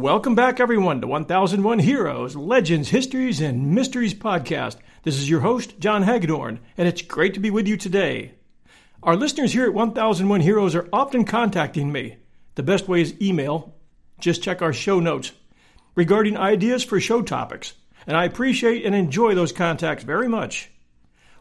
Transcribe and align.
Welcome 0.00 0.34
back, 0.34 0.60
everyone, 0.60 1.02
to 1.02 1.06
1001 1.06 1.80
Heroes, 1.80 2.34
Legends, 2.34 2.88
Histories, 2.88 3.42
and 3.42 3.74
Mysteries 3.74 4.14
podcast. 4.14 4.76
This 5.02 5.18
is 5.18 5.28
your 5.28 5.40
host, 5.40 5.78
John 5.78 6.04
Hagedorn, 6.04 6.58
and 6.78 6.88
it's 6.88 7.02
great 7.02 7.34
to 7.34 7.40
be 7.40 7.50
with 7.50 7.68
you 7.68 7.76
today. 7.76 8.32
Our 9.02 9.14
listeners 9.14 9.52
here 9.52 9.66
at 9.66 9.74
1001 9.74 10.40
Heroes 10.40 10.74
are 10.74 10.88
often 10.90 11.26
contacting 11.26 11.92
me. 11.92 12.16
The 12.54 12.62
best 12.62 12.88
way 12.88 13.02
is 13.02 13.20
email. 13.20 13.74
Just 14.18 14.42
check 14.42 14.62
our 14.62 14.72
show 14.72 15.00
notes 15.00 15.32
regarding 15.94 16.34
ideas 16.34 16.82
for 16.82 16.98
show 16.98 17.20
topics, 17.20 17.74
and 18.06 18.16
I 18.16 18.24
appreciate 18.24 18.86
and 18.86 18.94
enjoy 18.94 19.34
those 19.34 19.52
contacts 19.52 20.02
very 20.02 20.28
much. 20.28 20.70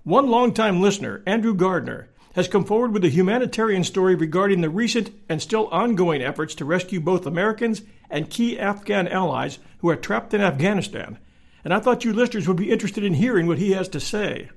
One 0.04 0.28
longtime 0.28 0.82
listener, 0.82 1.24
Andrew 1.26 1.54
Gardner, 1.56 2.10
has 2.40 2.48
come 2.48 2.64
forward 2.64 2.94
with 2.94 3.04
a 3.04 3.10
humanitarian 3.10 3.84
story 3.84 4.16
regarding 4.16 4.62
the 4.62 4.70
recent 4.70 5.12
and 5.28 5.42
still 5.42 5.68
ongoing 5.68 6.22
efforts 6.22 6.56
to 6.56 6.66
rescue 6.66 7.00
both 7.00 7.26
Americans 7.26 7.82
and 8.10 8.30
key 8.30 8.58
Afghan 8.58 9.08
allies 9.08 9.60
who 9.80 9.90
are 9.90 9.96
trapped 9.96 10.34
in 10.34 10.42
Afghanistan, 10.42 11.20
and 11.64 11.74
I 11.74 11.80
thought 11.80 12.06
you 12.06 12.14
listeners 12.14 12.48
would 12.48 12.58
be 12.58 12.72
interested 12.72 13.04
in 13.04 13.14
hearing 13.14 13.46
what 13.46 13.58
he 13.58 13.72
has 13.72 13.90
to 13.90 14.00
say. 14.00 14.50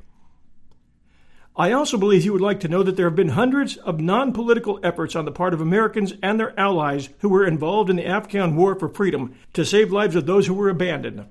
I 1.57 1.73
also 1.73 1.99
believe 1.99 2.25
you 2.25 2.33
would 2.33 2.41
like 2.41 2.61
to 2.61 2.69
know 2.69 2.83
that 2.83 2.97
there 2.97 3.07
have 3.07 3.17
been 3.17 3.31
hundreds 3.31 3.77
of 3.77 4.01
non 4.01 4.33
political 4.33 4.81
efforts 4.83 5.15
on 5.15 5.27
the 5.27 5.33
part 5.33 5.53
of 5.53 5.61
Americans 5.61 6.15
and 6.23 6.41
their 6.41 6.59
allies 6.59 7.11
who 7.19 7.29
were 7.29 7.47
involved 7.47 7.91
in 7.91 7.97
the 7.97 8.07
Afghan 8.07 8.57
war 8.57 8.75
for 8.75 8.89
freedom 8.89 9.35
to 9.53 9.65
save 9.65 9.93
lives 9.93 10.17
of 10.17 10.25
those 10.25 10.47
who 10.47 10.55
were 10.55 10.71
abandoned. 10.71 11.27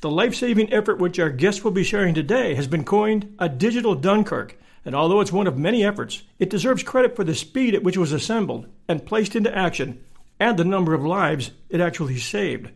The 0.00 0.10
life 0.10 0.34
saving 0.34 0.72
effort 0.72 0.98
which 0.98 1.18
our 1.18 1.28
guests 1.28 1.62
will 1.62 1.72
be 1.72 1.84
sharing 1.84 2.14
today 2.14 2.54
has 2.54 2.68
been 2.68 2.84
coined 2.84 3.34
a 3.38 3.50
digital 3.50 3.94
Dunkirk, 3.94 4.56
and 4.84 4.94
although 4.94 5.20
it's 5.20 5.32
one 5.32 5.46
of 5.46 5.58
many 5.58 5.84
efforts, 5.84 6.22
it 6.38 6.50
deserves 6.50 6.82
credit 6.82 7.14
for 7.14 7.24
the 7.24 7.34
speed 7.34 7.74
at 7.74 7.82
which 7.82 7.96
it 7.96 8.00
was 8.00 8.12
assembled 8.12 8.66
and 8.88 9.04
placed 9.04 9.36
into 9.36 9.56
action 9.56 10.02
and 10.38 10.58
the 10.58 10.64
number 10.64 10.94
of 10.94 11.04
lives 11.04 11.50
it 11.68 11.80
actually 11.80 12.18
saved. 12.18 12.70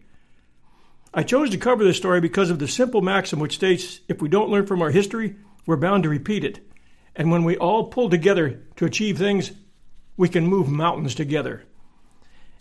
I 1.14 1.22
chose 1.22 1.50
to 1.50 1.58
cover 1.58 1.84
this 1.84 1.96
story 1.96 2.20
because 2.20 2.50
of 2.50 2.58
the 2.58 2.68
simple 2.68 3.00
maxim 3.00 3.38
which 3.38 3.54
states 3.54 4.00
if 4.08 4.20
we 4.20 4.28
don't 4.28 4.50
learn 4.50 4.66
from 4.66 4.82
our 4.82 4.90
history, 4.90 5.36
we're 5.64 5.76
bound 5.76 6.02
to 6.02 6.08
repeat 6.08 6.44
it. 6.44 6.60
And 7.16 7.30
when 7.30 7.44
we 7.44 7.56
all 7.56 7.84
pull 7.84 8.10
together 8.10 8.60
to 8.76 8.84
achieve 8.84 9.16
things, 9.16 9.52
we 10.16 10.28
can 10.28 10.46
move 10.46 10.68
mountains 10.68 11.14
together. 11.14 11.64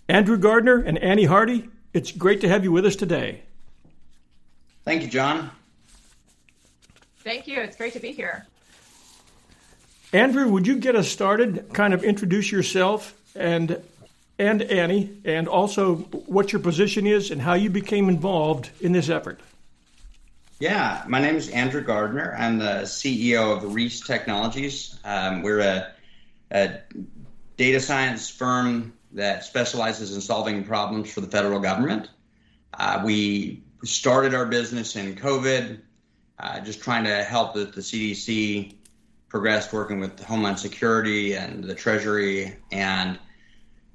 Andrew 0.07 0.37
Gardner 0.37 0.77
and 0.77 0.97
Annie 0.99 1.25
Hardy, 1.25 1.69
it's 1.93 2.11
great 2.11 2.41
to 2.41 2.49
have 2.49 2.63
you 2.63 2.71
with 2.71 2.85
us 2.85 2.95
today. 2.95 3.43
Thank 4.85 5.01
you, 5.01 5.07
John. 5.07 5.49
Thank 7.23 7.47
you. 7.47 7.59
It's 7.61 7.75
great 7.75 7.93
to 7.93 7.99
be 7.99 8.11
here. 8.11 8.45
Andrew, 10.13 10.47
would 10.47 10.67
you 10.67 10.77
get 10.77 10.95
us 10.95 11.09
started? 11.09 11.71
Kind 11.73 11.95
of 11.95 12.03
introduce 12.03 12.51
yourself 12.51 13.19
and 13.35 13.81
and 14.39 14.61
Annie, 14.61 15.21
and 15.25 15.47
also 15.47 15.95
what 15.95 16.51
your 16.51 16.61
position 16.61 17.05
is 17.05 17.29
and 17.31 17.41
how 17.41 17.53
you 17.53 17.69
became 17.69 18.09
involved 18.09 18.69
in 18.81 18.91
this 18.91 19.09
effort. 19.09 19.39
Yeah, 20.59 21.03
my 21.07 21.19
name 21.19 21.35
is 21.35 21.49
Andrew 21.49 21.81
Gardner. 21.81 22.35
I'm 22.37 22.57
the 22.57 22.83
CEO 22.83 23.55
of 23.55 23.73
Reese 23.73 24.01
Technologies. 24.01 24.99
Um, 25.03 25.43
we're 25.43 25.59
a, 25.59 25.91
a, 26.51 26.79
data 27.57 27.79
science 27.79 28.29
firm 28.29 28.93
that 29.11 29.43
specializes 29.43 30.15
in 30.15 30.21
solving 30.21 30.63
problems 30.63 31.11
for 31.11 31.21
the 31.21 31.27
federal 31.27 31.59
government. 31.59 32.09
Uh, 32.73 33.01
we 33.05 33.61
started 33.83 34.33
our 34.33 34.47
business 34.47 34.95
in 34.95 35.15
COVID, 35.15 35.79
uh, 36.39 36.59
just 36.61 36.81
trying 36.81 37.03
to 37.03 37.23
help 37.23 37.53
the, 37.53 37.65
the 37.65 37.81
CDC 37.81 38.73
progress 39.33 39.73
working 39.73 39.99
with 39.99 40.23
Homeland 40.23 40.59
Security 40.59 41.33
and 41.33 41.63
the 41.63 41.73
Treasury 41.73 42.55
and 42.71 43.17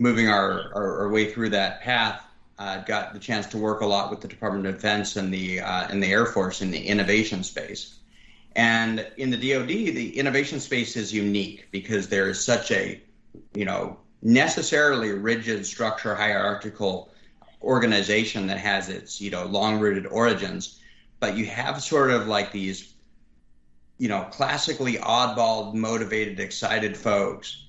moving 0.01 0.27
our, 0.27 0.75
our, 0.75 1.03
our 1.03 1.09
way 1.11 1.31
through 1.31 1.51
that 1.51 1.81
path, 1.81 2.21
uh, 2.59 2.83
got 2.83 3.13
the 3.13 3.21
chance 3.21 3.47
to 3.47 3.57
work 3.57 3.81
a 3.81 3.87
lot 3.87 4.11
with 4.11 4.21
the 4.21 4.27
Department 4.27 4.67
of 4.67 4.75
Defense 4.75 5.15
and 5.15 5.33
the 5.33 5.61
uh, 5.61 5.87
and 5.89 6.03
the 6.03 6.09
Air 6.09 6.27
Force 6.27 6.61
in 6.61 6.73
the 6.73 6.85
innovation 6.85 7.45
space. 7.45 8.01
And 8.57 9.07
in 9.17 9.31
the 9.31 9.37
DoD, 9.37 9.69
the 9.69 10.19
innovation 10.19 10.59
space 10.59 10.97
is 10.97 11.15
unique 11.15 11.69
because 11.71 12.09
there 12.09 12.29
is 12.29 12.45
such 12.45 12.73
a, 12.73 13.01
you 13.55 13.65
know, 13.65 13.97
necessarily 14.21 15.13
rigid 15.13 15.65
structure, 15.65 16.17
hierarchical 16.17 17.13
organization 17.63 18.49
that 18.49 18.59
has 18.59 18.89
its, 18.89 19.21
you 19.21 19.31
know, 19.31 19.45
long-rooted 19.45 20.07
origins. 20.09 20.81
But 21.21 21.37
you 21.37 21.47
have 21.47 21.81
sort 21.81 22.11
of 22.11 22.27
like 22.27 22.51
these, 22.51 22.93
you 23.99 24.09
know, 24.09 24.23
classically 24.31 24.95
oddball, 24.95 25.75
motivated, 25.75 26.41
excited 26.41 26.97
folks 26.97 27.65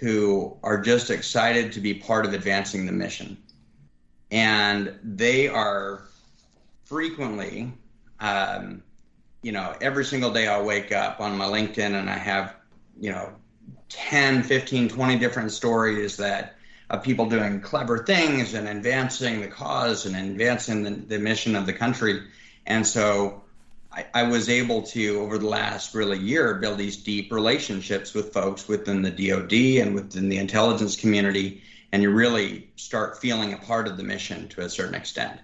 who 0.00 0.56
are 0.62 0.80
just 0.80 1.10
excited 1.10 1.72
to 1.72 1.80
be 1.80 1.94
part 1.94 2.24
of 2.24 2.32
advancing 2.32 2.86
the 2.86 2.92
mission. 2.92 3.36
And 4.30 4.98
they 5.02 5.48
are 5.48 6.04
frequently, 6.84 7.72
um, 8.20 8.82
you 9.42 9.52
know, 9.52 9.74
every 9.80 10.04
single 10.04 10.32
day 10.32 10.46
I'll 10.46 10.64
wake 10.64 10.92
up 10.92 11.20
on 11.20 11.36
my 11.36 11.44
LinkedIn 11.44 11.98
and 11.98 12.08
I 12.08 12.18
have, 12.18 12.54
you 12.98 13.10
know, 13.10 13.32
10, 13.88 14.42
15, 14.42 14.88
20 14.88 15.18
different 15.18 15.52
stories 15.52 16.16
that 16.16 16.56
of 16.90 17.02
people 17.02 17.26
doing 17.26 17.60
clever 17.60 18.04
things 18.04 18.54
and 18.54 18.68
advancing 18.68 19.40
the 19.40 19.48
cause 19.48 20.06
and 20.06 20.14
advancing 20.14 20.82
the, 20.82 20.90
the 20.90 21.18
mission 21.18 21.56
of 21.56 21.66
the 21.66 21.72
country. 21.72 22.22
And 22.66 22.86
so 22.86 23.41
I, 23.92 24.06
I 24.14 24.22
was 24.24 24.48
able 24.48 24.82
to, 24.82 25.20
over 25.20 25.38
the 25.38 25.48
last 25.48 25.94
really 25.94 26.18
year, 26.18 26.54
build 26.54 26.78
these 26.78 26.96
deep 26.96 27.30
relationships 27.32 28.14
with 28.14 28.32
folks 28.32 28.66
within 28.66 29.02
the 29.02 29.10
DoD 29.10 29.86
and 29.86 29.94
within 29.94 30.28
the 30.28 30.38
intelligence 30.38 30.96
community, 30.96 31.62
and 31.92 32.02
you 32.02 32.10
really 32.10 32.70
start 32.76 33.20
feeling 33.20 33.52
a 33.52 33.58
part 33.58 33.86
of 33.86 33.96
the 33.96 34.02
mission 34.02 34.48
to 34.48 34.62
a 34.62 34.68
certain 34.68 34.94
extent. 34.94 35.38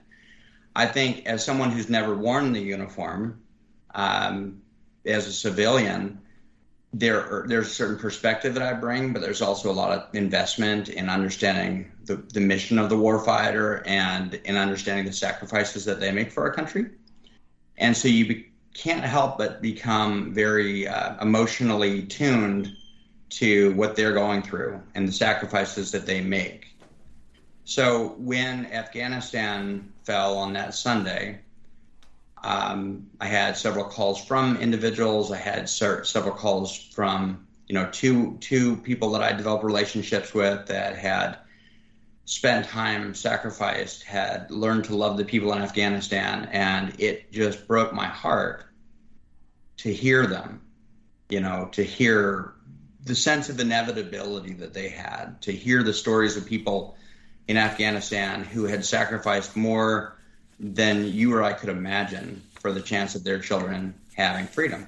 I 0.74 0.86
think, 0.86 1.26
as 1.26 1.44
someone 1.44 1.70
who's 1.70 1.90
never 1.90 2.14
worn 2.14 2.52
the 2.52 2.60
uniform, 2.60 3.42
um, 3.94 4.62
as 5.04 5.26
a 5.26 5.32
civilian, 5.32 6.20
there 6.94 7.20
are, 7.20 7.46
there's 7.46 7.66
a 7.66 7.70
certain 7.70 7.98
perspective 7.98 8.54
that 8.54 8.62
I 8.62 8.72
bring, 8.72 9.12
but 9.12 9.20
there's 9.20 9.42
also 9.42 9.70
a 9.70 9.72
lot 9.72 9.90
of 9.90 10.14
investment 10.14 10.88
in 10.88 11.10
understanding 11.10 11.92
the, 12.04 12.16
the 12.16 12.40
mission 12.40 12.78
of 12.78 12.88
the 12.88 12.96
warfighter 12.96 13.82
and 13.86 14.34
in 14.34 14.56
understanding 14.56 15.04
the 15.04 15.12
sacrifices 15.12 15.84
that 15.84 16.00
they 16.00 16.12
make 16.12 16.32
for 16.32 16.44
our 16.44 16.52
country. 16.52 16.86
And 17.78 17.96
so 17.96 18.08
you 18.08 18.26
be, 18.26 18.46
can't 18.74 19.04
help 19.04 19.38
but 19.38 19.62
become 19.62 20.34
very 20.34 20.86
uh, 20.86 21.16
emotionally 21.22 22.02
tuned 22.02 22.76
to 23.30 23.74
what 23.74 23.96
they're 23.96 24.12
going 24.14 24.42
through 24.42 24.82
and 24.94 25.08
the 25.08 25.12
sacrifices 25.12 25.92
that 25.92 26.06
they 26.06 26.20
make. 26.20 26.66
So 27.64 28.14
when 28.18 28.66
Afghanistan 28.66 29.92
fell 30.04 30.36
on 30.38 30.52
that 30.54 30.74
Sunday, 30.74 31.40
Um, 32.44 33.10
I 33.20 33.26
had 33.26 33.56
several 33.56 33.84
calls 33.84 34.24
from 34.24 34.56
individuals. 34.62 35.32
I 35.32 35.38
had 35.38 35.68
several 35.68 36.36
calls 36.36 36.70
from 36.94 37.48
you 37.66 37.74
know 37.74 37.88
two 37.90 38.38
two 38.40 38.76
people 38.76 39.10
that 39.18 39.22
I 39.22 39.36
developed 39.36 39.64
relationships 39.64 40.32
with 40.32 40.66
that 40.68 40.96
had 40.96 41.38
spent 42.28 42.66
time, 42.66 43.14
sacrificed, 43.14 44.02
had 44.02 44.50
learned 44.50 44.84
to 44.84 44.94
love 44.94 45.16
the 45.16 45.24
people 45.24 45.50
in 45.54 45.62
Afghanistan, 45.62 46.46
and 46.52 46.92
it 47.00 47.32
just 47.32 47.66
broke 47.66 47.94
my 47.94 48.04
heart 48.04 48.66
to 49.78 49.90
hear 49.90 50.26
them. 50.26 50.60
You 51.30 51.40
know, 51.40 51.70
to 51.72 51.82
hear 51.82 52.52
the 53.04 53.14
sense 53.14 53.48
of 53.48 53.60
inevitability 53.60 54.52
that 54.54 54.74
they 54.74 54.90
had, 54.90 55.40
to 55.42 55.52
hear 55.52 55.82
the 55.82 55.94
stories 55.94 56.36
of 56.36 56.44
people 56.44 56.98
in 57.46 57.56
Afghanistan 57.56 58.44
who 58.44 58.64
had 58.64 58.84
sacrificed 58.84 59.56
more 59.56 60.18
than 60.60 61.06
you 61.06 61.34
or 61.34 61.42
I 61.42 61.54
could 61.54 61.70
imagine 61.70 62.42
for 62.60 62.72
the 62.72 62.82
chance 62.82 63.14
of 63.14 63.24
their 63.24 63.38
children 63.38 63.94
having 64.14 64.46
freedom. 64.46 64.86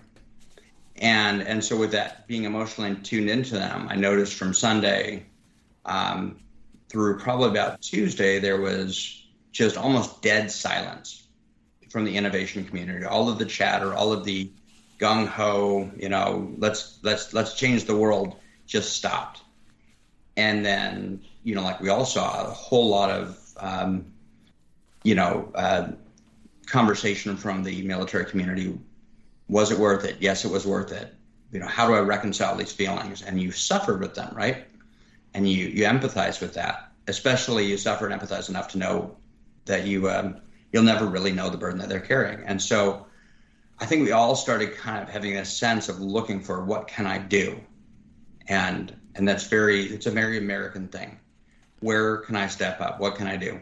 And 0.96 1.40
and 1.40 1.64
so 1.64 1.74
with 1.78 1.92
that 1.92 2.26
being 2.26 2.44
emotionally 2.44 2.96
tuned 2.96 3.30
into 3.30 3.54
them, 3.54 3.88
I 3.88 3.96
noticed 3.96 4.34
from 4.34 4.52
Sunday 4.52 5.24
um, 5.86 6.36
through 6.90 7.18
probably 7.18 7.48
about 7.48 7.80
Tuesday 7.80 8.40
there 8.40 8.60
was 8.60 9.24
just 9.52 9.76
almost 9.76 10.22
dead 10.22 10.50
silence 10.50 11.28
from 11.88 12.04
the 12.04 12.16
innovation 12.16 12.64
community. 12.64 13.04
All 13.04 13.28
of 13.28 13.38
the 13.38 13.46
chatter, 13.46 13.94
all 13.94 14.12
of 14.12 14.24
the 14.24 14.50
gung 14.98 15.26
ho, 15.26 15.90
you 15.96 16.08
know, 16.08 16.52
let's 16.58 16.98
let's 17.02 17.32
let's 17.32 17.54
change 17.54 17.84
the 17.84 17.96
world 17.96 18.36
just 18.66 18.92
stopped. 18.92 19.40
And 20.36 20.64
then, 20.64 21.22
you 21.42 21.54
know, 21.54 21.62
like 21.62 21.80
we 21.80 21.88
all 21.88 22.04
saw, 22.04 22.46
a 22.46 22.50
whole 22.50 22.88
lot 22.88 23.10
of, 23.10 23.38
um, 23.56 24.12
you 25.02 25.14
know, 25.14 25.50
uh, 25.54 25.88
conversation 26.66 27.36
from 27.36 27.64
the 27.64 27.82
military 27.82 28.24
community. 28.24 28.78
Was 29.48 29.72
it 29.72 29.78
worth 29.78 30.04
it? 30.04 30.16
Yes, 30.20 30.44
it 30.44 30.50
was 30.50 30.66
worth 30.66 30.92
it. 30.92 31.12
You 31.50 31.58
know, 31.58 31.66
how 31.66 31.88
do 31.88 31.94
I 31.94 32.00
reconcile 32.00 32.56
these 32.56 32.72
feelings? 32.72 33.22
And 33.22 33.40
you 33.40 33.50
suffered 33.50 34.00
with 34.00 34.14
them, 34.14 34.32
right? 34.36 34.66
And 35.34 35.48
you 35.48 35.66
you 35.66 35.84
empathize 35.84 36.40
with 36.40 36.54
that. 36.54 36.92
Especially 37.06 37.66
you 37.66 37.76
suffer 37.76 38.08
and 38.08 38.20
empathize 38.20 38.48
enough 38.48 38.68
to 38.68 38.78
know 38.78 39.16
that 39.64 39.86
you 39.86 40.08
um, 40.10 40.40
you'll 40.72 40.82
never 40.82 41.06
really 41.06 41.32
know 41.32 41.50
the 41.50 41.56
burden 41.56 41.78
that 41.80 41.88
they're 41.88 42.00
carrying. 42.00 42.44
And 42.44 42.60
so, 42.60 43.06
I 43.78 43.86
think 43.86 44.04
we 44.04 44.12
all 44.12 44.36
started 44.36 44.76
kind 44.76 45.02
of 45.02 45.08
having 45.08 45.36
a 45.36 45.44
sense 45.44 45.88
of 45.88 46.00
looking 46.00 46.40
for 46.40 46.64
what 46.64 46.88
can 46.88 47.06
I 47.06 47.18
do, 47.18 47.60
and 48.48 48.94
and 49.14 49.26
that's 49.26 49.46
very 49.46 49.86
it's 49.86 50.06
a 50.06 50.10
very 50.10 50.38
American 50.38 50.88
thing. 50.88 51.18
Where 51.80 52.18
can 52.18 52.36
I 52.36 52.46
step 52.48 52.80
up? 52.80 53.00
What 53.00 53.16
can 53.16 53.26
I 53.26 53.36
do? 53.36 53.60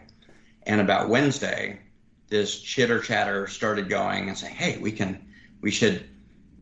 And 0.65 0.81
about 0.81 1.09
Wednesday, 1.09 1.79
this 2.29 2.61
chitter 2.61 3.01
chatter 3.01 3.47
started 3.47 3.89
going 3.89 4.29
and 4.29 4.37
saying, 4.37 4.55
"Hey, 4.55 4.79
we 4.79 4.93
can, 4.93 5.27
we 5.61 5.71
should, 5.71 6.05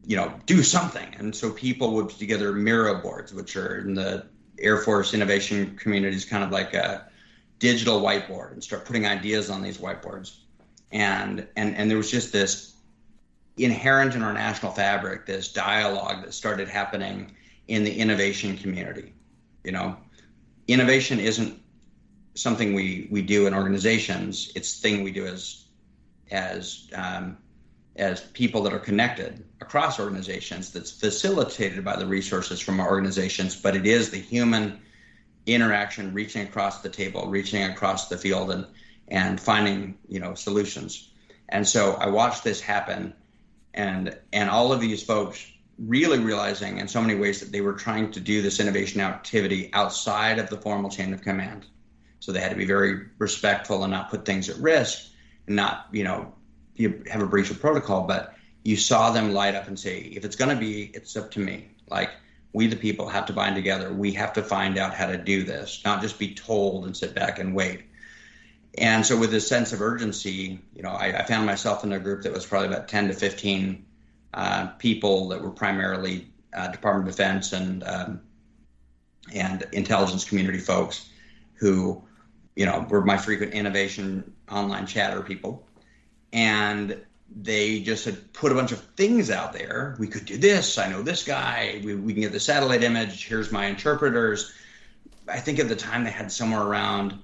you 0.05 0.17
know, 0.17 0.33
do 0.47 0.63
something." 0.63 1.15
And 1.19 1.35
so 1.35 1.51
people 1.51 1.95
would 1.95 2.09
put 2.09 2.19
together 2.19 2.53
Miro 2.53 3.01
boards, 3.01 3.33
which 3.33 3.57
are 3.57 3.79
in 3.79 3.95
the 3.95 4.27
Air 4.59 4.79
Force 4.79 5.15
innovation 5.15 5.77
communities, 5.77 6.25
kind 6.25 6.45
of 6.45 6.51
like 6.51 6.75
a 6.75 7.09
digital 7.59 8.01
whiteboard, 8.01 8.53
and 8.53 8.63
start 8.63 8.85
putting 8.85 9.07
ideas 9.07 9.51
on 9.51 9.63
these 9.63 9.79
whiteboards. 9.79 10.39
And 10.93 11.47
and 11.57 11.77
and 11.77 11.91
there 11.91 11.99
was 11.99 12.11
just 12.11 12.33
this 12.33 12.75
inherent 13.57 14.15
in 14.15 14.23
our 14.23 14.33
national 14.33 14.73
fabric, 14.73 15.27
this 15.27 15.53
dialogue 15.53 16.25
that 16.25 16.35
started 16.35 16.69
happening 16.69 17.35
in 17.69 17.85
the 17.85 17.93
innovation 17.93 18.57
community. 18.57 19.13
You 19.65 19.73
know, 19.73 19.97
innovation 20.69 21.19
isn't 21.19 21.61
something 22.35 22.75
we 22.75 23.09
we 23.11 23.23
do 23.23 23.47
in 23.47 23.55
organizations. 23.55 24.53
It's 24.55 24.79
thing 24.79 25.03
we 25.03 25.11
do 25.11 25.27
as 25.27 25.65
as 26.31 26.89
um, 26.95 27.39
as 27.97 28.21
people 28.21 28.63
that 28.63 28.73
are 28.73 28.79
connected 28.79 29.45
across 29.61 29.99
organizations. 29.99 30.73
That's 30.73 30.91
facilitated 30.91 31.85
by 31.85 31.97
the 31.97 32.07
resources 32.07 32.61
from 32.61 32.81
our 32.81 32.89
organizations, 32.89 33.57
but 33.57 33.75
it 33.75 33.87
is 33.87 34.11
the 34.11 34.19
human 34.19 34.81
interaction, 35.47 36.13
reaching 36.13 36.43
across 36.43 36.83
the 36.83 36.89
table, 36.89 37.29
reaching 37.29 37.63
across 37.65 38.09
the 38.09 38.19
field, 38.19 38.51
and 38.51 38.67
and 39.09 39.41
finding 39.41 39.99
you 40.09 40.21
know 40.21 40.35
solutions. 40.35 41.11
And 41.49 41.67
so 41.67 41.95
I 41.95 42.09
watched 42.09 42.45
this 42.45 42.61
happen, 42.61 43.15
and 43.73 44.17
and 44.33 44.51
all 44.51 44.73
of 44.73 44.81
these 44.81 45.03
folks 45.03 45.45
really 45.79 46.19
realizing 46.19 46.79
in 46.79 46.89
so 46.89 47.01
many 47.01 47.15
ways 47.15 47.41
that 47.41 47.53
they 47.53 47.61
were 47.61 47.75
trying 47.75 48.11
to 48.11 48.21
do 48.21 48.43
this 48.43 48.61
innovation 48.61 49.01
activity 49.01 49.71
outside 49.73 50.39
of 50.39 50.49
the 50.49 50.57
formal 50.57 50.91
chain 50.91 51.13
of 51.13 51.23
command. 51.23 51.67
So 52.21 52.33
they 52.33 52.41
had 52.41 52.51
to 52.51 52.57
be 52.57 52.65
very 52.65 53.07
respectful 53.19 53.83
and 53.85 53.93
not 53.93 54.11
put 54.11 54.25
things 54.25 54.49
at 54.49 54.57
risk 54.57 55.11
and 55.47 55.55
not, 55.55 55.87
you 55.93 56.03
know, 56.03 56.33
you 56.77 57.03
have 57.11 57.23
a 57.23 57.27
breach 57.27 57.51
of 57.51 57.61
protocol. 57.61 58.07
But 58.07 58.35
you 58.65 58.77
saw 58.77 59.11
them 59.11 59.33
light 59.33 59.55
up 59.55 59.69
and 59.69 59.79
say, 59.79 60.01
if 60.01 60.25
it's 60.25 60.37
going 60.37 60.55
to 60.55 60.61
be, 60.61 60.91
it's 60.95 61.17
up 61.17 61.31
to 61.33 61.41
me. 61.41 61.69
Like 61.89 62.11
we, 62.53 62.67
the 62.67 62.77
people, 62.77 63.09
have 63.09 63.27
to 63.27 63.33
bind 63.33 63.55
together. 63.55 63.93
We 63.93 64.13
have 64.13 64.33
to 64.35 64.43
find 64.43 64.79
out 64.79 64.95
how 64.95 65.07
to 65.07 65.17
do 65.17 65.45
this, 65.45 65.83
not 65.85 66.03
just 66.03 66.19
be 66.19 66.35
told 66.35 66.87
and 66.87 66.97
sit 66.97 67.15
back 67.15 67.39
and 67.39 67.55
wait. 67.55 67.83
And 68.79 69.07
so, 69.07 69.19
with 69.19 69.31
this 69.31 69.49
sense 69.49 69.73
of 69.73 69.81
urgency, 69.81 70.61
you 70.75 70.83
know, 70.83 70.91
I, 70.91 71.21
I 71.21 71.23
found 71.25 71.47
myself 71.47 71.85
in 71.85 71.93
a 71.93 71.99
group 71.99 72.23
that 72.23 72.33
was 72.33 72.45
probably 72.45 72.69
about 72.69 72.89
10 72.89 73.09
to 73.09 73.15
15 73.15 73.85
uh, 74.35 74.67
people 74.79 75.29
that 75.29 75.41
were 75.41 75.51
primarily 75.51 76.27
uh, 76.55 76.69
Department 76.69 77.09
of 77.09 77.17
Defense 77.17 77.53
and 77.53 77.85
um, 77.85 78.21
and 79.33 79.65
intelligence 79.73 80.25
community 80.25 80.59
folks 80.59 81.09
who, 81.55 82.03
you 82.55 82.67
know, 82.67 82.87
were 82.89 83.05
my 83.05 83.17
frequent 83.17 83.53
innovation 83.55 84.33
online 84.51 84.87
chatter 84.87 85.21
people, 85.23 85.67
and 86.37 87.01
they 87.35 87.81
just 87.81 88.05
had 88.05 88.33
put 88.35 88.53
a 88.53 88.55
bunch 88.55 88.71
of 88.71 88.79
things 88.79 89.31
out 89.31 89.55
there. 89.55 89.97
We 89.99 90.07
could 90.07 90.27
do 90.27 90.37
this. 90.37 90.79
I 90.79 90.89
know 90.89 91.03
this 91.03 91.25
guy. 91.25 91.81
We, 91.83 91.95
we 91.97 92.13
can 92.13 92.23
get 92.23 92.33
the 92.33 92.39
satellite 92.39 92.85
image. 92.85 93.27
Here's 93.27 93.51
my 93.51 93.67
interpreters. 93.67 94.53
I 95.27 95.41
think 95.41 95.59
at 95.59 95.69
the 95.69 95.75
time 95.75 96.05
they 96.05 96.11
had 96.11 96.31
somewhere 96.31 96.63
around 96.63 97.19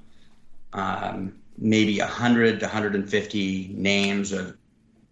um, 0.73 1.35
maybe 1.59 2.01
100 2.01 2.61
to 2.61 2.67
150 2.67 3.75
names 3.75 4.33
of 4.33 4.57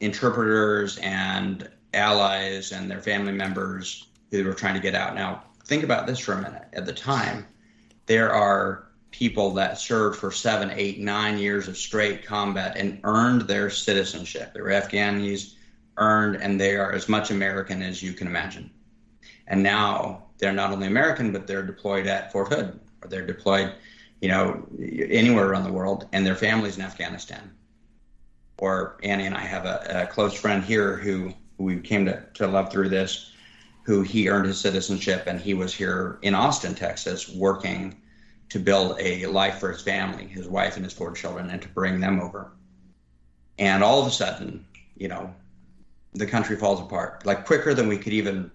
interpreters 0.00 0.96
and 0.98 1.68
allies 1.92 2.72
and 2.72 2.90
their 2.90 3.02
family 3.02 3.32
members 3.32 4.06
who 4.30 4.42
were 4.44 4.54
trying 4.54 4.74
to 4.74 4.80
get 4.80 4.94
out. 4.94 5.14
Now, 5.14 5.44
think 5.64 5.84
about 5.84 6.06
this 6.06 6.18
for 6.18 6.32
a 6.32 6.40
minute. 6.40 6.64
At 6.72 6.86
the 6.86 6.92
time, 6.94 7.46
there 8.06 8.32
are 8.32 8.89
people 9.10 9.50
that 9.52 9.78
served 9.78 10.18
for 10.18 10.30
seven, 10.30 10.70
eight, 10.70 11.00
nine 11.00 11.38
years 11.38 11.68
of 11.68 11.76
straight 11.76 12.24
combat 12.24 12.76
and 12.76 13.00
earned 13.04 13.42
their 13.42 13.70
citizenship. 13.70 14.54
They 14.54 14.60
were 14.60 14.68
Afghanis, 14.68 15.54
earned, 15.96 16.36
and 16.36 16.60
they 16.60 16.76
are 16.76 16.92
as 16.92 17.08
much 17.08 17.30
American 17.30 17.82
as 17.82 18.02
you 18.02 18.12
can 18.12 18.26
imagine. 18.26 18.70
And 19.46 19.62
now 19.62 20.26
they're 20.38 20.52
not 20.52 20.70
only 20.70 20.86
American, 20.86 21.32
but 21.32 21.46
they're 21.46 21.62
deployed 21.62 22.06
at 22.06 22.32
Fort 22.32 22.52
Hood, 22.52 22.78
or 23.02 23.08
they're 23.08 23.26
deployed, 23.26 23.74
you 24.20 24.28
know, 24.28 24.66
anywhere 24.80 25.48
around 25.48 25.64
the 25.64 25.72
world, 25.72 26.06
and 26.12 26.24
their 26.24 26.36
families 26.36 26.78
in 26.78 26.84
Afghanistan. 26.84 27.50
Or 28.58 28.98
Annie 29.02 29.26
and 29.26 29.34
I 29.34 29.40
have 29.40 29.64
a, 29.64 30.02
a 30.02 30.06
close 30.06 30.34
friend 30.34 30.62
here 30.62 30.96
who 30.96 31.32
who 31.60 31.66
we 31.66 31.78
came 31.78 32.06
to, 32.06 32.24
to 32.34 32.46
love 32.46 32.72
through 32.72 32.88
this, 32.88 33.32
who 33.82 34.00
he 34.00 34.30
earned 34.30 34.46
his 34.46 34.58
citizenship 34.58 35.24
and 35.26 35.38
he 35.38 35.52
was 35.52 35.74
here 35.74 36.18
in 36.22 36.34
Austin, 36.34 36.74
Texas, 36.74 37.28
working 37.28 37.99
to 38.50 38.58
build 38.58 38.96
a 39.00 39.26
life 39.26 39.58
for 39.58 39.72
his 39.72 39.80
family, 39.80 40.26
his 40.26 40.48
wife 40.48 40.76
and 40.76 40.84
his 40.84 40.92
four 40.92 41.12
children, 41.12 41.50
and 41.50 41.62
to 41.62 41.68
bring 41.68 42.00
them 42.00 42.20
over. 42.20 42.52
And 43.58 43.82
all 43.82 44.00
of 44.00 44.06
a 44.06 44.10
sudden, 44.10 44.66
you 44.96 45.08
know, 45.08 45.32
the 46.14 46.26
country 46.26 46.56
falls 46.56 46.80
apart, 46.80 47.24
like 47.24 47.46
quicker 47.46 47.74
than 47.74 47.88
we 47.88 47.96
could 47.96 48.12
even 48.12 48.50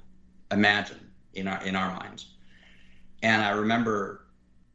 imagine 0.52 1.00
in 1.34 1.48
our 1.48 1.64
in 1.64 1.76
our 1.76 1.94
minds. 1.96 2.28
And 3.24 3.42
I 3.42 3.52
remember 3.52 4.26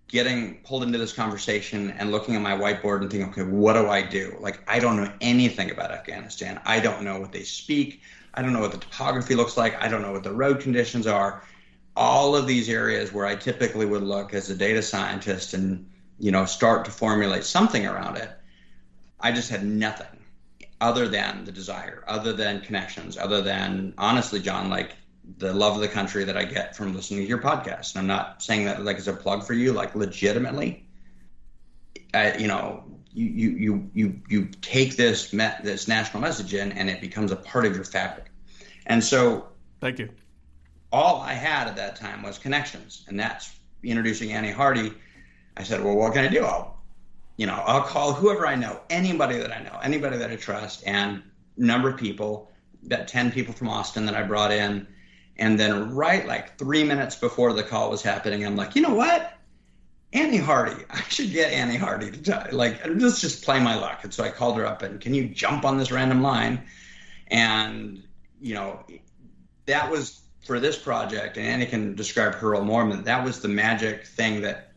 getting 0.08 0.56
pulled 0.64 0.82
into 0.82 0.98
this 0.98 1.12
conversation 1.12 1.90
and 1.92 2.10
looking 2.10 2.34
at 2.34 2.42
my 2.42 2.52
whiteboard 2.52 3.02
and 3.02 3.10
thinking, 3.10 3.28
okay, 3.30 3.44
what 3.44 3.74
do 3.74 3.88
I 3.88 4.02
do? 4.02 4.36
Like, 4.40 4.60
I 4.68 4.80
don't 4.80 4.96
know 4.96 5.12
anything 5.20 5.70
about 5.70 5.92
Afghanistan. 5.92 6.60
I 6.64 6.80
don't 6.80 7.04
know 7.04 7.20
what 7.20 7.30
they 7.30 7.44
speak. 7.44 8.00
I 8.34 8.42
don't 8.42 8.52
know 8.52 8.60
what 8.60 8.72
the 8.72 8.78
topography 8.78 9.36
looks 9.36 9.56
like. 9.56 9.80
I 9.80 9.86
don't 9.86 10.02
know 10.02 10.10
what 10.10 10.24
the 10.24 10.32
road 10.32 10.60
conditions 10.60 11.06
are. 11.06 11.44
All 11.97 12.37
of 12.37 12.47
these 12.47 12.68
areas 12.68 13.12
where 13.12 13.26
I 13.26 13.37
typically 13.37 13.87
would 13.87 14.02
look 14.02 14.32
as 14.32 14.49
a 14.49 14.54
data 14.54 14.82
scientist 14.82 15.54
and 15.54 15.90
you 16.18 16.30
know 16.30 16.44
start 16.44 16.85
to 16.85 16.90
formulate 16.90 17.44
something 17.44 17.87
around 17.87 18.16
it, 18.16 18.30
I 19.18 19.32
just 19.32 19.50
had 19.50 19.64
nothing 19.64 20.06
other 20.80 21.09
than 21.09 21.44
the 21.44 21.52
desire, 21.52 22.04
other 22.06 22.32
than 22.32 22.61
connections, 22.62 23.18
other 23.18 23.42
than 23.42 23.92
honestly, 23.99 24.40
John, 24.40 24.70
like 24.70 24.94
the 25.38 25.52
love 25.52 25.75
of 25.75 25.80
the 25.80 25.88
country 25.88 26.25
that 26.25 26.37
I 26.37 26.44
get 26.44 26.75
from 26.75 26.94
listening 26.94 27.20
to 27.20 27.28
your 27.28 27.38
podcast. 27.38 27.94
And 27.94 28.00
I'm 28.00 28.06
not 28.06 28.42
saying 28.42 28.64
that 28.64 28.85
like 28.85 28.97
as 28.97 29.09
a 29.09 29.12
plug 29.12 29.44
for 29.44 29.52
you, 29.52 29.73
like 29.73 29.94
legitimately. 29.94 30.85
You 32.14 32.49
know, 32.49 32.85
you 33.12 33.26
you 33.26 33.50
you 33.59 33.90
you 33.94 34.23
you 34.28 34.44
take 34.62 34.97
this 34.97 35.32
me- 35.32 35.49
this 35.62 35.87
national 35.87 36.23
message 36.23 36.54
in, 36.54 36.73
and 36.73 36.90
it 36.90 37.00
becomes 37.00 37.30
a 37.30 37.37
part 37.37 37.66
of 37.66 37.75
your 37.75 37.85
fabric. 37.85 38.30
And 38.87 39.04
so, 39.04 39.49
thank 39.80 39.99
you. 39.99 40.09
All 40.92 41.20
I 41.20 41.35
had 41.35 41.68
at 41.68 41.76
that 41.76 41.97
time 41.97 42.23
was 42.23 42.38
connections, 42.38 43.04
and 43.09 43.18
that's 43.18 43.56
introducing 43.82 44.32
Annie 44.32 44.50
Hardy. 44.50 44.92
I 45.56 45.62
said, 45.62 45.82
"Well, 45.82 45.97
what 45.97 46.12
can 46.12 46.25
I 46.25 46.28
do? 46.28 46.44
I'll, 46.44 46.78
you 47.37 47.47
know, 47.47 47.62
I'll 47.66 47.82
call 47.82 48.12
whoever 48.12 48.47
I 48.47 48.54
know, 48.56 48.80
anybody 48.90 49.38
that 49.38 49.52
I 49.52 49.62
know, 49.62 49.78
anybody 49.82 50.16
that 50.18 50.30
I 50.30 50.37
trust, 50.37 50.82
and 50.87 51.23
number 51.56 51.90
of 51.90 51.97
people, 51.97 52.50
about 52.85 53.09
10 53.09 53.30
people 53.32 53.54
from 53.54 53.68
Austin 53.68 54.06
that 54.06 54.14
I 54.14 54.23
brought 54.23 54.52
in. 54.52 54.87
And 55.37 55.59
then, 55.59 55.94
right 55.94 56.26
like 56.26 56.59
three 56.59 56.85
minutes 56.85 57.16
before 57.16 57.52
the 57.52 57.62
call 57.62 57.90
was 57.90 58.02
happening, 58.02 58.44
I'm 58.44 58.56
like, 58.56 58.76
you 58.76 58.82
know 58.82 58.94
what? 58.94 59.32
Annie 60.12 60.38
Hardy. 60.38 60.85
I 60.90 61.02
should 61.02 61.32
get 61.32 61.52
Annie 61.52 61.76
Hardy 61.76 62.11
to 62.11 62.49
like 62.52 62.80
let's 62.87 63.20
just 63.20 63.44
play 63.44 63.61
my 63.61 63.76
luck. 63.76 64.00
And 64.02 64.12
so 64.12 64.25
I 64.25 64.30
called 64.30 64.56
her 64.56 64.66
up 64.66 64.82
and 64.82 65.00
can 65.00 65.14
you 65.14 65.28
jump 65.28 65.64
on 65.64 65.78
this 65.78 65.90
random 65.90 66.23
line? 66.23 66.62
And 67.28 68.02
you 68.40 68.54
know, 68.54 68.85
that 69.66 69.90
was 69.90 70.20
for 70.47 70.59
this 70.61 70.78
project, 70.78 71.37
and 71.37 71.47
Annie 71.47 71.66
can 71.66 71.94
describe 71.94 72.35
her 72.35 72.50
role 72.50 72.64
more, 72.64 72.85
but 72.85 73.04
that 73.04 73.25
was 73.25 73.40
the 73.40 73.49
magic 73.49 74.06
thing 74.06 74.42
that 74.42 74.73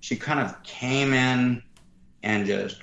she 0.00 0.16
kind 0.16 0.40
of 0.40 0.62
came 0.62 1.12
in 1.12 1.62
and 2.22 2.46
just 2.46 2.82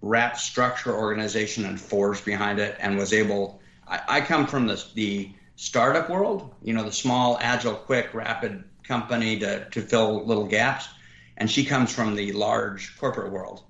wrapped 0.00 0.38
structure, 0.38 0.94
organization, 0.94 1.64
and 1.64 1.80
force 1.80 2.20
behind 2.20 2.58
it, 2.58 2.76
and 2.80 2.98
was 2.98 3.12
able. 3.12 3.60
I, 3.86 4.00
I 4.08 4.20
come 4.20 4.46
from 4.46 4.66
the 4.66 4.84
the 4.94 5.32
startup 5.56 6.10
world, 6.10 6.54
you 6.62 6.72
know, 6.72 6.82
the 6.82 6.92
small, 6.92 7.38
agile, 7.40 7.74
quick, 7.74 8.12
rapid 8.14 8.64
company 8.82 9.38
to 9.38 9.68
to 9.70 9.80
fill 9.80 10.24
little 10.24 10.46
gaps 10.46 10.88
and 11.36 11.50
she 11.50 11.64
comes 11.64 11.92
from 11.92 12.14
the 12.14 12.32
large 12.32 12.96
corporate 12.98 13.32
world. 13.32 13.62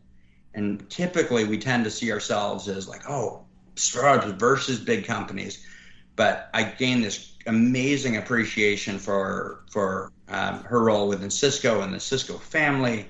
And 0.55 0.89
typically, 0.91 1.45
we 1.45 1.59
tend 1.59 1.85
to 1.85 1.91
see 1.91 2.13
ourselves 2.13 2.69
as 2.69 2.89
like, 2.89 3.09
oh, 3.09 3.45
startups 3.77 4.33
versus 4.33 4.79
big 4.79 5.07
companies. 5.07 5.67
But 6.15 6.51
I 6.53 6.65
gained 6.65 7.05
this 7.05 7.32
amazing 7.47 8.17
appreciation 8.17 8.99
for 8.99 9.65
for 9.71 10.13
um, 10.29 10.63
her 10.65 10.83
role 10.83 11.09
within 11.09 11.31
Cisco 11.31 11.83
and 11.83 11.93
the 11.93 12.01
Cisco 12.01 12.39
family, 12.39 13.07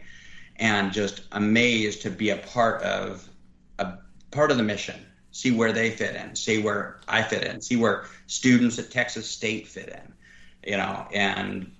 and 0.56 0.92
just 0.92 1.22
amazed 1.32 2.02
to 2.02 2.10
be 2.10 2.30
a 2.30 2.36
part 2.36 2.82
of 2.82 3.28
a 3.78 3.94
part 4.30 4.50
of 4.50 4.56
the 4.56 4.62
mission. 4.62 5.06
See 5.30 5.50
where 5.50 5.72
they 5.72 5.90
fit 5.90 6.14
in, 6.14 6.36
see 6.36 6.62
where 6.62 7.00
I 7.08 7.22
fit 7.22 7.44
in, 7.44 7.60
see 7.60 7.76
where 7.76 8.04
students 8.26 8.78
at 8.78 8.90
Texas 8.90 9.28
State 9.28 9.66
fit 9.66 9.88
in, 9.88 10.70
you 10.70 10.76
know, 10.76 11.06
and 11.12 11.72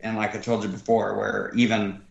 and 0.00 0.16
like 0.16 0.34
I 0.34 0.38
told 0.38 0.62
you 0.62 0.68
before, 0.68 1.16
where 1.16 1.52
even 1.54 2.02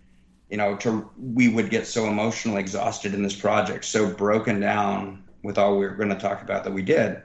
you 0.51 0.57
know, 0.57 0.75
to 0.75 1.09
we 1.17 1.47
would 1.47 1.69
get 1.69 1.88
so 1.88 2.07
emotionally 2.07 2.59
exhausted 2.59 3.13
in 3.13 3.23
this 3.23 3.35
project, 3.35 3.85
so 3.85 4.13
broken 4.13 4.59
down 4.59 5.23
with 5.43 5.57
all 5.57 5.77
we 5.77 5.85
were 5.85 5.95
going 5.95 6.09
to 6.09 6.15
talk 6.15 6.41
about 6.41 6.65
that 6.65 6.73
we 6.73 6.81
did, 6.81 7.23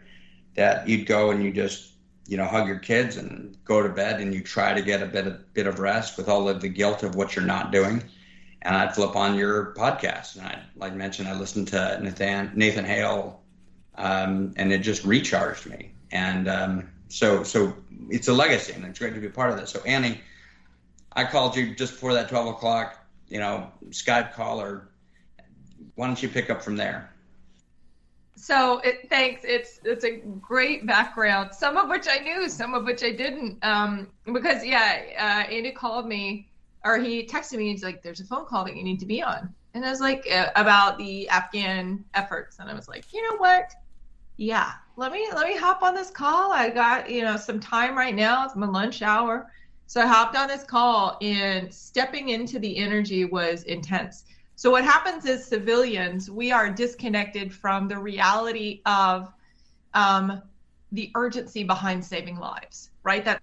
that 0.54 0.88
you'd 0.88 1.06
go 1.06 1.32
and 1.32 1.42
you 1.44 1.52
just, 1.52 1.92
you 2.26 2.36
know, 2.36 2.44
hug 2.44 2.66
your 2.66 2.78
kids 2.78 3.16
and 3.16 3.56
go 3.64 3.82
to 3.82 3.88
bed 3.88 4.20
and 4.20 4.34
you 4.34 4.42
try 4.42 4.74
to 4.74 4.82
get 4.82 5.02
a 5.02 5.06
bit 5.06 5.26
of 5.26 5.54
bit 5.54 5.66
of 5.66 5.78
rest 5.78 6.16
with 6.16 6.28
all 6.28 6.48
of 6.48 6.60
the 6.60 6.68
guilt 6.68 7.02
of 7.02 7.14
what 7.14 7.36
you're 7.36 7.44
not 7.44 7.72
doing. 7.72 8.02
And 8.62 8.74
I'd 8.74 8.94
flip 8.94 9.14
on 9.14 9.36
your 9.36 9.74
podcast, 9.74 10.36
and 10.36 10.46
I, 10.46 10.60
like 10.74 10.92
mentioned, 10.94 11.28
I 11.28 11.38
listened 11.38 11.68
to 11.68 12.00
Nathan 12.02 12.52
Nathan 12.54 12.84
Hale, 12.84 13.40
um, 13.94 14.54
and 14.56 14.72
it 14.72 14.78
just 14.78 15.04
recharged 15.04 15.66
me. 15.66 15.92
And 16.10 16.48
um, 16.48 16.90
so, 17.08 17.44
so 17.44 17.76
it's 18.10 18.26
a 18.26 18.32
legacy, 18.32 18.72
and 18.72 18.84
it's 18.84 18.98
great 18.98 19.14
to 19.14 19.20
be 19.20 19.28
a 19.28 19.30
part 19.30 19.50
of 19.50 19.58
this. 19.58 19.70
So 19.70 19.80
Annie, 19.82 20.20
I 21.12 21.24
called 21.24 21.54
you 21.54 21.76
just 21.76 21.92
before 21.92 22.14
that 22.14 22.28
12 22.28 22.48
o'clock 22.48 23.06
you 23.28 23.38
know, 23.38 23.70
Skype 23.90 24.32
call 24.32 24.60
or 24.60 24.88
why 25.94 26.06
don't 26.06 26.22
you 26.22 26.28
pick 26.28 26.50
up 26.50 26.62
from 26.62 26.76
there? 26.76 27.12
So 28.36 28.78
it, 28.80 29.08
thanks. 29.08 29.42
It's 29.44 29.80
it's 29.82 30.04
a 30.04 30.18
great 30.18 30.86
background. 30.86 31.54
Some 31.54 31.78
of 31.78 31.88
which 31.88 32.06
I 32.08 32.18
knew, 32.18 32.48
some 32.48 32.74
of 32.74 32.84
which 32.84 33.02
I 33.02 33.10
didn't. 33.10 33.58
Um, 33.64 34.08
because 34.32 34.64
yeah, 34.64 35.02
uh, 35.18 35.50
Andy 35.50 35.72
called 35.72 36.06
me 36.06 36.48
or 36.84 36.98
he 36.98 37.26
texted 37.26 37.56
me. 37.58 37.70
He's 37.70 37.82
like, 37.82 38.02
"There's 38.02 38.20
a 38.20 38.24
phone 38.24 38.44
call 38.46 38.64
that 38.64 38.76
you 38.76 38.84
need 38.84 39.00
to 39.00 39.06
be 39.06 39.22
on," 39.22 39.52
and 39.74 39.84
I 39.84 39.90
was 39.90 40.00
like, 40.00 40.26
uh, 40.30 40.50
"About 40.54 40.98
the 40.98 41.28
Afghan 41.30 42.04
efforts," 42.14 42.58
and 42.58 42.70
I 42.70 42.74
was 42.74 42.88
like, 42.88 43.12
"You 43.12 43.22
know 43.28 43.38
what? 43.38 43.72
Yeah, 44.36 44.72
let 44.96 45.12
me 45.12 45.26
let 45.34 45.48
me 45.48 45.56
hop 45.56 45.82
on 45.82 45.94
this 45.94 46.10
call. 46.10 46.52
I 46.52 46.68
got 46.68 47.10
you 47.10 47.22
know 47.22 47.36
some 47.38 47.58
time 47.58 47.96
right 47.96 48.14
now. 48.14 48.44
It's 48.44 48.54
my 48.54 48.66
lunch 48.66 49.02
hour." 49.02 49.50
So 49.88 50.00
I 50.00 50.06
hopped 50.06 50.36
on 50.36 50.48
this 50.48 50.64
call 50.64 51.16
and 51.22 51.72
stepping 51.72 52.30
into 52.30 52.58
the 52.58 52.76
energy 52.76 53.24
was 53.24 53.62
intense. 53.62 54.24
So 54.56 54.70
what 54.70 54.84
happens 54.84 55.26
is 55.26 55.44
civilians, 55.44 56.30
we 56.30 56.50
are 56.50 56.70
disconnected 56.70 57.52
from 57.52 57.88
the 57.88 57.98
reality 57.98 58.80
of 58.86 59.30
um, 59.92 60.40
the 60.92 61.10
urgency 61.14 61.62
behind 61.62 62.02
saving 62.02 62.38
lives, 62.38 62.90
right? 63.02 63.22
That 63.22 63.42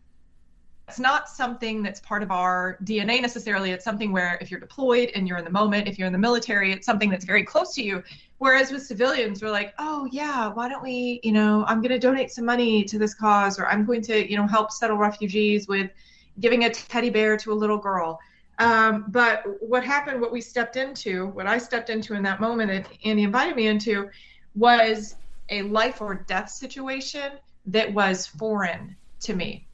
it's 0.87 0.99
not 0.99 1.29
something 1.29 1.83
that's 1.83 1.99
part 1.99 2.23
of 2.23 2.31
our 2.31 2.77
DNA 2.83 3.21
necessarily. 3.21 3.71
It's 3.71 3.85
something 3.85 4.11
where 4.11 4.39
if 4.41 4.49
you're 4.49 4.59
deployed 4.59 5.11
and 5.13 5.27
you're 5.27 5.37
in 5.37 5.45
the 5.45 5.51
moment, 5.51 5.87
if 5.87 5.99
you're 5.99 6.07
in 6.07 6.13
the 6.13 6.19
military, 6.19 6.73
it's 6.73 6.85
something 6.85 7.11
that's 7.11 7.25
very 7.25 7.43
close 7.43 7.75
to 7.75 7.83
you. 7.83 8.03
Whereas 8.39 8.71
with 8.71 8.83
civilians, 8.83 9.41
we're 9.41 9.51
like, 9.51 9.75
oh 9.77 10.07
yeah, 10.11 10.49
why 10.49 10.67
don't 10.67 10.83
we, 10.83 11.19
you 11.23 11.31
know, 11.31 11.63
I'm 11.67 11.79
going 11.79 11.91
to 11.91 11.99
donate 11.99 12.31
some 12.31 12.45
money 12.45 12.83
to 12.85 12.97
this 12.97 13.13
cause, 13.13 13.59
or 13.59 13.67
I'm 13.67 13.85
going 13.85 14.01
to, 14.03 14.29
you 14.29 14.35
know, 14.35 14.47
help 14.47 14.71
settle 14.71 14.97
refugees 14.97 15.67
with 15.67 15.91
giving 16.39 16.65
a 16.65 16.69
teddy 16.71 17.11
bear 17.11 17.37
to 17.37 17.51
a 17.51 17.55
little 17.55 17.77
girl. 17.77 18.19
Um, 18.59 19.05
but 19.09 19.43
what 19.61 19.83
happened, 19.83 20.21
what 20.21 20.31
we 20.31 20.41
stepped 20.41 20.75
into, 20.75 21.27
what 21.27 21.47
I 21.47 21.57
stepped 21.57 21.89
into 21.89 22.13
in 22.13 22.23
that 22.23 22.39
moment 22.39 22.69
that 22.69 22.91
Andy 23.03 23.23
invited 23.23 23.55
me 23.55 23.67
into, 23.67 24.09
was 24.55 25.15
a 25.49 25.63
life 25.63 26.01
or 26.01 26.15
death 26.15 26.49
situation 26.49 27.33
that 27.65 27.91
was 27.93 28.27
foreign 28.27 28.95
to 29.21 29.33
me. 29.33 29.67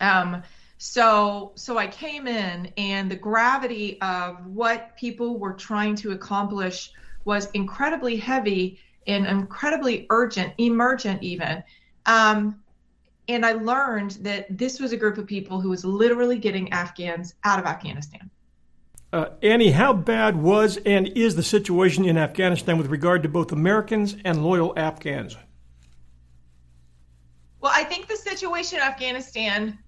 Um, 0.00 0.42
so, 0.78 1.52
so 1.54 1.78
I 1.78 1.86
came 1.86 2.26
in, 2.26 2.70
and 2.76 3.10
the 3.10 3.16
gravity 3.16 4.00
of 4.02 4.44
what 4.46 4.96
people 4.96 5.38
were 5.38 5.54
trying 5.54 5.96
to 5.96 6.12
accomplish 6.12 6.92
was 7.24 7.50
incredibly 7.52 8.16
heavy 8.16 8.78
and 9.06 9.26
incredibly 9.26 10.06
urgent, 10.10 10.52
emergent 10.58 11.22
even. 11.22 11.62
Um, 12.04 12.62
and 13.28 13.44
I 13.44 13.52
learned 13.52 14.12
that 14.22 14.46
this 14.56 14.78
was 14.78 14.92
a 14.92 14.96
group 14.96 15.18
of 15.18 15.26
people 15.26 15.60
who 15.60 15.70
was 15.70 15.84
literally 15.84 16.38
getting 16.38 16.72
Afghans 16.72 17.34
out 17.44 17.58
of 17.58 17.66
Afghanistan. 17.66 18.30
Uh, 19.12 19.30
Annie, 19.42 19.70
how 19.70 19.92
bad 19.92 20.36
was 20.36 20.78
and 20.84 21.08
is 21.08 21.36
the 21.36 21.42
situation 21.42 22.04
in 22.04 22.18
Afghanistan 22.18 22.76
with 22.76 22.88
regard 22.88 23.22
to 23.22 23.28
both 23.28 23.52
Americans 23.52 24.16
and 24.24 24.44
loyal 24.44 24.72
Afghans? 24.76 25.36
Well, 27.60 27.72
I 27.74 27.84
think 27.84 28.08
the 28.08 28.16
situation 28.16 28.78
in 28.78 28.84
Afghanistan, 28.84 29.78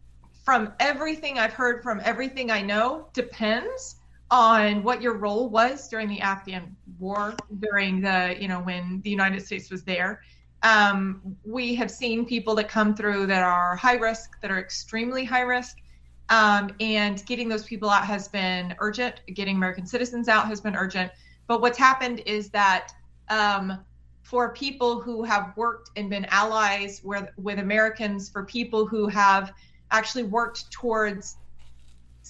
from 0.45 0.73
everything 0.80 1.38
I've 1.38 1.52
heard, 1.52 1.83
from 1.83 2.00
everything 2.04 2.50
I 2.50 2.62
know, 2.62 3.09
depends 3.12 3.97
on 4.30 4.83
what 4.83 5.00
your 5.00 5.14
role 5.14 5.49
was 5.49 5.88
during 5.88 6.09
the 6.09 6.21
Afghan 6.21 6.75
war, 6.99 7.35
during 7.61 8.00
the, 8.00 8.37
you 8.38 8.49
know, 8.49 8.61
when 8.61 9.00
the 9.02 9.11
United 9.11 9.45
States 9.45 9.71
was 9.71 9.85
there 9.85 10.23
um, 10.62 11.36
we 11.44 11.74
have 11.74 11.90
seen 11.90 12.24
people 12.24 12.54
that 12.56 12.68
come 12.68 12.94
through 12.94 13.26
that 13.26 13.42
are 13.42 13.76
high 13.76 13.96
risk, 13.96 14.40
that 14.40 14.50
are 14.50 14.58
extremely 14.58 15.24
high 15.24 15.42
risk. 15.42 15.76
Um, 16.30 16.70
and 16.80 17.24
getting 17.26 17.48
those 17.48 17.64
people 17.64 17.88
out 17.88 18.04
has 18.04 18.28
been 18.28 18.74
urgent. 18.80 19.20
Getting 19.34 19.56
American 19.56 19.86
citizens 19.86 20.28
out 20.28 20.46
has 20.46 20.60
been 20.60 20.76
urgent. 20.76 21.10
But 21.46 21.62
what's 21.62 21.78
happened 21.78 22.22
is 22.26 22.50
that 22.50 22.92
um, 23.30 23.80
for 24.22 24.52
people 24.52 25.00
who 25.00 25.22
have 25.22 25.54
worked 25.56 25.90
and 25.96 26.10
been 26.10 26.26
allies 26.26 27.00
with, 27.02 27.28
with 27.38 27.58
Americans, 27.58 28.28
for 28.28 28.44
people 28.44 28.84
who 28.84 29.08
have 29.08 29.52
actually 29.90 30.24
worked 30.24 30.70
towards 30.70 31.38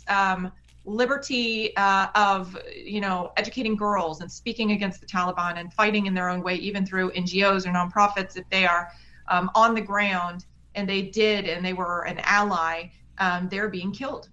um, 0.07 0.53
liberty 0.89 1.77
uh, 1.77 2.09
of 2.15 2.57
you 2.75 3.01
know 3.01 3.33
educating 3.37 3.77
girls 3.77 4.21
and 4.21 4.31
speaking 4.31 4.73
against 4.73 5.01
the 5.01 5.07
Taliban 5.07 5.59
and 5.59 5.73
fighting 5.73 6.07
in 6.07 6.15
their 6.15 6.29
own 6.29 6.43
way, 6.43 6.55
even 6.57 6.85
through 6.85 7.13
NGOs 7.13 7.67
or 7.67 7.71
nonprofits, 7.71 8.37
if 8.37 8.49
they 8.51 8.67
are 8.67 8.89
um, 9.29 9.51
on 9.55 9.75
the 9.75 9.81
ground 9.81 10.47
and 10.75 10.89
they 10.89 11.03
did 11.03 11.45
and 11.45 11.65
they 11.65 11.75
were 11.75 12.03
an 12.03 12.19
ally, 12.21 12.89
um, 13.19 13.49
they're 13.49 13.69
being 13.69 13.93
killed. 13.93 14.29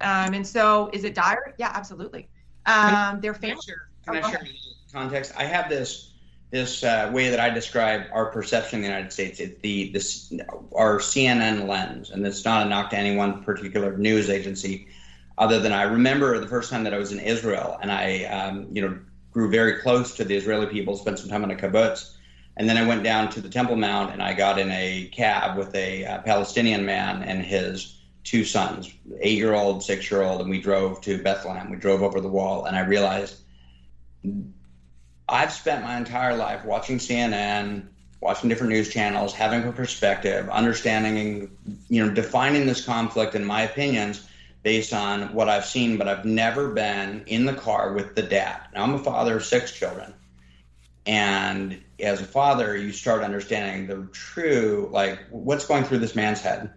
Um, 0.00 0.32
and 0.32 0.46
so, 0.46 0.88
is 0.92 1.04
it 1.04 1.14
dire? 1.14 1.54
Yeah, 1.58 1.72
absolutely. 1.74 2.28
Um, 2.66 3.20
their 3.20 3.34
families. 3.34 3.70
Can 4.04 4.16
I 4.16 4.30
share 4.30 4.42
context? 4.92 5.32
I 5.36 5.44
have 5.44 5.68
this 5.68 6.14
this 6.50 6.82
uh, 6.82 7.10
way 7.12 7.28
that 7.28 7.38
I 7.38 7.48
describe 7.50 8.06
our 8.12 8.26
perception 8.26 8.78
in 8.78 8.82
the 8.82 8.88
United 8.88 9.12
States. 9.12 9.40
It's 9.40 9.60
the 9.60 9.90
this 9.90 10.32
our 10.74 10.98
CNN 10.98 11.68
lens, 11.68 12.10
and 12.10 12.26
it's 12.26 12.44
not 12.44 12.66
a 12.66 12.68
knock 12.70 12.90
to 12.90 12.96
any 12.98 13.14
one 13.14 13.44
particular 13.44 13.96
news 13.96 14.30
agency 14.30 14.88
other 15.40 15.58
than 15.58 15.72
I 15.72 15.84
remember 15.84 16.38
the 16.38 16.46
first 16.46 16.70
time 16.70 16.84
that 16.84 16.92
I 16.92 16.98
was 16.98 17.12
in 17.12 17.18
Israel 17.18 17.78
and 17.80 17.90
I, 17.90 18.24
um, 18.24 18.68
you 18.70 18.82
know, 18.82 18.98
grew 19.32 19.50
very 19.50 19.80
close 19.80 20.14
to 20.16 20.24
the 20.24 20.36
Israeli 20.36 20.66
people, 20.66 20.96
spent 20.96 21.18
some 21.18 21.30
time 21.30 21.42
in 21.42 21.50
a 21.50 21.56
kibbutz. 21.56 22.14
And 22.58 22.68
then 22.68 22.76
I 22.76 22.86
went 22.86 23.02
down 23.02 23.30
to 23.30 23.40
the 23.40 23.48
Temple 23.48 23.76
Mount 23.76 24.12
and 24.12 24.22
I 24.22 24.34
got 24.34 24.58
in 24.58 24.70
a 24.70 25.08
cab 25.12 25.56
with 25.56 25.74
a 25.74 26.04
uh, 26.04 26.18
Palestinian 26.18 26.84
man 26.84 27.22
and 27.22 27.42
his 27.42 28.02
two 28.22 28.44
sons, 28.44 28.92
eight 29.20 29.38
year 29.38 29.54
old, 29.54 29.82
six 29.82 30.10
year 30.10 30.22
old, 30.22 30.42
and 30.42 30.50
we 30.50 30.60
drove 30.60 31.00
to 31.02 31.22
Bethlehem. 31.22 31.70
We 31.70 31.76
drove 31.76 32.02
over 32.02 32.20
the 32.20 32.28
wall 32.28 32.66
and 32.66 32.76
I 32.76 32.84
realized 32.84 33.36
I've 35.26 35.52
spent 35.52 35.82
my 35.82 35.96
entire 35.96 36.36
life 36.36 36.66
watching 36.66 36.98
CNN, 36.98 37.86
watching 38.20 38.50
different 38.50 38.72
news 38.72 38.92
channels, 38.92 39.32
having 39.32 39.66
a 39.66 39.72
perspective, 39.72 40.50
understanding, 40.50 41.50
you 41.88 42.04
know, 42.04 42.12
defining 42.12 42.66
this 42.66 42.84
conflict 42.84 43.34
and 43.34 43.46
my 43.46 43.62
opinions 43.62 44.26
based 44.62 44.92
on 44.92 45.32
what 45.34 45.48
I've 45.48 45.64
seen, 45.64 45.96
but 45.96 46.08
I've 46.08 46.24
never 46.24 46.70
been 46.70 47.24
in 47.26 47.46
the 47.46 47.54
car 47.54 47.92
with 47.92 48.14
the 48.14 48.22
dad. 48.22 48.60
Now 48.74 48.82
I'm 48.82 48.94
a 48.94 48.98
father 48.98 49.36
of 49.36 49.44
six 49.44 49.72
children, 49.72 50.14
and 51.06 51.80
as 51.98 52.20
a 52.20 52.26
father, 52.26 52.76
you 52.76 52.92
start 52.92 53.22
understanding 53.22 53.86
the 53.86 54.06
true, 54.12 54.88
like, 54.92 55.18
what's 55.30 55.66
going 55.66 55.84
through 55.84 55.98
this 55.98 56.14
man's 56.14 56.40
head 56.40 56.72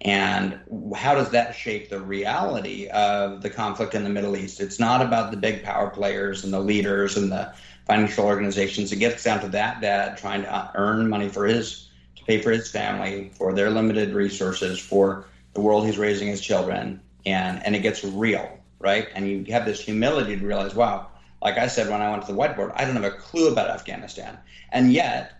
and 0.00 0.60
how 0.94 1.14
does 1.14 1.30
that 1.30 1.56
shape 1.56 1.90
the 1.90 2.00
reality 2.00 2.86
of 2.88 3.42
the 3.42 3.50
conflict 3.50 3.94
in 3.94 4.04
the 4.04 4.10
Middle 4.10 4.36
East? 4.36 4.60
It's 4.60 4.78
not 4.78 5.02
about 5.02 5.32
the 5.32 5.36
big 5.36 5.64
power 5.64 5.90
players 5.90 6.44
and 6.44 6.52
the 6.52 6.60
leaders 6.60 7.16
and 7.16 7.32
the 7.32 7.52
financial 7.84 8.24
organizations. 8.24 8.92
It 8.92 8.96
gets 8.96 9.24
down 9.24 9.40
to 9.40 9.48
that 9.48 9.80
dad 9.80 10.16
trying 10.16 10.42
to 10.42 10.70
earn 10.76 11.08
money 11.08 11.28
for 11.28 11.46
his, 11.46 11.88
to 12.14 12.24
pay 12.24 12.40
for 12.40 12.52
his 12.52 12.70
family, 12.70 13.32
for 13.36 13.52
their 13.52 13.70
limited 13.70 14.14
resources, 14.14 14.78
for 14.78 15.26
the 15.54 15.60
world 15.60 15.84
he's 15.84 15.98
raising 15.98 16.28
his 16.28 16.40
children. 16.40 17.00
And, 17.26 17.64
and 17.64 17.76
it 17.76 17.80
gets 17.80 18.04
real, 18.04 18.58
right? 18.78 19.08
And 19.14 19.28
you 19.28 19.52
have 19.52 19.64
this 19.64 19.80
humility 19.80 20.38
to 20.38 20.46
realize, 20.46 20.74
wow, 20.74 21.08
like 21.42 21.58
I 21.58 21.66
said 21.66 21.90
when 21.90 22.00
I 22.00 22.10
went 22.10 22.26
to 22.26 22.32
the 22.32 22.38
whiteboard, 22.38 22.72
I 22.74 22.84
don't 22.84 22.94
have 22.94 23.04
a 23.04 23.10
clue 23.10 23.50
about 23.52 23.70
Afghanistan. 23.70 24.38
And 24.70 24.92
yet, 24.92 25.32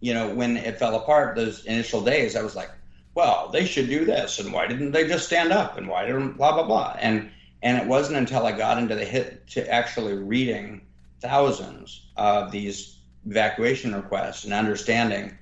you 0.00 0.14
know, 0.14 0.34
when 0.34 0.56
it 0.56 0.78
fell 0.78 0.96
apart 0.96 1.36
those 1.36 1.64
initial 1.64 2.00
days, 2.02 2.36
I 2.36 2.42
was 2.42 2.56
like, 2.56 2.70
well, 3.14 3.48
they 3.48 3.64
should 3.64 3.88
do 3.88 4.04
this, 4.04 4.38
and 4.38 4.52
why 4.52 4.66
didn't 4.66 4.92
they 4.92 5.08
just 5.08 5.26
stand 5.26 5.50
up, 5.50 5.78
and 5.78 5.88
why 5.88 6.04
didn't 6.04 6.36
blah 6.36 6.52
blah 6.52 6.66
blah, 6.66 6.96
and 7.00 7.30
and 7.62 7.78
it 7.78 7.86
wasn't 7.86 8.18
until 8.18 8.46
I 8.46 8.52
got 8.52 8.76
into 8.76 8.94
the 8.94 9.06
hit 9.06 9.46
to 9.48 9.66
actually 9.72 10.12
reading 10.12 10.82
thousands 11.20 12.08
of 12.16 12.52
these 12.52 12.98
evacuation 13.26 13.94
requests 13.94 14.44
and 14.44 14.52
understanding 14.52 15.36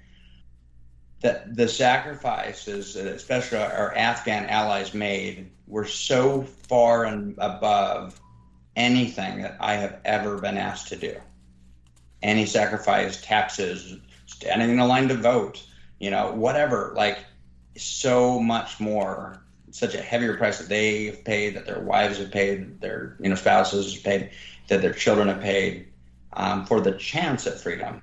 that 1.25 1.57
the 1.57 1.67
sacrifices 1.67 2.97
especially 2.97 3.57
our 3.57 3.97
Afghan 3.97 4.45
allies 4.45 4.93
made 4.93 5.51
were 5.67 5.87
so 5.87 6.43
far 6.43 7.07
and 7.07 7.35
above 7.39 8.21
anything 8.77 9.41
that 9.41 9.57
I 9.59 9.73
have 9.73 10.01
ever 10.05 10.39
been 10.39 10.59
asked 10.59 10.89
to 10.89 10.97
do. 10.97 11.17
Any 12.23 12.45
sacrifice, 12.45 13.23
taxes, 13.23 13.97
standing 14.27 14.69
in 14.69 14.79
a 14.79 14.87
line 14.87 15.09
to 15.09 15.15
vote, 15.15 15.65
you 15.99 16.11
know, 16.11 16.31
whatever. 16.33 16.93
Like 16.95 17.21
so 17.75 18.39
much 18.39 18.79
more, 18.79 19.43
such 19.71 19.95
a 19.95 20.03
heavier 20.03 20.37
price 20.37 20.59
that 20.59 20.69
they 20.69 21.07
have 21.07 21.25
paid, 21.25 21.57
that 21.57 21.65
their 21.65 21.81
wives 21.81 22.19
have 22.19 22.33
paid, 22.33 22.83
their 22.83 23.17
you 23.19 23.31
know 23.31 23.35
spouses 23.35 23.95
have 23.95 24.05
paid, 24.05 24.31
that 24.69 24.83
their 24.83 24.93
children 24.93 25.29
have 25.29 25.41
paid 25.41 25.89
um, 26.35 26.67
for 26.67 26.83
the 26.83 26.93
chance 26.93 27.47
at 27.47 27.59
freedom. 27.59 28.03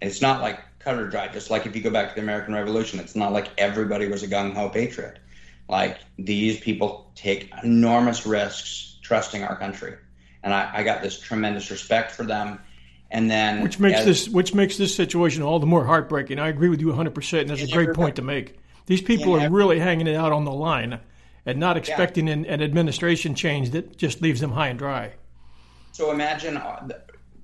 It's 0.00 0.22
not 0.22 0.40
like 0.40 0.60
cut 0.80 0.98
or 0.98 1.08
dry. 1.08 1.28
Just 1.28 1.50
like 1.50 1.66
if 1.66 1.76
you 1.76 1.82
go 1.82 1.90
back 1.90 2.08
to 2.08 2.14
the 2.16 2.20
American 2.20 2.54
Revolution, 2.54 2.98
it's 2.98 3.14
not 3.14 3.32
like 3.32 3.50
everybody 3.56 4.08
was 4.08 4.22
a 4.22 4.28
gung 4.28 4.52
ho 4.54 4.68
patriot. 4.68 5.18
Like 5.68 5.98
these 6.18 6.58
people 6.58 7.12
take 7.14 7.52
enormous 7.62 8.26
risks 8.26 8.98
trusting 9.02 9.44
our 9.44 9.56
country, 9.56 9.94
and 10.42 10.52
I, 10.52 10.70
I 10.74 10.82
got 10.82 11.02
this 11.02 11.20
tremendous 11.20 11.70
respect 11.70 12.10
for 12.10 12.24
them. 12.24 12.58
And 13.12 13.30
then, 13.30 13.62
which 13.62 13.78
makes 13.78 14.00
as, 14.00 14.06
this 14.06 14.28
which 14.28 14.54
makes 14.54 14.76
this 14.76 14.94
situation 14.94 15.42
all 15.42 15.60
the 15.60 15.66
more 15.66 15.84
heartbreaking. 15.84 16.38
I 16.38 16.48
agree 16.48 16.68
with 16.68 16.80
you 16.80 16.88
100, 16.88 17.14
percent 17.14 17.42
and 17.42 17.50
that's 17.50 17.70
a 17.70 17.72
great 17.72 17.92
point 17.94 18.16
to 18.16 18.22
make. 18.22 18.58
These 18.86 19.02
people 19.02 19.38
are 19.38 19.48
really 19.48 19.78
hanging 19.78 20.08
it 20.08 20.16
out 20.16 20.32
on 20.32 20.44
the 20.44 20.52
line 20.52 20.98
and 21.46 21.58
not 21.58 21.76
expecting 21.76 22.26
yeah. 22.26 22.34
an, 22.34 22.46
an, 22.46 22.62
administration 22.62 23.34
change 23.34 23.70
that 23.70 23.96
just 23.96 24.20
leaves 24.20 24.40
them 24.40 24.52
high 24.52 24.68
and 24.68 24.78
dry. 24.78 25.12
So 25.92 26.10
imagine 26.10 26.56
uh, 26.56 26.88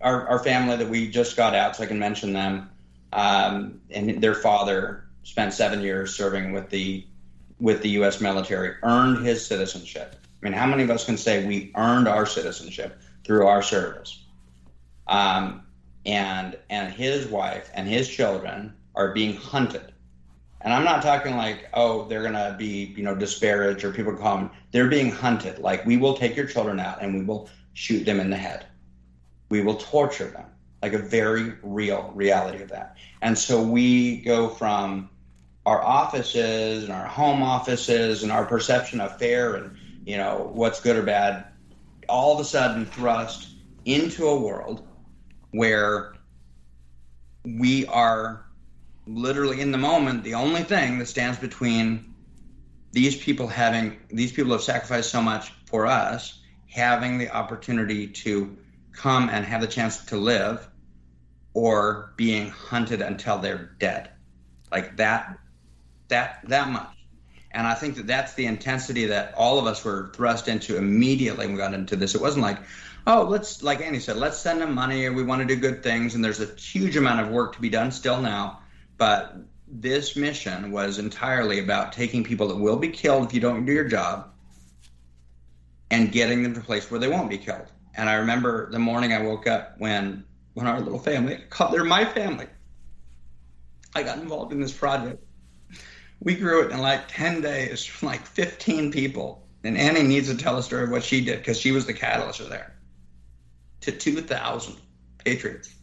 our, 0.00 0.28
our 0.28 0.38
family 0.38 0.76
that 0.76 0.88
we 0.88 1.08
just 1.08 1.36
got 1.36 1.54
out, 1.54 1.76
so 1.76 1.84
I 1.84 1.86
can 1.86 1.98
mention 1.98 2.32
them, 2.32 2.70
um, 3.12 3.80
and 3.90 4.20
their 4.22 4.34
father 4.34 5.04
spent 5.22 5.52
seven 5.52 5.80
years 5.80 6.14
serving 6.14 6.52
with 6.52 6.70
the 6.70 7.04
with 7.58 7.80
the 7.80 7.88
U.S. 7.90 8.20
military, 8.20 8.74
earned 8.82 9.24
his 9.24 9.44
citizenship. 9.46 10.14
I 10.42 10.44
mean, 10.44 10.52
how 10.52 10.66
many 10.66 10.82
of 10.82 10.90
us 10.90 11.06
can 11.06 11.16
say 11.16 11.46
we 11.46 11.72
earned 11.74 12.06
our 12.06 12.26
citizenship 12.26 13.00
through 13.24 13.46
our 13.46 13.62
service? 13.62 14.22
Um, 15.06 15.62
and 16.04 16.56
and 16.68 16.92
his 16.92 17.26
wife 17.26 17.70
and 17.74 17.88
his 17.88 18.08
children 18.08 18.74
are 18.94 19.12
being 19.12 19.36
hunted 19.36 19.92
and 20.66 20.74
I'm 20.74 20.82
not 20.82 21.00
talking 21.00 21.36
like, 21.36 21.68
oh, 21.74 22.06
they're 22.08 22.24
gonna 22.24 22.56
be, 22.58 22.92
you 22.96 23.04
know, 23.04 23.14
disparaged 23.14 23.84
or 23.84 23.92
people 23.92 24.12
call 24.14 24.38
them. 24.38 24.50
They're 24.72 24.88
being 24.88 25.12
hunted. 25.12 25.60
Like 25.60 25.86
we 25.86 25.96
will 25.96 26.14
take 26.14 26.34
your 26.34 26.46
children 26.46 26.80
out 26.80 27.00
and 27.00 27.14
we 27.14 27.22
will 27.22 27.48
shoot 27.74 28.04
them 28.04 28.18
in 28.18 28.30
the 28.30 28.36
head. 28.36 28.66
We 29.48 29.60
will 29.60 29.76
torture 29.76 30.26
them. 30.26 30.46
Like 30.86 31.00
a 31.00 31.04
very 31.04 31.54
real 31.62 32.12
reality 32.14 32.62
of 32.62 32.68
that. 32.68 32.96
And 33.20 33.36
so 33.36 33.60
we 33.60 34.18
go 34.18 34.48
from 34.48 35.10
our 35.64 35.82
offices 35.82 36.84
and 36.84 36.92
our 36.92 37.06
home 37.06 37.42
offices 37.42 38.22
and 38.22 38.30
our 38.30 38.44
perception 38.44 39.00
of 39.00 39.18
fair 39.18 39.56
and 39.56 39.76
you 40.04 40.16
know 40.16 40.48
what's 40.54 40.80
good 40.80 40.94
or 40.94 41.02
bad, 41.02 41.46
all 42.08 42.34
of 42.34 42.40
a 42.40 42.44
sudden 42.44 42.86
thrust 42.86 43.48
into 43.84 44.28
a 44.28 44.40
world 44.40 44.86
where 45.50 46.14
we 47.44 47.84
are 47.86 48.46
literally 49.08 49.60
in 49.60 49.72
the 49.72 49.78
moment, 49.78 50.22
the 50.22 50.34
only 50.34 50.62
thing 50.62 50.98
that 51.00 51.06
stands 51.06 51.38
between 51.38 52.14
these 52.92 53.16
people 53.16 53.48
having 53.48 53.96
these 54.08 54.30
people 54.30 54.52
have 54.52 54.62
sacrificed 54.62 55.10
so 55.10 55.20
much 55.20 55.52
for 55.64 55.86
us 55.86 56.40
having 56.68 57.18
the 57.18 57.30
opportunity 57.30 58.06
to 58.06 58.56
come 58.92 59.28
and 59.30 59.44
have 59.44 59.60
the 59.60 59.66
chance 59.66 60.04
to 60.06 60.16
live 60.16 60.68
or 61.56 62.12
being 62.16 62.50
hunted 62.50 63.00
until 63.00 63.38
they're 63.38 63.70
dead. 63.78 64.10
Like 64.70 64.98
that 64.98 65.38
that 66.08 66.40
that 66.48 66.68
much. 66.68 66.94
And 67.50 67.66
i 67.66 67.72
think 67.72 67.96
that 67.96 68.06
that's 68.06 68.34
the 68.34 68.44
intensity 68.44 69.06
that 69.06 69.32
all 69.34 69.58
of 69.58 69.66
us 69.66 69.82
were 69.82 70.10
thrust 70.14 70.48
into 70.48 70.76
immediately 70.76 71.46
when 71.46 71.54
we 71.54 71.58
got 71.58 71.72
into 71.72 71.96
this. 71.96 72.14
It 72.14 72.20
wasn't 72.20 72.42
like 72.42 72.58
oh 73.06 73.22
let's 73.22 73.62
like 73.62 73.80
andy 73.80 74.00
said 74.00 74.18
let's 74.18 74.38
send 74.38 74.60
them 74.60 74.74
money. 74.74 75.08
We 75.08 75.22
want 75.22 75.40
to 75.40 75.46
do 75.46 75.58
good 75.58 75.82
things. 75.82 76.14
And 76.14 76.22
there's 76.22 76.42
a 76.42 76.54
huge 76.56 76.94
amount 76.98 77.22
of 77.22 77.30
work 77.30 77.54
to 77.54 77.60
be 77.62 77.70
done 77.70 77.90
still 77.90 78.20
now. 78.20 78.60
But 78.98 79.36
this 79.66 80.14
mission 80.14 80.70
was 80.72 80.98
entirely 80.98 81.60
about 81.60 81.94
taking 81.94 82.22
people 82.22 82.48
that 82.48 82.56
will 82.56 82.76
be 82.76 82.90
killed 82.90 83.28
if 83.28 83.32
you 83.32 83.40
don't 83.40 83.64
do 83.64 83.72
your 83.72 83.88
job 83.88 84.28
and 85.90 86.12
getting 86.12 86.42
them 86.42 86.52
to 86.52 86.60
a 86.60 86.62
place 86.62 86.90
where 86.90 87.00
they 87.00 87.08
won't 87.08 87.30
be 87.30 87.38
killed. 87.38 87.72
And 87.94 88.10
I 88.10 88.16
remember 88.16 88.70
the 88.70 88.78
morning 88.78 89.14
I 89.14 89.22
woke 89.22 89.46
up 89.46 89.76
when 89.78 90.22
when 90.56 90.66
our 90.66 90.80
little 90.80 90.98
family, 90.98 91.38
they're 91.70 91.84
my 91.84 92.06
family. 92.06 92.46
I 93.94 94.02
got 94.02 94.16
involved 94.16 94.52
in 94.52 94.60
this 94.60 94.72
project. 94.72 95.22
We 96.18 96.34
grew 96.34 96.64
it 96.64 96.72
in 96.72 96.80
like 96.80 97.08
10 97.08 97.42
days 97.42 97.84
from 97.84 98.08
like 98.08 98.24
15 98.24 98.90
people. 98.90 99.46
And 99.64 99.76
Annie 99.76 100.02
needs 100.02 100.30
to 100.30 100.36
tell 100.36 100.56
a 100.56 100.62
story 100.62 100.84
of 100.84 100.90
what 100.90 101.04
she 101.04 101.22
did 101.22 101.40
because 101.40 101.60
she 101.60 101.72
was 101.72 101.84
the 101.84 101.92
catalyst 101.92 102.48
there 102.48 102.74
to 103.82 103.92
2,000 103.92 104.76
patriots. 105.22 105.74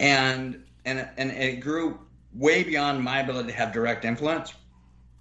And 0.00 0.64
and 0.86 1.06
and 1.18 1.32
it 1.32 1.60
grew 1.60 1.98
way 2.32 2.62
beyond 2.62 3.04
my 3.04 3.20
ability 3.20 3.48
to 3.48 3.54
have 3.54 3.74
direct 3.74 4.06
influence. 4.06 4.54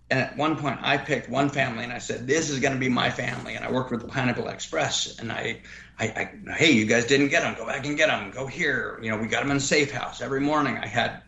And 0.09 0.19
at 0.19 0.37
one 0.37 0.57
point, 0.57 0.79
I 0.83 0.97
picked 0.97 1.29
one 1.29 1.49
family 1.49 1.83
and 1.83 1.91
I 1.91 1.97
said, 1.97 2.27
"This 2.27 2.49
is 2.49 2.59
going 2.59 2.73
to 2.73 2.79
be 2.79 2.89
my 2.89 3.09
family." 3.09 3.55
And 3.55 3.65
I 3.65 3.71
worked 3.71 3.89
with 3.89 4.01
the 4.01 4.07
Pineapple 4.07 4.47
Express, 4.49 5.17
and 5.17 5.31
I, 5.31 5.61
I, 5.97 6.05
I, 6.05 6.53
hey, 6.53 6.71
you 6.71 6.85
guys 6.85 7.05
didn't 7.05 7.29
get 7.29 7.41
them, 7.41 7.55
go 7.55 7.65
back 7.65 7.85
and 7.85 7.97
get 7.97 8.07
them. 8.07 8.29
Go 8.29 8.45
here, 8.45 8.99
you 9.01 9.09
know, 9.09 9.17
we 9.17 9.27
got 9.27 9.41
them 9.41 9.51
in 9.51 9.59
Safe 9.59 9.91
House 9.91 10.21
every 10.21 10.41
morning. 10.41 10.77
I 10.77 10.85
had 10.85 11.23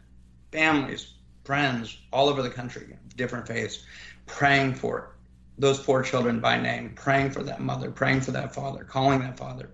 families, 0.51 1.11
friends 1.43 1.97
all 2.11 2.29
over 2.29 2.43
the 2.43 2.51
country, 2.51 2.95
different 3.15 3.47
faiths, 3.47 3.83
praying 4.27 4.75
for 4.75 5.15
those 5.57 5.79
poor 5.79 6.03
children 6.03 6.39
by 6.39 6.61
name, 6.61 6.93
praying 6.95 7.31
for 7.31 7.43
that 7.43 7.59
mother, 7.59 7.89
praying 7.89 8.21
for 8.21 8.31
that 8.31 8.53
father, 8.53 8.83
calling 8.83 9.21
that 9.21 9.37
father, 9.37 9.71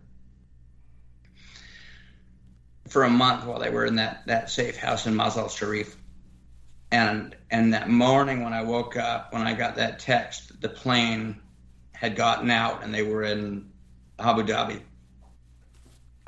for 2.87 3.03
a 3.03 3.09
month 3.09 3.45
while 3.45 3.59
they 3.59 3.69
were 3.69 3.85
in 3.85 3.95
that, 3.95 4.23
that 4.27 4.49
safe 4.49 4.77
house 4.77 5.07
in 5.07 5.13
Mazar 5.13 5.49
Sharif. 5.49 5.97
And 6.93 7.35
and 7.49 7.73
that 7.73 7.89
morning 7.89 8.43
when 8.43 8.53
I 8.53 8.61
woke 8.61 8.97
up, 8.97 9.33
when 9.33 9.41
I 9.41 9.55
got 9.55 9.77
that 9.77 9.97
text, 9.97 10.61
the 10.61 10.69
plane 10.69 11.41
had 11.93 12.15
gotten 12.15 12.51
out 12.51 12.83
and 12.83 12.93
they 12.93 13.01
were 13.01 13.23
in 13.23 13.71
Abu 14.19 14.43
Dhabi. 14.43 14.79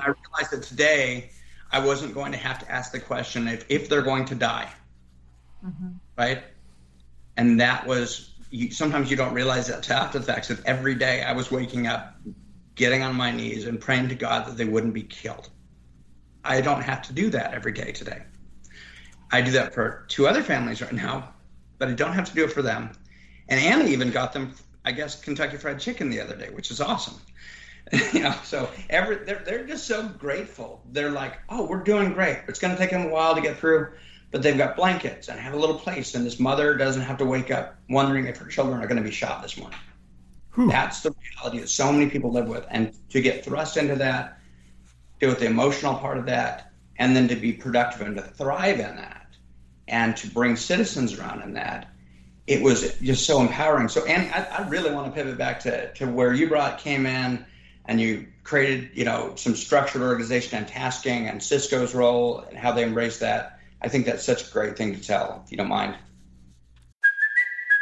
I 0.00 0.06
realized 0.06 0.50
that 0.50 0.64
today 0.64 1.30
I 1.70 1.78
wasn't 1.78 2.14
going 2.14 2.32
to 2.32 2.38
have 2.38 2.58
to 2.58 2.70
ask 2.70 2.90
the 2.90 2.98
question 2.98 3.46
if, 3.46 3.64
if 3.68 3.88
they're 3.88 4.02
going 4.02 4.24
to 4.24 4.34
die. 4.34 4.68
Mm-hmm. 5.64 5.88
Right? 6.18 6.42
And 7.36 7.60
that 7.60 7.86
was 7.86 8.34
you, 8.50 8.72
sometimes 8.72 9.08
you 9.08 9.16
don't 9.16 9.34
realize 9.34 9.68
that 9.68 9.88
after 9.88 10.18
the 10.18 10.24
fact 10.24 10.48
that 10.48 10.66
every 10.66 10.96
day 10.96 11.22
I 11.22 11.32
was 11.32 11.48
waking 11.48 11.86
up, 11.86 12.16
getting 12.74 13.04
on 13.04 13.14
my 13.14 13.30
knees 13.30 13.68
and 13.68 13.80
praying 13.80 14.08
to 14.08 14.16
God 14.16 14.48
that 14.48 14.56
they 14.56 14.64
wouldn't 14.64 14.94
be 14.94 15.04
killed. 15.04 15.48
I 16.44 16.60
don't 16.60 16.82
have 16.82 17.02
to 17.02 17.12
do 17.12 17.30
that 17.30 17.54
every 17.54 17.72
day 17.72 17.92
today. 17.92 18.24
I 19.30 19.40
do 19.40 19.50
that 19.52 19.74
for 19.74 20.04
two 20.08 20.26
other 20.26 20.42
families 20.42 20.80
right 20.80 20.92
now, 20.92 21.34
but 21.78 21.88
I 21.88 21.92
don't 21.92 22.12
have 22.12 22.28
to 22.28 22.34
do 22.34 22.44
it 22.44 22.52
for 22.52 22.62
them. 22.62 22.90
And 23.48 23.60
Anna 23.60 23.84
even 23.88 24.10
got 24.10 24.32
them, 24.32 24.54
I 24.84 24.92
guess, 24.92 25.20
Kentucky 25.20 25.56
Fried 25.56 25.80
Chicken 25.80 26.10
the 26.10 26.20
other 26.20 26.36
day, 26.36 26.50
which 26.50 26.70
is 26.70 26.80
awesome. 26.80 27.20
you 28.12 28.20
know, 28.20 28.34
so 28.42 28.68
every 28.90 29.16
they're 29.16 29.42
they're 29.46 29.64
just 29.64 29.86
so 29.86 30.08
grateful. 30.08 30.82
They're 30.90 31.10
like, 31.10 31.38
oh, 31.48 31.66
we're 31.66 31.84
doing 31.84 32.12
great. 32.12 32.40
It's 32.48 32.58
going 32.58 32.74
to 32.74 32.78
take 32.78 32.90
them 32.90 33.06
a 33.06 33.08
while 33.08 33.34
to 33.34 33.40
get 33.40 33.58
through, 33.58 33.92
but 34.32 34.42
they've 34.42 34.58
got 34.58 34.74
blankets 34.74 35.28
and 35.28 35.38
have 35.38 35.54
a 35.54 35.56
little 35.56 35.78
place, 35.78 36.14
and 36.14 36.26
this 36.26 36.40
mother 36.40 36.74
doesn't 36.76 37.02
have 37.02 37.18
to 37.18 37.24
wake 37.24 37.52
up 37.52 37.76
wondering 37.88 38.26
if 38.26 38.38
her 38.38 38.48
children 38.48 38.82
are 38.82 38.88
going 38.88 38.96
to 38.96 39.04
be 39.04 39.12
shot 39.12 39.40
this 39.40 39.56
morning. 39.56 39.78
Whew. 40.54 40.68
That's 40.68 41.02
the 41.02 41.12
reality 41.12 41.60
that 41.60 41.68
so 41.68 41.92
many 41.92 42.10
people 42.10 42.32
live 42.32 42.48
with, 42.48 42.66
and 42.70 42.92
to 43.10 43.20
get 43.20 43.44
thrust 43.44 43.76
into 43.76 43.94
that 43.96 44.40
deal 45.20 45.30
with 45.30 45.38
the 45.38 45.46
emotional 45.46 45.94
part 45.94 46.18
of 46.18 46.26
that, 46.26 46.72
and 46.98 47.14
then 47.14 47.28
to 47.28 47.36
be 47.36 47.52
productive 47.52 48.00
and 48.06 48.16
to 48.16 48.22
thrive 48.22 48.80
in 48.80 48.96
that, 48.96 49.15
and 49.88 50.16
to 50.16 50.28
bring 50.28 50.56
citizens 50.56 51.18
around 51.18 51.42
in 51.42 51.54
that. 51.54 51.88
It 52.46 52.62
was 52.62 52.96
just 52.98 53.26
so 53.26 53.40
empowering. 53.40 53.88
So, 53.88 54.04
and 54.04 54.32
I, 54.32 54.62
I 54.62 54.68
really 54.68 54.92
want 54.92 55.06
to 55.06 55.12
pivot 55.12 55.36
back 55.36 55.60
to, 55.60 55.92
to 55.94 56.06
where 56.06 56.32
you 56.32 56.48
brought 56.48 56.78
came 56.78 57.06
in 57.06 57.44
and 57.86 58.00
you 58.00 58.26
created, 58.44 58.90
you 58.94 59.04
know, 59.04 59.32
some 59.36 59.56
structured 59.56 60.02
organization 60.02 60.58
and 60.58 60.68
tasking 60.68 61.28
and 61.28 61.42
Cisco's 61.42 61.94
role 61.94 62.44
and 62.48 62.56
how 62.56 62.72
they 62.72 62.82
embrace 62.82 63.18
that. 63.18 63.58
I 63.82 63.88
think 63.88 64.06
that's 64.06 64.24
such 64.24 64.48
a 64.48 64.52
great 64.52 64.76
thing 64.76 64.94
to 64.94 65.00
tell, 65.00 65.42
if 65.44 65.50
you 65.50 65.58
don't 65.58 65.68
mind. 65.68 65.96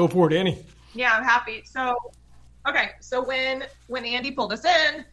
Go 0.00 0.08
for 0.08 0.32
it, 0.32 0.34
Annie. 0.34 0.64
Yeah, 0.94 1.12
I'm 1.12 1.22
happy. 1.22 1.62
So, 1.66 1.94
okay, 2.66 2.92
so 3.00 3.22
when 3.22 3.64
when 3.88 4.06
Andy 4.06 4.30
pulled 4.30 4.50
us 4.50 4.64
in, 4.64 5.04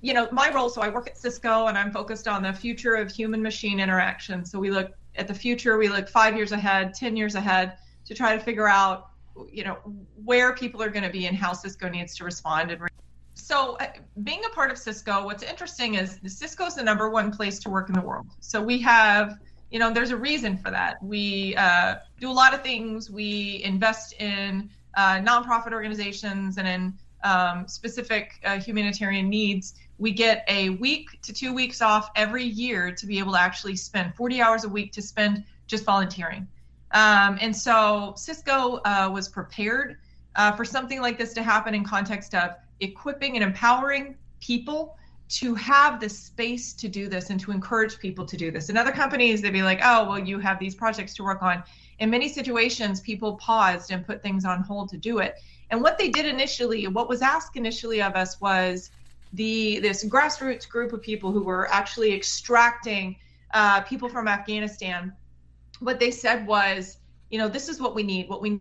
you 0.00 0.14
know, 0.14 0.30
my 0.32 0.50
role. 0.50 0.70
So 0.70 0.80
I 0.80 0.88
work 0.88 1.06
at 1.08 1.18
Cisco, 1.18 1.66
and 1.66 1.76
I'm 1.76 1.92
focused 1.92 2.26
on 2.26 2.42
the 2.42 2.54
future 2.54 2.94
of 2.94 3.10
human-machine 3.10 3.78
interaction. 3.78 4.46
So 4.46 4.58
we 4.58 4.70
look 4.70 4.92
at 5.16 5.28
the 5.28 5.34
future. 5.34 5.76
We 5.76 5.90
look 5.90 6.08
five 6.08 6.34
years 6.34 6.52
ahead, 6.52 6.94
ten 6.94 7.18
years 7.18 7.34
ahead, 7.34 7.76
to 8.06 8.14
try 8.14 8.34
to 8.34 8.42
figure 8.42 8.66
out, 8.66 9.10
you 9.52 9.62
know, 9.62 9.76
where 10.24 10.54
people 10.54 10.82
are 10.82 10.88
going 10.88 11.04
to 11.04 11.10
be 11.10 11.26
and 11.26 11.36
how 11.36 11.52
Cisco 11.52 11.90
needs 11.90 12.16
to 12.16 12.24
respond. 12.24 12.70
And 12.70 12.80
re- 12.80 12.88
so, 13.34 13.76
uh, 13.76 13.88
being 14.24 14.42
a 14.46 14.54
part 14.54 14.70
of 14.70 14.78
Cisco, 14.78 15.22
what's 15.26 15.42
interesting 15.42 15.96
is 15.96 16.18
Cisco 16.24 16.64
is 16.64 16.76
the 16.76 16.82
number 16.82 17.10
one 17.10 17.30
place 17.30 17.58
to 17.58 17.68
work 17.68 17.90
in 17.90 17.94
the 17.94 18.00
world. 18.00 18.28
So 18.40 18.62
we 18.62 18.80
have 18.80 19.36
you 19.70 19.78
know, 19.78 19.92
there's 19.92 20.10
a 20.10 20.16
reason 20.16 20.56
for 20.56 20.70
that. 20.70 21.02
We 21.02 21.54
uh, 21.56 21.96
do 22.20 22.30
a 22.30 22.32
lot 22.32 22.54
of 22.54 22.62
things. 22.62 23.10
We 23.10 23.62
invest 23.64 24.14
in 24.14 24.70
uh, 24.96 25.18
nonprofit 25.18 25.72
organizations 25.72 26.58
and 26.58 26.66
in 26.66 26.94
um, 27.24 27.68
specific 27.68 28.32
uh, 28.44 28.58
humanitarian 28.58 29.28
needs. 29.28 29.74
We 29.98 30.12
get 30.12 30.44
a 30.48 30.70
week 30.70 31.20
to 31.22 31.32
two 31.32 31.52
weeks 31.52 31.82
off 31.82 32.10
every 32.16 32.44
year 32.44 32.92
to 32.92 33.06
be 33.06 33.18
able 33.18 33.32
to 33.32 33.40
actually 33.40 33.76
spend 33.76 34.14
40 34.14 34.40
hours 34.40 34.64
a 34.64 34.68
week 34.68 34.92
to 34.92 35.02
spend 35.02 35.44
just 35.66 35.84
volunteering. 35.84 36.46
Um, 36.92 37.38
and 37.40 37.54
so 37.54 38.14
Cisco 38.16 38.80
uh, 38.84 39.10
was 39.12 39.28
prepared 39.28 39.98
uh, 40.36 40.52
for 40.52 40.64
something 40.64 41.02
like 41.02 41.18
this 41.18 41.34
to 41.34 41.42
happen 41.42 41.74
in 41.74 41.84
context 41.84 42.34
of 42.34 42.52
equipping 42.80 43.34
and 43.34 43.44
empowering 43.44 44.16
people 44.40 44.96
to 45.28 45.54
have 45.54 46.00
the 46.00 46.08
space 46.08 46.72
to 46.72 46.88
do 46.88 47.08
this 47.08 47.30
and 47.30 47.38
to 47.40 47.50
encourage 47.50 47.98
people 47.98 48.24
to 48.24 48.36
do 48.36 48.50
this. 48.50 48.70
In 48.70 48.76
other 48.76 48.92
companies, 48.92 49.42
they'd 49.42 49.50
be 49.50 49.62
like, 49.62 49.80
oh, 49.82 50.08
well, 50.08 50.18
you 50.18 50.38
have 50.38 50.58
these 50.58 50.74
projects 50.74 51.14
to 51.14 51.22
work 51.22 51.42
on. 51.42 51.62
In 51.98 52.08
many 52.08 52.28
situations, 52.28 53.00
people 53.00 53.36
paused 53.36 53.90
and 53.90 54.06
put 54.06 54.22
things 54.22 54.44
on 54.44 54.62
hold 54.62 54.88
to 54.90 54.96
do 54.96 55.18
it. 55.18 55.34
And 55.70 55.82
what 55.82 55.98
they 55.98 56.08
did 56.08 56.24
initially, 56.24 56.86
what 56.86 57.08
was 57.08 57.20
asked 57.20 57.56
initially 57.56 58.00
of 58.00 58.14
us 58.14 58.40
was 58.40 58.90
the 59.34 59.78
this 59.80 60.04
grassroots 60.04 60.66
group 60.66 60.94
of 60.94 61.02
people 61.02 61.30
who 61.30 61.42
were 61.42 61.70
actually 61.70 62.14
extracting 62.14 63.16
uh, 63.52 63.82
people 63.82 64.08
from 64.08 64.28
Afghanistan. 64.28 65.12
What 65.80 66.00
they 66.00 66.10
said 66.10 66.46
was, 66.46 66.96
you 67.30 67.38
know, 67.38 67.48
this 67.48 67.68
is 67.68 67.80
what 67.80 67.94
we 67.94 68.02
need. 68.02 68.30
What 68.30 68.40
we 68.40 68.60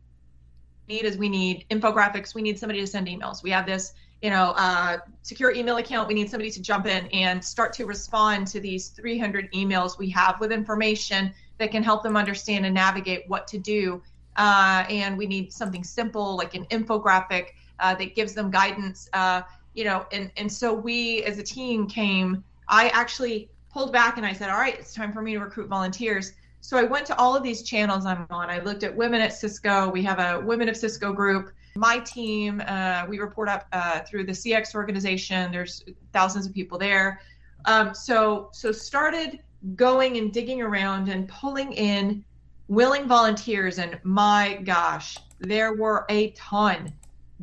need 0.89 1.05
is 1.05 1.17
we 1.17 1.29
need 1.29 1.65
infographics. 1.71 2.35
We 2.35 2.41
need 2.41 2.59
somebody 2.59 2.81
to 2.81 2.87
send 2.87 3.07
emails. 3.07 3.41
We 3.41 3.51
have 3.51 3.65
this 3.65 3.93
you 4.21 4.29
know, 4.29 4.53
uh, 4.57 4.97
secure 5.21 5.51
email 5.51 5.77
account. 5.77 6.07
We 6.07 6.13
need 6.13 6.29
somebody 6.29 6.51
to 6.51 6.61
jump 6.61 6.87
in 6.87 7.07
and 7.07 7.43
start 7.43 7.73
to 7.73 7.85
respond 7.85 8.47
to 8.47 8.59
these 8.59 8.89
300 8.89 9.51
emails 9.53 9.97
we 9.97 10.09
have 10.09 10.39
with 10.39 10.51
information 10.51 11.33
that 11.59 11.71
can 11.71 11.83
help 11.83 12.03
them 12.03 12.17
understand 12.17 12.65
and 12.65 12.73
navigate 12.73 13.25
what 13.27 13.47
to 13.47 13.57
do. 13.57 14.01
Uh, 14.35 14.85
and 14.89 15.17
we 15.17 15.25
need 15.25 15.51
something 15.51 15.83
simple 15.83 16.35
like 16.35 16.55
an 16.55 16.65
infographic 16.65 17.49
uh, 17.79 17.95
that 17.95 18.15
gives 18.15 18.33
them 18.33 18.49
guidance. 18.49 19.09
Uh, 19.13 19.41
you 19.73 19.83
know, 19.83 20.05
and 20.11 20.31
and 20.37 20.51
so 20.51 20.73
we 20.73 21.23
as 21.23 21.37
a 21.37 21.43
team 21.43 21.87
came. 21.87 22.43
I 22.67 22.89
actually 22.89 23.49
pulled 23.71 23.93
back 23.93 24.17
and 24.17 24.25
I 24.25 24.33
said, 24.33 24.49
all 24.49 24.57
right, 24.57 24.77
it's 24.77 24.93
time 24.93 25.13
for 25.13 25.21
me 25.21 25.33
to 25.33 25.39
recruit 25.39 25.67
volunteers. 25.67 26.33
So 26.61 26.77
I 26.77 26.83
went 26.83 27.05
to 27.05 27.17
all 27.17 27.35
of 27.35 27.43
these 27.43 27.61
channels 27.61 28.05
I'm 28.05 28.25
on. 28.29 28.49
I 28.49 28.59
looked 28.59 28.83
at 28.83 28.93
women 28.95 29.21
at 29.21 29.33
Cisco. 29.33 29.89
We 29.89 30.03
have 30.03 30.19
a 30.19 30.43
Women 30.43 30.67
of 30.67 30.75
Cisco 30.75 31.13
group 31.13 31.51
my 31.77 31.99
team, 31.99 32.61
uh, 32.65 33.05
we 33.07 33.19
report 33.19 33.49
up 33.49 33.67
uh, 33.71 34.01
through 34.01 34.25
the 34.25 34.31
CX 34.31 34.75
organization. 34.75 35.51
There's 35.51 35.83
thousands 36.13 36.45
of 36.45 36.53
people 36.53 36.77
there. 36.77 37.21
Um, 37.65 37.93
so 37.93 38.49
so 38.53 38.71
started 38.71 39.39
going 39.75 40.17
and 40.17 40.31
digging 40.31 40.61
around 40.61 41.09
and 41.09 41.27
pulling 41.27 41.73
in 41.73 42.23
willing 42.67 43.07
volunteers, 43.07 43.79
and 43.79 43.99
my 44.03 44.59
gosh, 44.63 45.17
there 45.39 45.73
were 45.73 46.05
a 46.09 46.31
ton, 46.31 46.93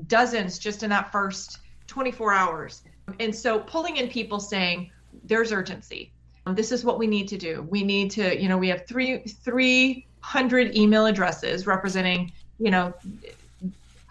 dozens 0.07 0.59
just 0.59 0.83
in 0.83 0.91
that 0.91 1.11
first 1.13 1.59
24 1.87 2.33
hours. 2.33 2.83
And 3.21 3.35
so 3.35 3.61
pulling 3.61 3.97
in 3.97 4.09
people 4.09 4.41
saying 4.41 4.91
there's 5.25 5.53
urgency. 5.53 6.13
This 6.53 6.73
is 6.73 6.85
what 6.85 6.99
we 6.99 7.07
need 7.07 7.29
to 7.29 7.39
do. 7.39 7.67
We 7.71 7.83
need 7.83 8.11
to, 8.13 8.41
you 8.41 8.49
know, 8.49 8.59
we 8.59 8.69
have 8.69 8.87
three 8.87 9.21
300 9.21 10.77
email 10.77 11.07
addresses 11.07 11.67
representing, 11.67 12.33
you 12.59 12.71
know, 12.71 12.93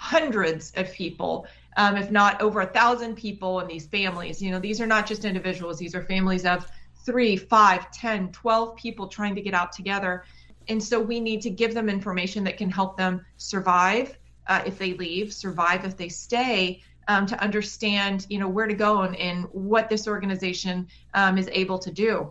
hundreds 0.03 0.73
of 0.75 0.91
people, 0.91 1.47
um, 1.77 1.95
if 1.95 2.11
not 2.11 2.41
over 2.41 2.59
a 2.59 2.65
thousand 2.65 3.15
people 3.15 3.61
in 3.61 3.67
these 3.67 3.85
families. 3.85 4.41
You 4.41 4.51
know, 4.51 4.59
these 4.59 4.81
are 4.81 4.85
not 4.95 5.07
just 5.07 5.23
individuals, 5.23 5.79
these 5.79 5.95
are 5.95 6.03
families 6.03 6.45
of 6.45 6.67
three, 7.05 7.37
five, 7.37 7.89
ten, 7.91 8.29
twelve 8.33 8.75
people 8.75 9.07
trying 9.07 9.33
to 9.35 9.41
get 9.41 9.53
out 9.53 9.71
together. 9.71 10.25
And 10.67 10.83
so 10.83 10.99
we 10.99 11.21
need 11.21 11.41
to 11.43 11.49
give 11.49 11.73
them 11.73 11.87
information 11.87 12.43
that 12.43 12.57
can 12.57 12.69
help 12.69 12.97
them 12.97 13.25
survive 13.37 14.17
uh, 14.47 14.61
if 14.65 14.77
they 14.77 14.93
leave, 14.93 15.31
survive 15.31 15.85
if 15.85 15.95
they 15.95 16.09
stay, 16.09 16.81
um, 17.07 17.25
to 17.25 17.41
understand, 17.41 18.27
you 18.29 18.39
know, 18.39 18.49
where 18.49 18.67
to 18.67 18.73
go 18.73 19.01
and, 19.03 19.15
and 19.15 19.45
what 19.51 19.89
this 19.89 20.05
organization 20.07 20.87
um, 21.13 21.37
is 21.37 21.49
able 21.53 21.79
to 21.79 21.91
do. 21.91 22.29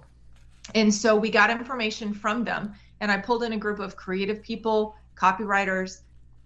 And 0.75 0.93
so 0.93 1.17
we 1.17 1.31
got 1.31 1.49
information 1.51 2.13
from 2.13 2.45
them, 2.45 2.75
and 3.01 3.11
I 3.11 3.17
pulled 3.17 3.43
in 3.43 3.53
a 3.53 3.59
group 3.59 3.81
of 3.81 3.97
creative 3.97 4.43
people, 4.43 4.95
copywriters, 5.15 6.03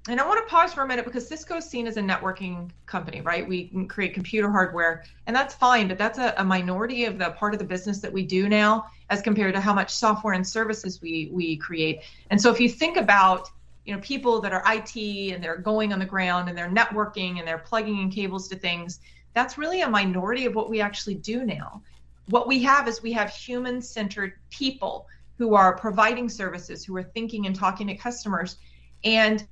and 0.09 0.21
I 0.21 0.27
want 0.27 0.47
to 0.47 0.51
pause 0.51 0.73
for 0.73 0.83
a 0.83 0.87
minute 0.87 1.05
because 1.05 1.27
Cisco 1.27 1.57
is 1.57 1.69
seen 1.69 1.87
as 1.87 1.97
a 1.97 2.01
networking 2.01 2.71
company, 2.87 3.21
right? 3.23 3.47
We 3.47 3.69
can 3.69 3.89
create 3.89 4.15
computer 4.15 4.51
hardware, 4.51 5.05
and 5.27 5.35
that's 5.35 5.55
fine, 5.55 5.89
but 5.89 5.99
that's 5.99 6.19
a, 6.19 6.33
a, 6.37 6.45
minority 6.45 7.05
of 7.07 7.19
the 7.19 7.31
part 7.31 7.55
of 7.55 7.59
the 7.59 7.65
business 7.65 7.99
that 8.01 8.13
we 8.13 8.23
do 8.23 8.49
now 8.49 8.87
as 9.11 9.21
compared 9.21 9.55
to 9.55 9.61
how 9.61 9.75
much 9.75 9.93
software 9.93 10.35
and 10.35 10.47
services 10.47 11.03
we 11.03 11.31
we 11.33 11.57
create. 11.57 12.03
And 12.31 12.41
so 12.41 12.53
if 12.53 12.61
you 12.61 12.69
think 12.69 12.97
about 12.97 13.51
you 13.85 13.95
know 13.95 14.01
people 14.01 14.41
that 14.43 14.53
are 14.53 14.63
IT 14.67 14.97
and 15.33 15.43
they're 15.43 15.57
going 15.57 15.93
on 15.93 15.99
the 15.99 16.07
ground 16.07 16.49
and 16.49 16.57
they're 16.57 16.71
networking 16.71 17.39
and 17.39 17.49
they're 17.49 17.59
plugging 17.59 18.01
in 18.01 18.11
cables 18.11 18.47
to 18.49 18.57
things, 18.57 19.01
that's 19.35 19.59
really 19.59 19.81
a 19.81 19.89
minority 19.89 20.47
of 20.47 20.55
what 20.55 20.71
we 20.71 20.81
actually 20.81 21.15
do 21.15 21.45
now. 21.45 21.83
What 22.29 22.47
we 22.47 22.63
have 22.63 22.87
is 22.87 23.03
we 23.03 23.13
have 23.13 23.31
human-centered 23.31 24.35
people 24.51 25.07
who 25.39 25.55
are 25.55 25.77
providing 25.77 26.29
services, 26.29 26.85
who 26.85 26.97
are 26.97 27.03
thinking 27.03 27.47
and 27.47 27.55
talking 27.55 27.87
to 27.89 27.95
customers. 27.95 28.57
And 29.05 29.47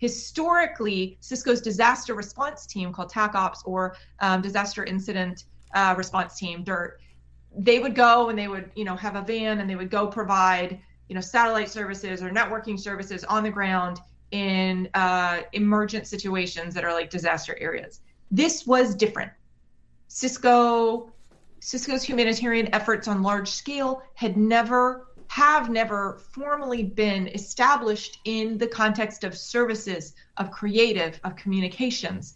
historically, 0.00 1.18
Cisco's 1.20 1.60
disaster 1.60 2.14
response 2.14 2.66
team 2.66 2.90
called 2.90 3.10
TAC 3.10 3.34
Ops 3.34 3.62
or 3.66 3.96
um, 4.20 4.40
Disaster 4.40 4.82
Incident 4.82 5.44
uh, 5.74 5.94
Response 5.96 6.38
Team, 6.38 6.64
DIRT, 6.64 6.92
they 7.54 7.80
would 7.80 7.94
go 7.94 8.30
and 8.30 8.38
they 8.38 8.48
would, 8.48 8.70
you 8.74 8.84
know, 8.84 8.96
have 8.96 9.14
a 9.14 9.22
van 9.22 9.60
and 9.60 9.68
they 9.68 9.76
would 9.76 9.90
go 9.90 10.06
provide, 10.06 10.80
you 11.08 11.14
know, 11.14 11.20
satellite 11.20 11.68
services 11.68 12.22
or 12.22 12.30
networking 12.30 12.80
services 12.80 13.24
on 13.24 13.42
the 13.42 13.50
ground 13.50 14.00
in 14.30 14.88
uh, 14.94 15.42
emergent 15.52 16.06
situations 16.06 16.72
that 16.72 16.82
are 16.82 16.94
like 16.94 17.10
disaster 17.10 17.56
areas. 17.60 18.00
This 18.30 18.66
was 18.66 18.94
different. 18.94 19.30
Cisco, 20.08 21.12
Cisco's 21.60 22.02
humanitarian 22.02 22.74
efforts 22.74 23.06
on 23.06 23.22
large 23.22 23.50
scale 23.50 24.02
had 24.14 24.38
never 24.38 25.08
have 25.30 25.70
never 25.70 26.18
formally 26.32 26.82
been 26.82 27.28
established 27.28 28.18
in 28.24 28.58
the 28.58 28.66
context 28.66 29.22
of 29.22 29.38
services, 29.38 30.14
of 30.38 30.50
creative, 30.50 31.20
of 31.22 31.36
communications. 31.36 32.34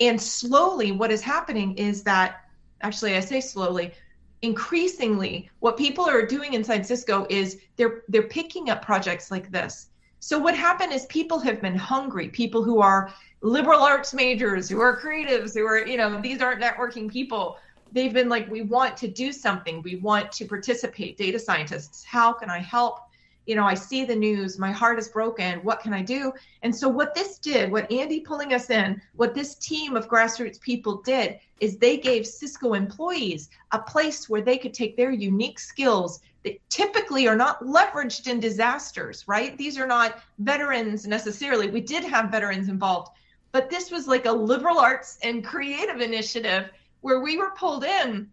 And 0.00 0.18
slowly, 0.18 0.90
what 0.90 1.12
is 1.12 1.20
happening 1.20 1.76
is 1.76 2.02
that, 2.04 2.46
actually, 2.80 3.14
I 3.14 3.20
say 3.20 3.42
slowly, 3.42 3.92
increasingly, 4.40 5.50
what 5.58 5.76
people 5.76 6.08
are 6.08 6.24
doing 6.24 6.54
inside 6.54 6.86
Cisco 6.86 7.26
is 7.28 7.60
they're 7.76 8.04
they're 8.08 8.22
picking 8.22 8.70
up 8.70 8.80
projects 8.80 9.30
like 9.30 9.50
this. 9.50 9.88
So 10.20 10.38
what 10.38 10.56
happened 10.56 10.94
is 10.94 11.04
people 11.06 11.40
have 11.40 11.60
been 11.60 11.76
hungry. 11.76 12.28
People 12.30 12.64
who 12.64 12.80
are 12.80 13.12
liberal 13.42 13.80
arts 13.80 14.14
majors, 14.14 14.66
who 14.66 14.80
are 14.80 14.98
creatives, 14.98 15.52
who 15.52 15.66
are 15.66 15.86
you 15.86 15.98
know 15.98 16.18
these 16.22 16.40
aren't 16.40 16.62
networking 16.62 17.12
people 17.12 17.58
they've 17.92 18.12
been 18.12 18.28
like, 18.28 18.50
we 18.50 18.62
want 18.62 18.96
to 18.98 19.08
do 19.08 19.32
something. 19.32 19.82
We 19.82 19.96
want 19.96 20.32
to 20.32 20.44
participate. 20.44 21.16
Data 21.16 21.38
scientists, 21.38 22.04
how 22.04 22.32
can 22.32 22.50
I 22.50 22.58
help? 22.58 23.00
You 23.46 23.56
know, 23.56 23.64
I 23.64 23.74
see 23.74 24.04
the 24.04 24.14
news, 24.14 24.58
my 24.58 24.70
heart 24.70 24.98
is 24.98 25.08
broken. 25.08 25.58
What 25.60 25.80
can 25.80 25.92
I 25.92 26.02
do? 26.02 26.32
And 26.62 26.74
so, 26.74 26.88
what 26.88 27.14
this 27.14 27.38
did, 27.38 27.72
what 27.72 27.90
Andy 27.90 28.20
pulling 28.20 28.52
us 28.52 28.70
in, 28.70 29.00
what 29.16 29.34
this 29.34 29.54
team 29.56 29.96
of 29.96 30.08
grassroots 30.08 30.60
people 30.60 31.02
did, 31.02 31.40
is 31.58 31.76
they 31.76 31.96
gave 31.96 32.26
Cisco 32.26 32.74
employees 32.74 33.50
a 33.72 33.78
place 33.78 34.28
where 34.28 34.42
they 34.42 34.58
could 34.58 34.74
take 34.74 34.96
their 34.96 35.10
unique 35.10 35.58
skills 35.58 36.20
that 36.44 36.60
typically 36.68 37.26
are 37.26 37.36
not 37.36 37.62
leveraged 37.62 38.28
in 38.28 38.40
disasters, 38.40 39.26
right? 39.26 39.56
These 39.58 39.78
are 39.78 39.86
not 39.86 40.20
veterans 40.38 41.06
necessarily. 41.06 41.68
We 41.70 41.80
did 41.80 42.04
have 42.04 42.30
veterans 42.30 42.68
involved, 42.68 43.10
but 43.52 43.68
this 43.68 43.90
was 43.90 44.06
like 44.06 44.26
a 44.26 44.32
liberal 44.32 44.78
arts 44.78 45.18
and 45.22 45.44
creative 45.44 46.00
initiative 46.00 46.70
where 47.00 47.20
we 47.20 47.36
were 47.36 47.50
pulled 47.52 47.84
in. 47.84 48.28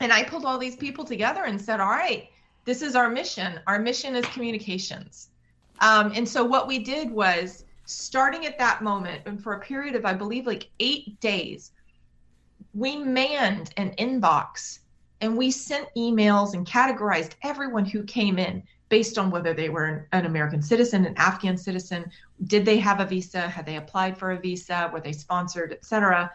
And 0.00 0.12
I 0.12 0.24
pulled 0.24 0.44
all 0.44 0.58
these 0.58 0.76
people 0.76 1.04
together 1.04 1.44
and 1.44 1.60
said, 1.60 1.80
all 1.80 1.90
right, 1.90 2.30
this 2.64 2.82
is 2.82 2.96
our 2.96 3.08
mission. 3.08 3.60
Our 3.66 3.78
mission 3.78 4.16
is 4.16 4.24
communications. 4.26 5.28
Um, 5.80 6.12
and 6.14 6.28
so 6.28 6.44
what 6.44 6.66
we 6.66 6.78
did 6.78 7.10
was 7.10 7.64
starting 7.84 8.46
at 8.46 8.58
that 8.58 8.82
moment 8.82 9.22
and 9.26 9.42
for 9.42 9.54
a 9.54 9.60
period 9.60 9.94
of, 9.94 10.04
I 10.04 10.14
believe, 10.14 10.46
like 10.46 10.70
eight 10.78 11.20
days, 11.20 11.72
we 12.74 12.96
manned 12.96 13.72
an 13.76 13.94
inbox 13.98 14.78
and 15.20 15.36
we 15.36 15.50
sent 15.50 15.88
emails 15.96 16.54
and 16.54 16.66
categorized 16.66 17.32
everyone 17.42 17.84
who 17.84 18.02
came 18.04 18.38
in 18.38 18.62
based 18.90 19.18
on 19.18 19.30
whether 19.30 19.54
they 19.54 19.68
were 19.68 20.06
an, 20.12 20.26
American 20.26 20.60
citizen, 20.60 21.04
an 21.06 21.14
Afghan 21.16 21.56
citizen, 21.56 22.10
did 22.44 22.64
they 22.64 22.76
have 22.76 23.00
a 23.00 23.06
visa, 23.06 23.40
had 23.40 23.64
they 23.66 23.76
applied 23.76 24.16
for 24.16 24.32
a 24.32 24.38
visa, 24.38 24.90
were 24.92 25.00
they 25.00 25.12
sponsored, 25.12 25.72
et 25.72 25.84
cetera. 25.84 26.30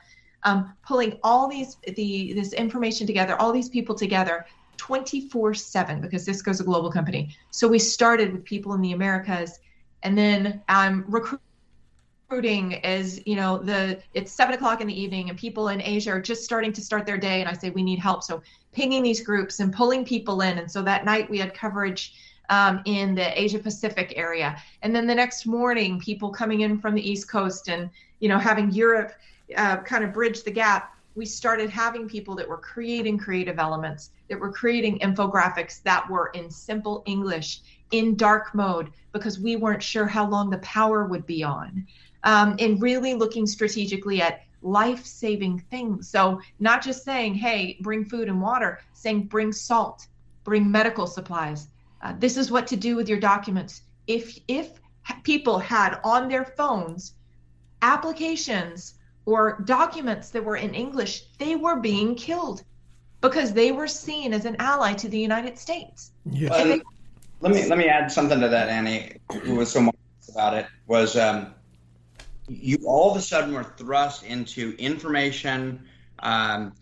Um, 0.46 0.74
pulling 0.86 1.18
all 1.24 1.48
these 1.48 1.78
the 1.96 2.34
this 2.34 2.54
information 2.54 3.06
together, 3.08 3.36
all 3.42 3.52
these 3.52 3.70
people 3.70 3.96
together, 3.96 4.46
24/7 4.78 6.02
because 6.02 6.24
Cisco's 6.24 6.60
a 6.60 6.64
global 6.64 6.92
company. 6.92 7.36
So 7.52 7.68
we 7.68 7.80
started 7.80 8.32
with 8.32 8.44
people 8.46 8.74
in 8.74 8.82
the 8.82 8.94
Americas, 8.94 9.60
and 10.04 10.18
then 10.18 10.62
um, 10.70 11.04
recruiting 11.08 12.74
is 12.84 13.22
you 13.26 13.36
know 13.36 13.58
the 13.58 14.00
it's 14.14 14.32
seven 14.32 14.56
o'clock 14.56 14.82
in 14.82 14.88
the 14.88 15.00
evening 15.00 15.30
and 15.30 15.38
people 15.38 15.70
in 15.70 15.82
asia 15.82 16.12
are 16.12 16.22
just 16.22 16.44
starting 16.44 16.74
to 16.74 16.82
start 16.82 17.06
their 17.06 17.18
day 17.18 17.40
and 17.40 17.50
i 17.50 17.54
say 17.54 17.70
we 17.70 17.84
need 17.84 18.00
help. 18.00 18.24
So 18.24 18.42
pinging 18.72 19.04
these 19.04 19.22
groups 19.22 19.60
and 19.60 19.74
pulling 19.74 20.04
people 20.04 20.42
in. 20.42 20.58
And 20.58 20.70
so 20.70 20.82
that 20.82 21.06
night 21.06 21.30
we 21.30 21.38
had 21.38 21.54
coverage 21.54 22.14
um, 22.50 22.82
in 22.86 23.16
the 23.16 23.40
asia 23.40 23.60
pacific 23.60 24.14
area. 24.16 24.58
And 24.82 24.96
then 24.96 25.08
the 25.08 25.16
next 25.16 25.46
morning 25.46 26.00
people 26.00 26.30
coming 26.30 26.62
in 26.62 26.80
from 26.80 26.94
the 26.94 27.10
east 27.10 27.30
coast 27.30 27.68
and 27.68 27.90
you 28.20 28.30
know 28.30 28.38
having 28.38 28.72
europe 28.72 29.14
uh, 29.56 29.78
kind 29.78 30.04
of 30.04 30.14
bridge 30.14 30.44
the 30.44 30.52
gap 30.52 30.94
we 31.16 31.26
started 31.26 31.70
having 31.70 32.10
people 32.10 32.36
that 32.36 32.48
were 32.48 32.58
creating 32.58 33.18
creative 33.18 33.58
elements 33.60 34.12
that 34.30 34.40
were 34.40 34.52
creating 34.52 35.00
infographics 35.00 35.82
that 35.84 36.10
were 36.10 36.28
in 36.34 36.50
simple 36.50 37.04
english 37.06 37.62
in 37.92 38.16
dark 38.16 38.54
mode 38.54 38.92
because 39.12 39.40
we 39.40 39.56
weren't 39.56 39.84
sure 39.84 40.06
how 40.08 40.28
long 40.28 40.50
the 40.50 40.58
power 40.60 41.06
would 41.06 41.26
be 41.26 41.44
on 41.44 41.86
um, 42.24 42.56
and 42.60 42.82
really 42.82 43.14
looking 43.14 43.46
strategically 43.46 44.22
at 44.22 44.42
life 44.66 45.06
saving 45.06 45.60
things. 45.70 46.10
So, 46.10 46.42
not 46.60 46.84
just 46.84 47.06
saying, 47.06 47.36
hey, 47.36 47.78
bring 47.82 48.04
food 48.04 48.28
and 48.28 48.42
water, 48.42 48.82
saying, 48.94 49.28
bring 49.28 49.54
salt, 49.54 50.08
bring 50.44 50.70
medical 50.70 51.08
supplies. 51.08 51.68
Uh, 52.02 52.14
this 52.18 52.36
is 52.36 52.52
what 52.52 52.68
to 52.68 52.76
do 52.76 52.96
with 52.96 53.08
your 53.08 53.20
documents. 53.20 53.84
If, 54.08 54.40
if 54.48 54.72
people 55.24 55.60
had 55.60 56.00
on 56.04 56.28
their 56.28 56.46
phones 56.46 57.14
applications 57.82 58.95
or 59.26 59.62
documents 59.66 60.30
that 60.30 60.44
were 60.44 60.58
in 60.58 60.74
English, 60.74 61.24
they 61.38 61.56
were 61.56 61.78
being 61.78 62.16
killed 62.16 62.64
because 63.22 63.54
they 63.54 63.72
were 63.72 63.88
seen 63.88 64.34
as 64.34 64.46
an 64.46 64.56
ally 64.60 64.94
to 64.94 65.10
the 65.10 65.18
United 65.18 65.58
States. 65.58 66.12
Yes. 66.30 66.52
Well, 66.52 66.80
let 67.42 67.54
me 67.54 67.68
let 67.68 67.78
me 67.78 67.86
add 67.86 68.12
something 68.12 68.40
to 68.40 68.48
that, 68.48 68.70
Annie. 68.70 69.18
Who 69.44 69.56
was 69.56 69.72
so 69.72 69.82
much 69.82 69.96
about 70.30 70.54
it 70.54 70.68
was 70.88 71.16
um, 71.16 71.54
you 72.48 72.78
all 72.86 73.12
of 73.12 73.18
a 73.18 73.22
sudden 73.22 73.54
were 73.54 73.64
thrust 73.64 74.24
into 74.24 74.76
information. 74.78 75.84
Um, 76.20 76.74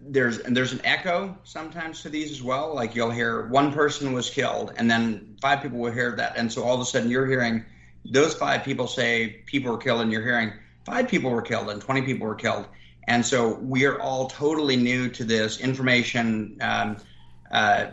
there's 0.00 0.38
and 0.38 0.56
there's 0.56 0.72
an 0.72 0.80
echo 0.84 1.36
sometimes 1.44 2.02
to 2.02 2.08
these 2.08 2.30
as 2.30 2.42
well. 2.42 2.74
Like 2.74 2.94
you'll 2.94 3.10
hear 3.10 3.46
one 3.48 3.72
person 3.72 4.12
was 4.12 4.30
killed, 4.30 4.72
and 4.76 4.90
then 4.90 5.36
five 5.40 5.62
people 5.62 5.78
will 5.78 5.92
hear 5.92 6.14
that, 6.16 6.36
and 6.36 6.52
so 6.52 6.62
all 6.62 6.74
of 6.74 6.80
a 6.80 6.84
sudden 6.84 7.10
you're 7.10 7.26
hearing 7.26 7.64
those 8.04 8.34
five 8.34 8.64
people 8.64 8.86
say 8.86 9.42
people 9.46 9.72
were 9.72 9.78
killed, 9.78 10.00
and 10.00 10.12
you're 10.12 10.22
hearing 10.22 10.52
five 10.84 11.08
people 11.08 11.30
were 11.30 11.42
killed 11.42 11.70
and 11.70 11.80
20 11.80 12.02
people 12.02 12.26
were 12.26 12.34
killed, 12.34 12.66
and 13.06 13.24
so 13.24 13.54
we 13.54 13.84
are 13.84 14.00
all 14.00 14.28
totally 14.28 14.76
new 14.76 15.08
to 15.10 15.24
this 15.24 15.60
information 15.60 16.58
um, 16.60 16.96
uh, 17.50 17.86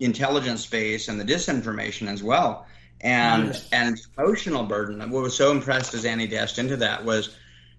intelligence 0.00 0.62
space 0.62 1.08
and 1.08 1.20
the 1.20 1.24
disinformation 1.24 2.08
as 2.08 2.22
well 2.22 2.66
and 3.02 3.46
yes. 3.46 3.68
and 3.72 4.00
emotional 4.16 4.64
burden. 4.64 4.98
What 5.10 5.22
was 5.22 5.36
so 5.36 5.50
impressed 5.50 5.94
as 5.94 6.04
Annie 6.04 6.26
dashed 6.26 6.58
into 6.58 6.76
that 6.78 7.04
was 7.04 7.36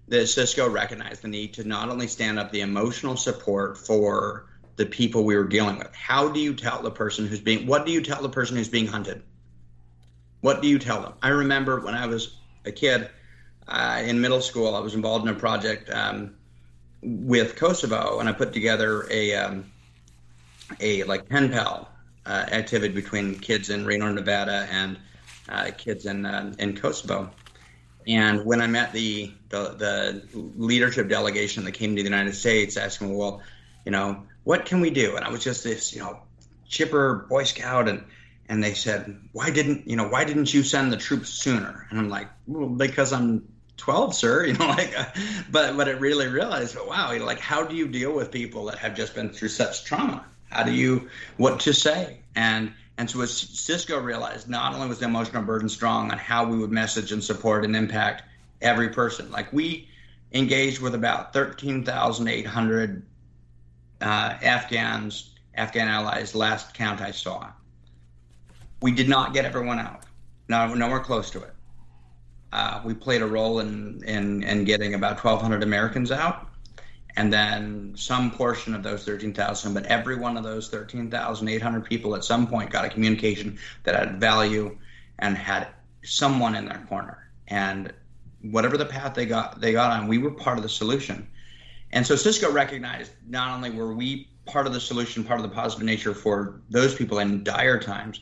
that 0.08 0.26
Cisco 0.26 0.68
recognized 0.68 1.22
the 1.22 1.28
need 1.28 1.54
to 1.54 1.64
not 1.64 1.88
only 1.88 2.06
stand 2.06 2.38
up 2.38 2.52
the 2.52 2.60
emotional 2.60 3.16
support 3.16 3.78
for 3.78 4.46
the 4.76 4.84
people 4.84 5.24
we 5.24 5.36
were 5.36 5.44
dealing 5.44 5.78
with. 5.78 5.94
How 5.94 6.28
do 6.28 6.40
you 6.40 6.52
tell 6.54 6.82
the 6.82 6.90
person 6.90 7.26
who's 7.26 7.40
being? 7.40 7.66
What 7.66 7.86
do 7.86 7.92
you 7.92 8.02
tell 8.02 8.20
the 8.20 8.28
person 8.28 8.56
who's 8.56 8.68
being 8.68 8.86
hunted? 8.86 9.22
What 10.40 10.60
do 10.60 10.68
you 10.68 10.78
tell 10.78 11.00
them? 11.00 11.14
I 11.22 11.28
remember 11.28 11.80
when 11.80 11.94
I 11.94 12.06
was 12.06 12.36
a 12.66 12.72
kid 12.72 13.08
uh, 13.68 14.02
in 14.04 14.20
middle 14.20 14.40
school, 14.40 14.74
I 14.74 14.80
was 14.80 14.94
involved 14.94 15.26
in 15.26 15.34
a 15.34 15.38
project 15.38 15.90
um, 15.90 16.34
with 17.02 17.56
Kosovo, 17.56 18.18
and 18.20 18.28
I 18.28 18.32
put 18.32 18.52
together 18.52 19.06
a 19.10 19.34
um, 19.34 19.70
a 20.80 21.04
like 21.04 21.28
pen 21.28 21.50
pal 21.50 21.88
uh, 22.26 22.46
activity 22.50 22.94
between 22.94 23.38
kids 23.38 23.70
in 23.70 23.84
Reno, 23.84 24.12
Nevada, 24.12 24.68
and 24.70 24.98
uh, 25.48 25.70
kids 25.76 26.06
in 26.06 26.26
uh, 26.26 26.52
in 26.58 26.76
Kosovo. 26.76 27.30
And 28.06 28.44
when 28.44 28.60
I 28.60 28.66
met 28.66 28.92
the, 28.92 29.32
the, 29.48 29.74
the 29.78 30.22
leadership 30.56 31.08
delegation 31.08 31.64
that 31.64 31.72
came 31.72 31.96
to 31.96 32.02
the 32.02 32.08
United 32.08 32.34
States, 32.34 32.76
asking, 32.76 33.16
well, 33.16 33.40
you 33.86 33.92
know, 33.92 34.24
what 34.42 34.66
can 34.66 34.80
we 34.80 34.90
do? 34.90 35.16
And 35.16 35.24
I 35.24 35.30
was 35.30 35.42
just 35.42 35.64
this, 35.64 35.94
you 35.94 36.00
know, 36.00 36.18
chipper 36.68 37.26
Boy 37.28 37.44
Scout, 37.44 37.88
and 37.88 38.04
and 38.46 38.62
they 38.62 38.74
said, 38.74 39.18
why 39.32 39.50
didn't 39.50 39.88
you 39.88 39.96
know 39.96 40.08
why 40.08 40.24
didn't 40.24 40.52
you 40.52 40.62
send 40.62 40.92
the 40.92 40.96
troops 40.96 41.30
sooner? 41.30 41.86
And 41.90 41.98
I'm 41.98 42.08
like, 42.08 42.28
well, 42.46 42.68
because 42.68 43.12
I'm 43.12 43.48
12, 43.76 44.14
sir. 44.14 44.44
You 44.46 44.52
know, 44.54 44.68
like, 44.68 44.94
but 45.50 45.76
but 45.76 45.88
it 45.88 46.00
really 46.00 46.28
realized, 46.28 46.76
wow, 46.86 47.16
like 47.18 47.40
how 47.40 47.64
do 47.64 47.74
you 47.74 47.88
deal 47.88 48.14
with 48.14 48.30
people 48.30 48.64
that 48.66 48.78
have 48.78 48.94
just 48.94 49.14
been 49.14 49.30
through 49.30 49.48
such 49.48 49.84
trauma? 49.84 50.24
How 50.50 50.62
do 50.62 50.72
you 50.72 51.08
what 51.36 51.60
to 51.60 51.72
say? 51.74 52.18
And 52.36 52.72
and 52.96 53.10
so, 53.10 53.20
as 53.22 53.36
Cisco 53.36 54.00
realized, 54.00 54.48
not 54.48 54.74
only 54.74 54.88
was 54.88 55.00
the 55.00 55.06
emotional 55.06 55.42
burden 55.42 55.68
strong 55.68 56.12
on 56.12 56.18
how 56.18 56.44
we 56.44 56.58
would 56.58 56.70
message 56.70 57.10
and 57.10 57.22
support 57.22 57.64
and 57.64 57.74
impact 57.74 58.22
every 58.62 58.88
person, 58.88 59.30
like 59.32 59.52
we 59.52 59.88
engaged 60.32 60.80
with 60.80 60.94
about 60.94 61.32
13,800 61.32 63.02
uh, 64.00 64.04
Afghans, 64.04 65.30
Afghan 65.54 65.88
allies, 65.88 66.34
last 66.34 66.74
count 66.74 67.00
I 67.00 67.10
saw. 67.10 67.48
We 68.80 68.92
did 68.92 69.08
not 69.08 69.32
get 69.32 69.44
everyone 69.44 69.78
out, 69.78 70.04
no, 70.48 70.74
nowhere 70.74 71.00
close 71.00 71.30
to 71.30 71.42
it. 71.42 71.53
Uh, 72.54 72.80
we 72.84 72.94
played 72.94 73.20
a 73.20 73.26
role 73.26 73.58
in, 73.58 74.00
in, 74.04 74.44
in 74.44 74.64
getting 74.64 74.94
about 74.94 75.22
1,200 75.22 75.64
Americans 75.64 76.12
out 76.12 76.48
and 77.16 77.32
then 77.32 77.94
some 77.96 78.30
portion 78.30 78.74
of 78.74 78.82
those 78.82 79.04
13,000, 79.04 79.74
but 79.74 79.86
every 79.86 80.16
one 80.16 80.36
of 80.36 80.44
those 80.44 80.68
13,800 80.68 81.84
people 81.84 82.14
at 82.14 82.24
some 82.24 82.46
point 82.46 82.70
got 82.70 82.84
a 82.84 82.88
communication 82.88 83.58
that 83.82 83.94
had 83.94 84.20
value 84.20 84.76
and 85.18 85.36
had 85.36 85.68
someone 86.04 86.54
in 86.54 86.66
their 86.66 86.84
corner. 86.88 87.28
And 87.48 87.92
whatever 88.42 88.76
the 88.76 88.86
path 88.86 89.14
they 89.14 89.26
got 89.26 89.60
they 89.60 89.72
got 89.72 89.90
on, 89.90 90.08
we 90.08 90.18
were 90.18 90.30
part 90.30 90.56
of 90.56 90.62
the 90.62 90.68
solution. 90.68 91.28
And 91.92 92.06
so 92.06 92.16
Cisco 92.16 92.52
recognized 92.52 93.12
not 93.28 93.54
only 93.54 93.70
were 93.70 93.94
we 93.94 94.28
part 94.46 94.66
of 94.66 94.72
the 94.72 94.80
solution, 94.80 95.24
part 95.24 95.40
of 95.40 95.48
the 95.48 95.54
positive 95.54 95.84
nature 95.84 96.14
for 96.14 96.60
those 96.70 96.94
people 96.94 97.18
in 97.18 97.42
dire 97.42 97.80
times, 97.80 98.20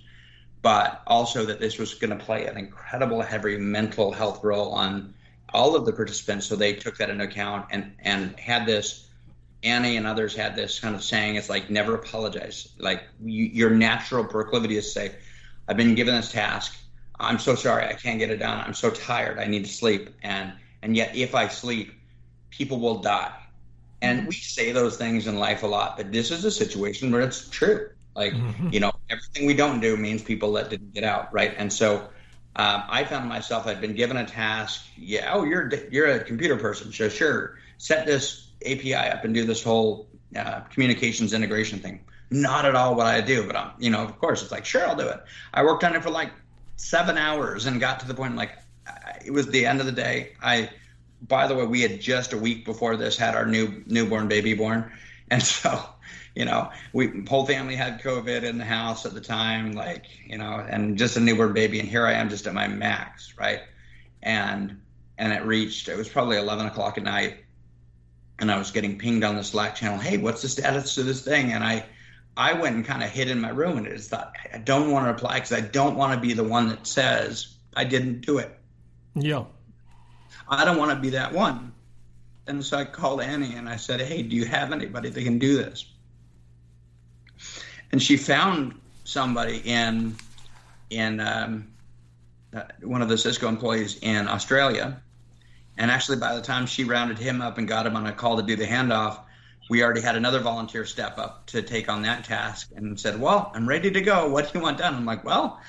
but 0.62 1.02
also 1.06 1.44
that 1.44 1.60
this 1.60 1.78
was 1.78 1.94
going 1.94 2.16
to 2.16 2.24
play 2.24 2.46
an 2.46 2.56
incredible 2.56 3.20
heavy 3.20 3.56
mental 3.58 4.12
health 4.12 4.42
role 4.42 4.72
on 4.72 5.12
all 5.52 5.76
of 5.76 5.84
the 5.84 5.92
participants, 5.92 6.46
so 6.46 6.56
they 6.56 6.72
took 6.72 6.96
that 6.96 7.10
into 7.10 7.24
account 7.24 7.66
and 7.70 7.92
and 8.00 8.38
had 8.38 8.64
this. 8.66 9.08
Annie 9.64 9.96
and 9.96 10.08
others 10.08 10.34
had 10.34 10.56
this 10.56 10.80
kind 10.80 10.92
of 10.92 11.04
saying, 11.04 11.36
it's 11.36 11.48
like 11.48 11.70
never 11.70 11.94
apologize. 11.94 12.70
Like 12.78 13.04
you, 13.22 13.44
your 13.44 13.70
natural 13.70 14.24
proclivity 14.24 14.76
is 14.76 14.86
to 14.86 14.90
say, 14.90 15.14
I've 15.68 15.76
been 15.76 15.94
given 15.94 16.16
this 16.16 16.32
task. 16.32 16.76
I'm 17.20 17.38
so 17.38 17.54
sorry 17.54 17.86
I 17.86 17.92
can't 17.92 18.18
get 18.18 18.30
it 18.30 18.38
done. 18.38 18.58
I'm 18.58 18.74
so 18.74 18.90
tired. 18.90 19.38
I 19.38 19.46
need 19.46 19.64
to 19.64 19.70
sleep. 19.72 20.10
And 20.22 20.52
and 20.82 20.96
yet 20.96 21.14
if 21.14 21.34
I 21.36 21.46
sleep, 21.46 21.92
people 22.50 22.80
will 22.80 22.98
die. 22.98 23.32
And 24.00 24.26
we 24.26 24.34
say 24.34 24.72
those 24.72 24.96
things 24.96 25.28
in 25.28 25.38
life 25.38 25.62
a 25.62 25.66
lot, 25.68 25.96
but 25.96 26.10
this 26.10 26.32
is 26.32 26.44
a 26.44 26.50
situation 26.50 27.12
where 27.12 27.20
it's 27.20 27.48
true. 27.48 27.88
Like, 28.14 28.32
mm-hmm. 28.34 28.68
you 28.72 28.80
know, 28.80 28.92
everything 29.08 29.46
we 29.46 29.54
don't 29.54 29.80
do 29.80 29.96
means 29.96 30.22
people 30.22 30.52
that 30.52 30.70
didn't 30.70 30.92
get 30.92 31.04
out, 31.04 31.32
right? 31.32 31.54
And 31.56 31.72
so 31.72 32.08
um, 32.56 32.82
I 32.88 33.04
found 33.04 33.28
myself 33.28 33.66
I'd 33.66 33.80
been 33.80 33.94
given 33.94 34.16
a 34.16 34.26
task. 34.26 34.86
Yeah, 34.96 35.32
oh, 35.32 35.44
you're 35.44 35.70
you're 35.90 36.08
a 36.08 36.24
computer 36.24 36.56
person, 36.56 36.92
so 36.92 37.08
sure, 37.08 37.58
set 37.78 38.06
this 38.06 38.48
API 38.66 38.94
up 38.94 39.24
and 39.24 39.34
do 39.34 39.44
this 39.44 39.62
whole 39.62 40.08
uh, 40.36 40.60
communications 40.60 41.32
integration 41.32 41.78
thing. 41.78 42.00
Not 42.30 42.64
at 42.64 42.74
all 42.74 42.94
what 42.94 43.06
I 43.06 43.20
do, 43.20 43.46
but 43.46 43.56
I'm, 43.56 43.72
you 43.78 43.90
know, 43.90 44.02
of 44.02 44.18
course, 44.18 44.42
it's 44.42 44.52
like, 44.52 44.64
sure, 44.64 44.86
I'll 44.86 44.96
do 44.96 45.08
it. 45.08 45.22
I 45.52 45.64
worked 45.64 45.84
on 45.84 45.94
it 45.94 46.02
for 46.02 46.10
like 46.10 46.30
seven 46.76 47.16
hours 47.18 47.66
and 47.66 47.80
got 47.80 48.00
to 48.00 48.08
the 48.08 48.14
point 48.14 48.36
like 48.36 48.52
it 49.24 49.30
was 49.30 49.46
the 49.48 49.66
end 49.66 49.80
of 49.80 49.86
the 49.86 49.92
day. 49.92 50.32
I, 50.42 50.70
by 51.26 51.46
the 51.46 51.54
way, 51.54 51.66
we 51.66 51.82
had 51.82 52.00
just 52.00 52.32
a 52.32 52.38
week 52.38 52.64
before 52.64 52.96
this 52.96 53.16
had 53.16 53.34
our 53.34 53.46
new 53.46 53.82
newborn 53.86 54.28
baby 54.28 54.54
born, 54.54 54.92
and 55.30 55.42
so 55.42 55.82
you 56.34 56.44
know, 56.44 56.70
we 56.92 57.24
whole 57.28 57.46
family 57.46 57.76
had 57.76 58.00
COVID 58.00 58.42
in 58.42 58.58
the 58.58 58.64
house 58.64 59.04
at 59.04 59.14
the 59.14 59.20
time, 59.20 59.72
like 59.72 60.06
you 60.26 60.38
know, 60.38 60.64
and 60.68 60.96
just 60.96 61.16
a 61.16 61.20
newborn 61.20 61.52
baby, 61.52 61.80
and 61.80 61.88
here 61.88 62.06
I 62.06 62.14
am 62.14 62.28
just 62.28 62.46
at 62.46 62.54
my 62.54 62.68
max, 62.68 63.34
right? 63.38 63.60
And 64.22 64.80
and 65.18 65.32
it 65.32 65.44
reached 65.44 65.88
it 65.88 65.96
was 65.96 66.08
probably 66.08 66.36
11 66.36 66.66
o'clock 66.66 66.96
at 66.98 67.04
night, 67.04 67.44
and 68.38 68.50
I 68.50 68.58
was 68.58 68.70
getting 68.70 68.98
pinged 68.98 69.24
on 69.24 69.36
the 69.36 69.44
Slack 69.44 69.74
channel, 69.74 69.98
hey, 69.98 70.16
what's 70.16 70.42
the 70.42 70.48
status 70.48 70.96
of 70.98 71.06
this 71.06 71.22
thing? 71.22 71.52
And 71.52 71.62
I 71.62 71.84
I 72.36 72.54
went 72.54 72.76
and 72.76 72.84
kind 72.84 73.02
of 73.02 73.10
hid 73.10 73.28
in 73.28 73.40
my 73.40 73.50
room 73.50 73.76
and 73.76 73.86
just 73.86 74.10
thought 74.10 74.34
I 74.52 74.58
don't 74.58 74.90
want 74.90 75.06
to 75.06 75.12
reply 75.12 75.34
because 75.34 75.52
I 75.52 75.60
don't 75.60 75.96
want 75.96 76.14
to 76.14 76.20
be 76.20 76.32
the 76.32 76.44
one 76.44 76.68
that 76.68 76.86
says 76.86 77.54
I 77.74 77.84
didn't 77.84 78.22
do 78.22 78.38
it. 78.38 78.58
Yeah. 79.14 79.44
I 80.48 80.64
don't 80.64 80.78
want 80.78 80.92
to 80.92 80.96
be 80.96 81.10
that 81.10 81.32
one. 81.32 81.72
And 82.46 82.64
so 82.64 82.78
I 82.78 82.84
called 82.84 83.20
Annie 83.20 83.54
and 83.54 83.68
I 83.68 83.76
said, 83.76 84.00
Hey, 84.00 84.22
do 84.22 84.34
you 84.34 84.46
have 84.46 84.72
anybody 84.72 85.10
that 85.10 85.22
can 85.22 85.38
do 85.38 85.56
this? 85.56 85.91
And 87.92 88.02
she 88.02 88.16
found 88.16 88.74
somebody 89.04 89.62
in 89.64 90.16
in 90.90 91.20
um, 91.20 91.68
uh, 92.54 92.64
one 92.82 93.02
of 93.02 93.08
the 93.08 93.16
Cisco 93.16 93.48
employees 93.48 93.98
in 94.02 94.28
Australia. 94.28 95.00
And 95.78 95.90
actually, 95.90 96.18
by 96.18 96.34
the 96.34 96.42
time 96.42 96.66
she 96.66 96.84
rounded 96.84 97.18
him 97.18 97.40
up 97.40 97.56
and 97.58 97.66
got 97.66 97.86
him 97.86 97.96
on 97.96 98.06
a 98.06 98.12
call 98.12 98.36
to 98.36 98.42
do 98.42 98.56
the 98.56 98.66
handoff, 98.66 99.20
we 99.70 99.82
already 99.82 100.02
had 100.02 100.16
another 100.16 100.40
volunteer 100.40 100.84
step 100.84 101.18
up 101.18 101.46
to 101.46 101.62
take 101.62 101.88
on 101.88 102.02
that 102.02 102.24
task 102.24 102.70
and 102.76 102.98
said, 102.98 103.18
Well, 103.18 103.50
I'm 103.54 103.66
ready 103.66 103.90
to 103.90 104.00
go. 104.00 104.28
What 104.28 104.52
do 104.52 104.58
you 104.58 104.62
want 104.62 104.78
done? 104.78 104.94
I'm 104.94 105.06
like, 105.06 105.24
Well, 105.24 105.60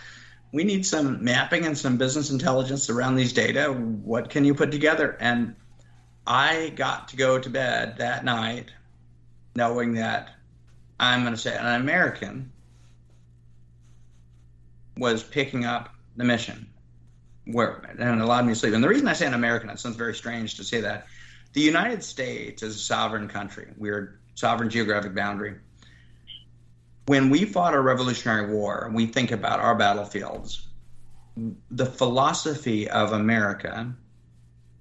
we 0.52 0.64
need 0.64 0.86
some 0.86 1.24
mapping 1.24 1.66
and 1.66 1.78
some 1.78 1.98
business 1.98 2.30
intelligence 2.30 2.90
around 2.90 3.16
these 3.16 3.34
data. 3.34 3.72
What 3.72 4.30
can 4.30 4.46
you 4.46 4.54
put 4.54 4.72
together? 4.72 5.18
And 5.20 5.56
I 6.28 6.74
got 6.76 7.08
to 7.10 7.16
go 7.16 7.40
to 7.40 7.50
bed 7.50 7.98
that 7.98 8.26
night 8.26 8.72
knowing 9.56 9.94
that 9.94 10.36
I'm 11.04 11.22
going 11.22 11.34
to 11.34 11.40
say 11.40 11.56
an 11.56 11.82
American 11.82 12.52
was 14.98 15.24
picking 15.24 15.66
up 15.66 15.94
the 16.16 16.24
mission 16.24 16.68
where 17.46 17.82
and 18.00 18.22
allowed 18.22 18.46
me 18.46 18.54
to 18.54 18.60
sleep. 18.60 18.74
And 18.74 18.84
the 18.84 18.88
reason 18.88 19.08
I 19.08 19.14
say 19.14 19.26
an 19.26 19.34
American, 19.34 19.70
it 19.70 19.80
sounds 19.80 19.98
very 19.98 20.16
strange 20.16 20.56
to 20.56 20.64
say 20.64 20.82
that. 20.82 21.08
The 21.54 21.62
United 21.62 22.04
States 22.04 22.64
is 22.64 22.76
a 22.76 22.80
sovereign 22.80 23.28
country. 23.28 23.68
We're 23.78 24.20
sovereign 24.36 24.70
geographic 24.70 25.14
boundary. 25.14 25.56
When 27.06 27.30
we 27.30 27.46
fought 27.46 27.74
a 27.74 27.82
Revolutionary 27.82 28.52
War, 28.52 28.90
we 28.94 29.06
think 29.06 29.32
about 29.32 29.60
our 29.60 29.76
battlefields. 29.76 30.68
The 31.70 31.86
philosophy 31.86 32.90
of 32.90 33.12
America 33.12 33.94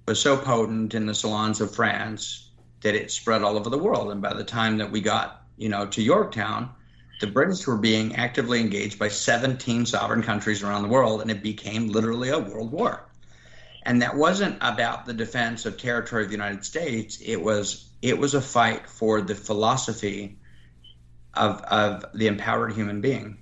was 0.07 0.19
so 0.19 0.37
potent 0.37 0.93
in 0.93 1.05
the 1.05 1.13
salons 1.13 1.59
of 1.61 1.75
France 1.75 2.49
that 2.81 2.95
it 2.95 3.11
spread 3.11 3.43
all 3.43 3.57
over 3.57 3.69
the 3.69 3.77
world. 3.77 4.11
And 4.11 4.21
by 4.21 4.33
the 4.33 4.43
time 4.43 4.77
that 4.77 4.89
we 4.89 5.01
got, 5.01 5.42
you 5.57 5.69
know, 5.69 5.85
to 5.87 6.01
Yorktown, 6.01 6.69
the 7.19 7.27
British 7.27 7.65
were 7.67 7.77
being 7.77 8.15
actively 8.15 8.59
engaged 8.59 8.99
by 8.99 9.07
17 9.07 9.85
sovereign 9.85 10.23
countries 10.23 10.63
around 10.63 10.81
the 10.81 10.89
world, 10.89 11.21
and 11.21 11.31
it 11.31 11.41
became 11.41 11.87
literally 11.87 12.29
a 12.29 12.39
world 12.39 12.71
war. 12.71 13.05
And 13.85 14.01
that 14.01 14.15
wasn't 14.15 14.57
about 14.61 15.05
the 15.05 15.13
defense 15.13 15.65
of 15.65 15.77
territory 15.77 16.23
of 16.23 16.29
the 16.29 16.35
United 16.35 16.65
States. 16.65 17.19
It 17.21 17.41
was 17.41 17.89
it 18.01 18.17
was 18.17 18.33
a 18.33 18.41
fight 18.41 18.87
for 18.87 19.21
the 19.21 19.35
philosophy 19.35 20.37
of 21.33 21.61
of 21.61 22.05
the 22.13 22.27
empowered 22.27 22.73
human 22.73 23.01
being. 23.01 23.37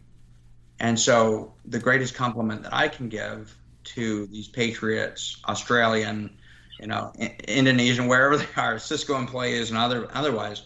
And 0.80 1.00
so 1.00 1.54
the 1.66 1.80
greatest 1.80 2.16
compliment 2.16 2.64
that 2.64 2.74
I 2.74 2.88
can 2.88 3.10
give 3.10 3.56
to 3.84 4.26
these 4.28 4.48
patriots, 4.48 5.38
Australian, 5.48 6.38
you 6.80 6.88
know, 6.88 7.14
Indonesian, 7.48 8.08
wherever 8.08 8.38
they 8.38 8.48
are, 8.58 8.80
Cisco 8.80 9.16
employees 9.16 9.70
and 9.70 9.78
other 9.78 10.08
otherwise, 10.12 10.64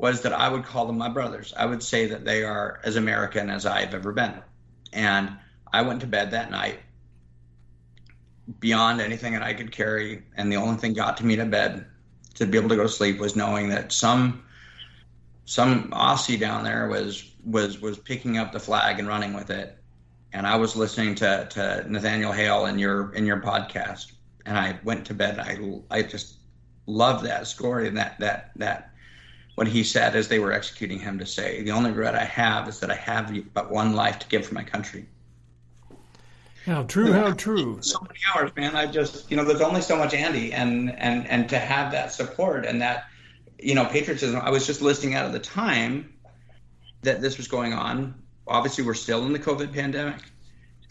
was 0.00 0.22
that 0.22 0.32
I 0.32 0.48
would 0.48 0.64
call 0.64 0.86
them 0.86 0.96
my 0.96 1.10
brothers. 1.10 1.52
I 1.54 1.66
would 1.66 1.82
say 1.82 2.06
that 2.06 2.24
they 2.24 2.42
are 2.42 2.80
as 2.84 2.96
American 2.96 3.50
as 3.50 3.66
I've 3.66 3.92
ever 3.92 4.12
been. 4.12 4.32
And 4.94 5.30
I 5.70 5.82
went 5.82 6.00
to 6.00 6.06
bed 6.06 6.30
that 6.30 6.50
night 6.50 6.78
beyond 8.58 9.02
anything 9.02 9.34
that 9.34 9.42
I 9.42 9.52
could 9.52 9.70
carry. 9.70 10.22
And 10.34 10.50
the 10.50 10.56
only 10.56 10.78
thing 10.78 10.94
got 10.94 11.18
to 11.18 11.26
me 11.26 11.36
to 11.36 11.44
bed 11.44 11.84
to 12.36 12.46
be 12.46 12.56
able 12.56 12.70
to 12.70 12.76
go 12.76 12.84
to 12.84 12.88
sleep 12.88 13.18
was 13.18 13.36
knowing 13.36 13.68
that 13.68 13.92
some 13.92 14.42
some 15.44 15.90
Aussie 15.90 16.40
down 16.40 16.64
there 16.64 16.88
was 16.88 17.30
was 17.44 17.78
was 17.78 17.98
picking 17.98 18.38
up 18.38 18.52
the 18.52 18.60
flag 18.60 18.98
and 18.98 19.06
running 19.06 19.34
with 19.34 19.50
it. 19.50 19.76
And 20.32 20.46
I 20.46 20.56
was 20.56 20.76
listening 20.76 21.16
to, 21.16 21.46
to 21.50 21.84
Nathaniel 21.88 22.32
Hale 22.32 22.64
in 22.64 22.78
your 22.78 23.12
in 23.12 23.26
your 23.26 23.42
podcast. 23.42 24.12
And 24.46 24.56
I 24.56 24.78
went 24.82 25.04
to 25.08 25.14
bed. 25.14 25.38
I 25.38 25.58
I 25.90 26.02
just 26.04 26.38
loved 26.86 27.26
that 27.26 27.46
story 27.46 27.86
and 27.86 27.98
that 27.98 28.18
that 28.20 28.52
that 28.56 28.89
what 29.60 29.68
he 29.68 29.84
said 29.84 30.16
as 30.16 30.26
they 30.26 30.38
were 30.38 30.54
executing 30.54 30.98
him 30.98 31.18
to 31.18 31.26
say, 31.26 31.62
the 31.62 31.70
only 31.70 31.90
regret 31.90 32.14
I 32.14 32.24
have 32.24 32.66
is 32.66 32.80
that 32.80 32.90
I 32.90 32.94
have 32.94 33.30
but 33.52 33.70
one 33.70 33.92
life 33.92 34.18
to 34.20 34.28
give 34.28 34.46
for 34.46 34.54
my 34.54 34.64
country. 34.64 35.04
How 36.64 36.84
true, 36.84 37.12
how 37.12 37.34
true. 37.34 37.76
So 37.82 37.98
many 38.00 38.18
hours, 38.34 38.52
man. 38.56 38.74
I 38.74 38.86
just, 38.86 39.30
you 39.30 39.36
know, 39.36 39.44
there's 39.44 39.60
only 39.60 39.82
so 39.82 39.98
much 39.98 40.14
Andy, 40.14 40.54
and 40.54 40.98
and 40.98 41.28
and 41.28 41.46
to 41.50 41.58
have 41.58 41.92
that 41.92 42.10
support 42.10 42.64
and 42.64 42.80
that, 42.80 43.04
you 43.58 43.74
know, 43.74 43.84
patriotism. 43.84 44.40
I 44.42 44.48
was 44.48 44.66
just 44.66 44.80
listing 44.80 45.14
out 45.14 45.26
at 45.26 45.32
the 45.32 45.38
time 45.38 46.14
that 47.02 47.20
this 47.20 47.36
was 47.36 47.46
going 47.46 47.74
on. 47.74 48.14
Obviously, 48.48 48.82
we're 48.82 48.94
still 48.94 49.26
in 49.26 49.34
the 49.34 49.38
COVID 49.38 49.74
pandemic. 49.74 50.22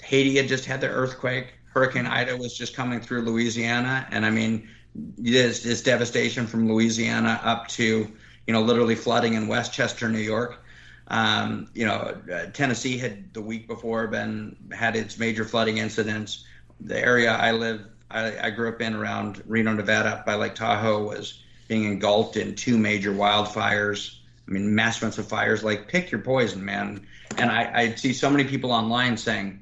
Haiti 0.04 0.38
had 0.38 0.48
just 0.48 0.66
had 0.66 0.80
the 0.80 0.90
earthquake. 0.90 1.54
Hurricane 1.74 2.06
Ida 2.06 2.38
was 2.38 2.56
just 2.56 2.76
coming 2.76 3.02
through 3.02 3.24
Louisiana, 3.24 4.08
and 4.12 4.28
I 4.28 4.30
mean, 4.30 4.70
this 4.94 5.64
this 5.64 5.82
devastation 5.82 6.46
from 6.46 6.72
Louisiana 6.72 7.42
up 7.44 7.68
to, 7.70 8.12
you 8.50 8.54
know, 8.54 8.64
literally 8.64 8.96
flooding 8.96 9.36
in 9.36 9.48
Westchester, 9.48 10.10
New 10.10 10.18
York. 10.18 10.64
Um, 11.10 11.70
you 11.76 11.86
know, 11.86 12.18
uh, 12.34 12.48
Tennessee 12.48 12.98
had 12.98 13.32
the 13.32 13.42
week 13.44 13.68
before 13.68 14.08
been 14.08 14.56
had 14.72 14.96
its 14.96 15.20
major 15.20 15.46
flooding 15.46 15.78
incidents. 15.78 16.46
The 16.80 17.00
area 17.00 17.32
I 17.32 17.52
live, 17.52 17.86
I, 18.10 18.48
I 18.48 18.50
grew 18.50 18.70
up 18.70 18.82
in 18.82 18.96
around 18.96 19.44
Reno, 19.46 19.74
Nevada, 19.74 20.24
by 20.26 20.34
Lake 20.34 20.56
Tahoe, 20.56 21.04
was 21.04 21.44
being 21.68 21.84
engulfed 21.84 22.38
in 22.38 22.56
two 22.56 22.76
major 22.76 23.12
wildfires. 23.12 24.16
I 24.48 24.52
mean, 24.52 24.74
mass 24.74 25.00
amounts 25.00 25.20
of 25.20 25.28
fires. 25.28 25.64
Like, 25.64 25.88
pick 25.88 26.10
your 26.10 26.22
poison, 26.22 26.66
man. 26.66 27.06
And 27.38 27.52
I, 27.52 27.82
I 27.82 27.94
see 27.94 28.14
so 28.14 28.32
many 28.32 28.46
people 28.46 28.72
online 28.72 29.16
saying, 29.16 29.62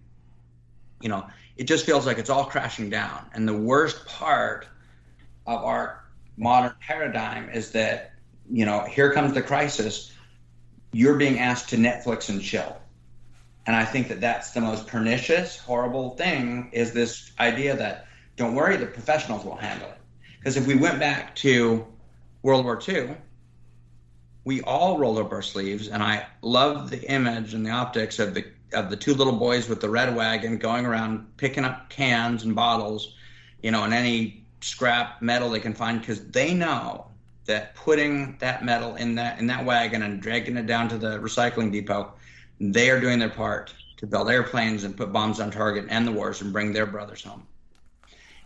you 1.02 1.10
know, 1.10 1.28
it 1.58 1.65
just 1.65 1.86
feels 1.86 2.06
like 2.06 2.19
it's 2.19 2.30
all 2.30 2.45
crashing 2.45 2.89
down. 2.89 3.26
And 3.34 3.45
the 3.45 3.58
worst 3.58 4.06
part 4.06 4.65
of 5.45 5.62
our 5.62 6.06
modern 6.38 6.76
paradigm 6.80 7.50
is 7.50 7.71
that, 7.71 8.13
you 8.51 8.65
know, 8.65 8.81
here 8.81 9.12
comes 9.13 9.33
the 9.33 9.41
crisis 9.41 10.12
you're 10.93 11.17
being 11.17 11.39
asked 11.39 11.69
to 11.69 11.77
Netflix 11.77 12.29
and 12.29 12.41
chill. 12.41 12.77
And 13.65 13.75
I 13.75 13.83
think 13.83 14.07
that 14.07 14.21
that's 14.21 14.51
the 14.51 14.62
most 14.62 14.88
pernicious, 14.88 15.57
horrible 15.57 16.12
thing 16.12 16.69
is 16.71 16.93
this 16.93 17.31
idea 17.39 17.75
that 17.75 18.07
don't 18.38 18.55
worry, 18.55 18.77
the 18.77 18.86
professionals 18.86 19.43
will 19.43 19.55
handle 19.55 19.89
it. 19.89 19.97
Because 20.39 20.55
if 20.55 20.65
we 20.65 20.75
went 20.75 20.99
back 20.99 21.36
to 21.38 21.86
World 22.43 22.63
War 22.63 22.79
II, 22.88 23.17
we 24.45 24.62
all 24.62 24.97
rolled 24.97 25.17
up 25.17 25.33
our 25.33 25.41
sleeves, 25.41 25.89
and 25.89 26.01
I 26.01 26.25
love 26.41 26.89
the 26.89 27.01
image 27.12 27.53
and 27.53 27.65
the 27.65 27.71
optics 27.71 28.19
of 28.19 28.33
the 28.33 28.45
of 28.73 28.89
the 28.89 28.97
two 28.97 29.13
little 29.13 29.36
boys 29.38 29.69
with 29.69 29.81
the 29.81 29.89
red 29.89 30.13
wagon 30.15 30.57
going 30.57 30.86
around 30.86 31.38
picking 31.38 31.63
up 31.63 31.89
cans 31.89 32.43
and 32.43 32.55
bottles, 32.55 33.15
you 33.62 33.71
know, 33.71 33.83
and 33.83 33.93
any 33.93 34.45
scrap 34.62 35.21
metal 35.21 35.49
they 35.49 35.60
can 35.60 35.73
find 35.73 35.99
because 35.99 36.25
they 36.29 36.53
know 36.53 37.07
that 37.47 37.75
putting 37.75 38.37
that 38.37 38.63
metal 38.63 38.95
in 38.95 39.15
that 39.15 39.39
in 39.39 39.48
that 39.48 39.65
wagon 39.65 40.04
and 40.04 40.21
dragging 40.21 40.58
it 40.58 40.67
down 40.67 40.87
to 40.89 40.98
the 40.98 41.19
recycling 41.19 41.71
depot, 41.71 42.13
they 42.60 42.89
are 42.89 43.02
doing 43.02 43.19
their 43.19 43.29
part 43.29 43.73
to 43.98 44.06
build 44.06 44.29
airplanes 44.29 44.83
and 44.83 44.95
put 44.95 45.12
bombs 45.12 45.39
on 45.39 45.50
target 45.50 45.85
and 45.89 46.08
the 46.08 46.12
wars 46.12 46.41
and 46.41 46.54
bring 46.54 46.71
their 46.71 46.85
brothers 46.85 47.23
home. 47.23 47.45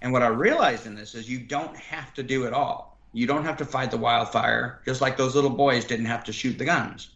And 0.01 0.11
what 0.11 0.23
I 0.23 0.27
realized 0.27 0.87
in 0.87 0.95
this 0.95 1.13
is 1.13 1.29
you 1.29 1.39
don't 1.39 1.75
have 1.77 2.13
to 2.15 2.23
do 2.23 2.45
it 2.45 2.53
all. 2.53 2.97
You 3.13 3.27
don't 3.27 3.43
have 3.43 3.57
to 3.57 3.65
fight 3.65 3.91
the 3.91 3.97
wildfire, 3.97 4.81
just 4.85 5.01
like 5.01 5.17
those 5.17 5.35
little 5.35 5.49
boys 5.49 5.85
didn't 5.85 6.05
have 6.05 6.23
to 6.23 6.33
shoot 6.33 6.57
the 6.57 6.65
guns. 6.65 7.09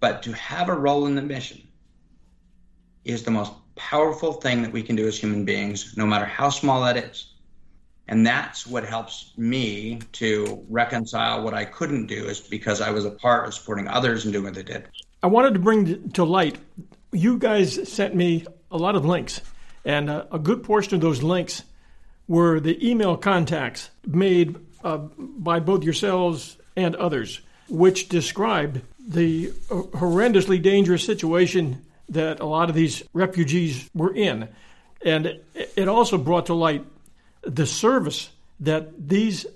But 0.00 0.22
to 0.24 0.32
have 0.32 0.68
a 0.68 0.74
role 0.74 1.06
in 1.06 1.14
the 1.14 1.22
mission 1.22 1.66
is 3.04 3.22
the 3.22 3.30
most 3.30 3.52
powerful 3.76 4.32
thing 4.32 4.62
that 4.62 4.72
we 4.72 4.82
can 4.82 4.96
do 4.96 5.06
as 5.06 5.18
human 5.18 5.44
beings, 5.44 5.94
no 5.96 6.06
matter 6.06 6.24
how 6.24 6.50
small 6.50 6.82
that 6.82 6.96
is. 6.96 7.31
And 8.12 8.26
that's 8.26 8.66
what 8.66 8.84
helps 8.84 9.32
me 9.38 9.98
to 10.20 10.62
reconcile 10.68 11.42
what 11.42 11.54
I 11.54 11.64
couldn't 11.64 12.08
do 12.08 12.26
is 12.26 12.40
because 12.40 12.82
I 12.82 12.90
was 12.90 13.06
a 13.06 13.10
part 13.10 13.46
of 13.46 13.54
supporting 13.54 13.88
others 13.88 14.24
and 14.24 14.34
doing 14.34 14.44
what 14.44 14.52
they 14.52 14.62
did. 14.62 14.86
I 15.22 15.28
wanted 15.28 15.54
to 15.54 15.60
bring 15.60 16.10
to 16.10 16.22
light, 16.22 16.58
you 17.10 17.38
guys 17.38 17.88
sent 17.90 18.14
me 18.14 18.44
a 18.70 18.76
lot 18.76 18.96
of 18.96 19.06
links, 19.06 19.40
and 19.86 20.10
a, 20.10 20.26
a 20.30 20.38
good 20.38 20.62
portion 20.62 20.94
of 20.94 21.00
those 21.00 21.22
links 21.22 21.62
were 22.28 22.60
the 22.60 22.76
email 22.86 23.16
contacts 23.16 23.88
made 24.06 24.56
uh, 24.84 24.98
by 25.16 25.58
both 25.58 25.82
yourselves 25.82 26.58
and 26.76 26.94
others. 26.96 27.40
which 27.72 28.10
described 28.10 28.82
the 28.98 29.48
horrendously 29.70 30.60
dangerous 30.60 31.04
situation 31.04 31.82
that 32.10 32.40
a 32.40 32.44
lot 32.44 32.68
of 32.68 32.74
these 32.74 33.02
refugees 33.14 33.88
were 33.94 34.14
in. 34.14 34.46
And 35.04 35.40
it 35.54 35.88
also 35.88 36.18
brought 36.18 36.46
to 36.46 36.54
light 36.54 36.84
the 37.42 37.66
service 37.66 38.30
that 38.60 39.08
these 39.08 39.46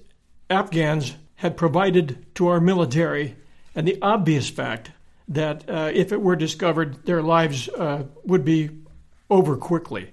Afghans 0.50 1.14
had 1.36 1.56
provided 1.56 2.24
to 2.36 2.48
our 2.48 2.60
military 2.60 3.36
and 3.74 3.86
the 3.86 3.98
obvious 4.00 4.48
fact 4.48 4.90
that 5.28 5.68
uh, 5.68 5.90
if 5.92 6.12
it 6.12 6.20
were 6.20 6.36
discovered, 6.36 7.04
their 7.04 7.22
lives 7.22 7.68
uh, 7.68 8.04
would 8.24 8.44
be 8.44 8.70
over 9.28 9.56
quickly. 9.56 10.10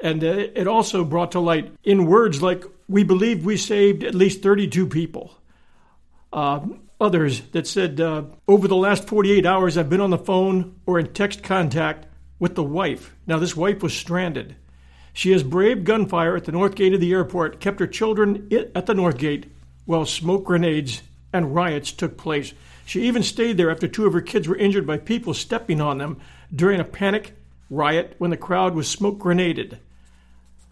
And 0.00 0.22
uh, 0.22 0.48
it 0.54 0.66
also 0.66 1.04
brought 1.04 1.32
to 1.32 1.40
light 1.40 1.72
in 1.82 2.06
words 2.06 2.42
like, 2.42 2.64
we 2.88 3.04
believe 3.04 3.44
we 3.44 3.56
saved 3.56 4.04
at 4.04 4.14
least 4.14 4.42
32 4.42 4.86
people. 4.86 5.34
Uh, 6.32 6.60
others 7.00 7.40
that 7.52 7.66
said, 7.66 8.00
uh, 8.00 8.24
over 8.46 8.68
the 8.68 8.76
last 8.76 9.08
48 9.08 9.46
hours, 9.46 9.76
I've 9.76 9.90
been 9.90 10.00
on 10.00 10.10
the 10.10 10.18
phone 10.18 10.76
or 10.86 10.98
in 10.98 11.12
text 11.12 11.42
contact 11.42 12.06
with 12.38 12.54
the 12.54 12.62
wife. 12.62 13.14
Now, 13.26 13.38
this 13.38 13.56
wife 13.56 13.82
was 13.82 13.94
stranded. 13.94 14.56
She 15.12 15.32
has 15.32 15.42
braved 15.42 15.84
gunfire 15.84 16.36
at 16.36 16.44
the 16.44 16.52
north 16.52 16.74
gate 16.74 16.94
of 16.94 17.00
the 17.00 17.12
airport, 17.12 17.60
kept 17.60 17.80
her 17.80 17.86
children 17.86 18.48
at 18.74 18.86
the 18.86 18.94
north 18.94 19.18
gate 19.18 19.50
while 19.84 20.06
smoke 20.06 20.44
grenades 20.44 21.02
and 21.32 21.54
riots 21.54 21.92
took 21.92 22.16
place. 22.16 22.52
She 22.86 23.02
even 23.02 23.22
stayed 23.22 23.56
there 23.56 23.70
after 23.70 23.88
two 23.88 24.06
of 24.06 24.12
her 24.12 24.20
kids 24.20 24.48
were 24.48 24.56
injured 24.56 24.86
by 24.86 24.98
people 24.98 25.34
stepping 25.34 25.80
on 25.80 25.98
them 25.98 26.20
during 26.54 26.80
a 26.80 26.84
panic 26.84 27.34
riot 27.70 28.14
when 28.18 28.30
the 28.30 28.36
crowd 28.36 28.74
was 28.74 28.88
smoke 28.88 29.18
grenaded. 29.18 29.78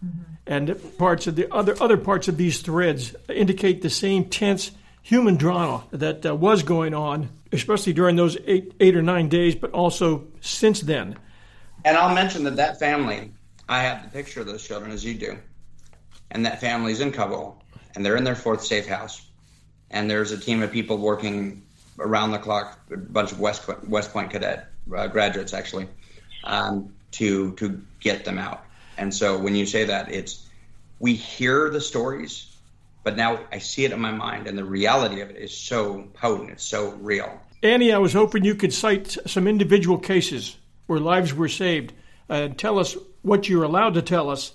Mm-hmm. 0.05 0.33
And 0.47 0.97
parts 0.97 1.27
of 1.27 1.35
the 1.35 1.53
other 1.53 1.75
other 1.81 1.97
parts 1.97 2.27
of 2.27 2.37
these 2.37 2.61
threads 2.61 3.15
indicate 3.29 3.81
the 3.81 3.89
same 3.89 4.25
tense 4.25 4.71
human 5.01 5.35
drama 5.35 5.83
that 5.91 6.25
uh, 6.25 6.35
was 6.35 6.63
going 6.63 6.93
on, 6.93 7.29
especially 7.51 7.93
during 7.93 8.15
those 8.15 8.37
eight 8.45 8.73
eight 8.79 8.95
or 8.95 9.01
nine 9.01 9.29
days, 9.29 9.55
but 9.55 9.71
also 9.71 10.27
since 10.41 10.81
then. 10.81 11.17
And 11.85 11.95
I'll 11.95 12.13
mention 12.13 12.43
that 12.45 12.55
that 12.57 12.79
family, 12.79 13.31
I 13.69 13.83
have 13.83 14.03
the 14.03 14.09
picture 14.09 14.41
of 14.41 14.47
those 14.47 14.65
children 14.65 14.91
as 14.91 15.05
you 15.05 15.13
do, 15.13 15.37
and 16.31 16.45
that 16.47 16.59
family's 16.59 17.01
in 17.01 17.11
Kabul, 17.11 17.63
and 17.95 18.03
they're 18.03 18.17
in 18.17 18.23
their 18.23 18.35
fourth 18.35 18.63
safe 18.63 18.87
house, 18.87 19.21
and 19.91 20.09
there's 20.09 20.31
a 20.31 20.39
team 20.39 20.63
of 20.63 20.71
people 20.71 20.97
working 20.97 21.61
around 21.99 22.31
the 22.31 22.39
clock, 22.39 22.79
a 22.91 22.97
bunch 22.97 23.31
of 23.31 23.39
West 23.39 23.69
West 23.87 24.11
Point 24.11 24.31
cadet 24.31 24.69
uh, 24.95 25.07
graduates 25.07 25.53
actually, 25.53 25.87
um, 26.43 26.95
to 27.11 27.53
to 27.53 27.79
get 27.99 28.25
them 28.25 28.39
out. 28.39 28.65
And 28.97 29.13
so 29.13 29.37
when 29.37 29.55
you 29.55 29.67
say 29.67 29.85
that, 29.85 30.11
it's 30.11 30.47
we 30.97 31.13
hear 31.13 31.69
the 31.69 31.79
stories, 31.79 32.47
but 33.03 33.15
now 33.15 33.39
I 33.51 33.59
see 33.59 33.85
it 33.85 33.91
in 33.91 33.99
my 33.99 34.11
mind, 34.11 34.47
and 34.47 34.57
the 34.57 34.65
reality 34.65 35.21
of 35.21 35.29
it 35.29 35.37
is 35.37 35.55
so 35.55 36.07
potent. 36.15 36.49
It's 36.49 36.63
so 36.63 36.89
real. 36.93 37.39
Annie, 37.61 37.93
I 37.93 37.99
was 37.99 38.13
hoping 38.13 38.45
you 38.45 38.55
could 38.55 38.73
cite 38.73 39.15
some 39.27 39.47
individual 39.47 39.99
cases 39.99 40.57
where 40.87 40.99
lives 40.99 41.35
were 41.35 41.49
saved 41.49 41.93
and 42.29 42.57
tell 42.57 42.79
us 42.79 42.95
what 43.21 43.49
you're 43.49 43.63
allowed 43.63 43.93
to 43.95 44.01
tell 44.01 44.29
us 44.29 44.53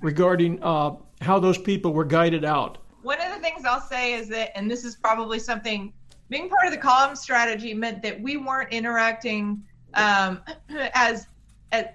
regarding 0.00 0.62
uh, 0.62 0.94
how 1.20 1.38
those 1.38 1.58
people 1.58 1.92
were 1.92 2.04
guided 2.04 2.44
out. 2.44 2.78
One 3.02 3.20
of 3.20 3.34
the 3.34 3.40
things 3.40 3.64
I'll 3.64 3.80
say 3.80 4.14
is 4.14 4.28
that, 4.28 4.56
and 4.56 4.70
this 4.70 4.84
is 4.84 4.96
probably 4.96 5.38
something 5.38 5.92
being 6.28 6.48
part 6.48 6.66
of 6.66 6.72
the 6.72 6.78
column 6.78 7.16
strategy 7.16 7.74
meant 7.74 8.02
that 8.02 8.20
we 8.20 8.36
weren't 8.36 8.72
interacting 8.72 9.62
um, 9.94 10.40
as, 10.94 11.26
as 11.72 11.86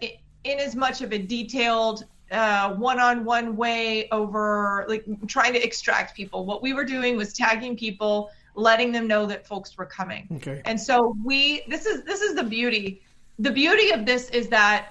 in 0.43 0.59
as 0.59 0.75
much 0.75 1.01
of 1.01 1.11
a 1.13 1.17
detailed 1.17 2.05
uh, 2.31 2.73
one-on-one 2.75 3.55
way 3.55 4.07
over 4.11 4.85
like 4.87 5.03
trying 5.27 5.53
to 5.53 5.63
extract 5.63 6.15
people. 6.15 6.45
What 6.45 6.61
we 6.61 6.73
were 6.73 6.85
doing 6.85 7.17
was 7.17 7.33
tagging 7.33 7.75
people, 7.75 8.29
letting 8.55 8.91
them 8.91 9.07
know 9.07 9.25
that 9.25 9.47
folks 9.47 9.77
were 9.77 9.85
coming. 9.85 10.27
Okay. 10.35 10.61
And 10.65 10.79
so 10.79 11.15
we 11.23 11.63
this 11.67 11.85
is 11.85 12.03
this 12.03 12.21
is 12.21 12.35
the 12.35 12.43
beauty. 12.43 13.01
The 13.39 13.51
beauty 13.51 13.91
of 13.91 14.05
this 14.05 14.29
is 14.29 14.47
that 14.49 14.89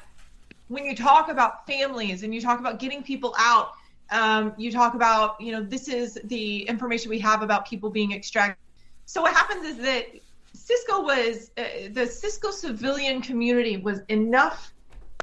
when 0.68 0.84
you 0.84 0.94
talk 0.94 1.28
about 1.28 1.66
families 1.66 2.22
and 2.22 2.34
you 2.34 2.40
talk 2.40 2.60
about 2.60 2.78
getting 2.78 3.02
people 3.02 3.34
out, 3.38 3.72
um, 4.10 4.54
you 4.56 4.70
talk 4.70 4.94
about 4.94 5.40
you 5.40 5.52
know 5.52 5.62
this 5.62 5.88
is 5.88 6.18
the 6.24 6.62
information 6.62 7.10
we 7.10 7.18
have 7.18 7.42
about 7.42 7.66
people 7.66 7.90
being 7.90 8.12
extracted. 8.12 8.58
So 9.06 9.22
what 9.22 9.34
happens 9.34 9.66
is 9.66 9.78
that 9.78 10.06
Cisco 10.54 11.02
was 11.02 11.50
uh, 11.58 11.64
the 11.92 12.06
Cisco 12.06 12.50
civilian 12.50 13.20
community 13.20 13.76
was 13.76 14.00
enough 14.08 14.72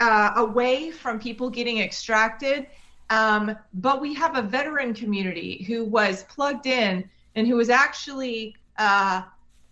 uh, 0.02 0.34
away 0.36 0.91
from 0.91 1.20
people 1.20 1.50
getting 1.50 1.80
extracted, 1.80 2.68
um, 3.10 3.56
but 3.74 4.02
we 4.02 4.14
have 4.14 4.38
a 4.38 4.41
veteran 4.41 4.93
community 4.93 5.64
who 5.64 5.86
was 5.86 6.24
plugged 6.24 6.66
in 6.66 7.10
and 7.36 7.48
who 7.48 7.56
was 7.56 7.70
actually 7.70 8.56
uh, 8.78 9.22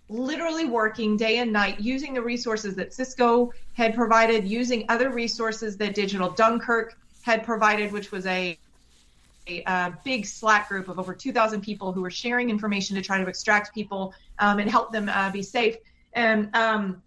literally 0.09 0.65
working 0.65 1.17
day 1.17 1.39
and 1.39 1.51
night 1.51 1.79
using 1.79 2.13
the 2.13 2.21
resources 2.21 2.75
that 2.75 2.93
Cisco 2.93 3.53
had 3.73 3.95
provided, 3.95 4.47
using 4.47 4.85
other 4.89 5.09
resources 5.09 5.77
that 5.77 5.95
Digital 5.95 6.29
Dunkirk 6.31 6.97
had 7.21 7.43
provided, 7.43 7.91
which 7.91 8.11
was 8.11 8.25
a 8.25 8.57
a 9.67 9.93
big 10.05 10.25
Slack 10.25 10.69
group 10.69 10.87
of 10.87 10.99
over 10.99 11.13
2,000 11.13 11.61
people 11.61 11.91
who 11.91 12.01
were 12.01 12.09
sharing 12.09 12.49
information 12.49 12.95
to 12.95 13.01
try 13.01 13.17
to 13.17 13.27
extract 13.27 13.73
people 13.73 14.13
um, 14.39 14.59
and 14.59 14.69
help 14.69 14.93
them 14.93 15.09
uh, 15.09 15.29
be 15.31 15.41
safe. 15.41 15.75
And 16.13 16.49
um, 16.55 17.01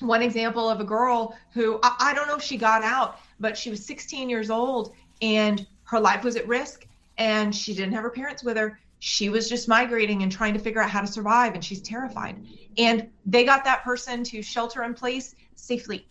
one 0.00 0.22
example 0.22 0.68
of 0.68 0.80
a 0.80 0.84
girl 0.84 1.36
who 1.52 1.80
I, 1.82 1.96
I, 1.98 2.14
don't 2.14 2.28
know 2.28 2.36
if 2.36 2.42
she 2.42 2.56
got 2.56 2.82
out, 2.82 3.18
but 3.40 3.56
she 3.58 3.70
was 3.70 3.84
16 3.84 4.28
years 4.28 4.50
old 4.50 4.94
and 5.20 5.66
her 5.84 5.98
life 5.98 6.24
was 6.24 6.36
at 6.36 6.46
risk 6.46 6.86
and 7.18 7.54
she 7.54 7.74
didn't 7.74 7.92
have 7.92 8.02
her 8.02 8.10
parents 8.10 8.42
with 8.42 8.56
her. 8.56 8.78
She 9.04 9.30
was 9.30 9.48
just 9.48 9.66
migrating 9.66 10.22
and 10.22 10.30
trying 10.30 10.54
to 10.54 10.60
figure 10.60 10.80
out 10.80 10.88
how 10.88 11.00
to 11.00 11.08
survive 11.08 11.54
and 11.54 11.64
she's 11.64 11.82
terrified. 11.82 12.46
And 12.78 13.08
they 13.26 13.44
got 13.44 13.64
that 13.64 13.82
person 13.82 14.22
to 14.22 14.42
shelter 14.42 14.84
in 14.84 14.94
place 14.94 15.34
safely 15.56 16.06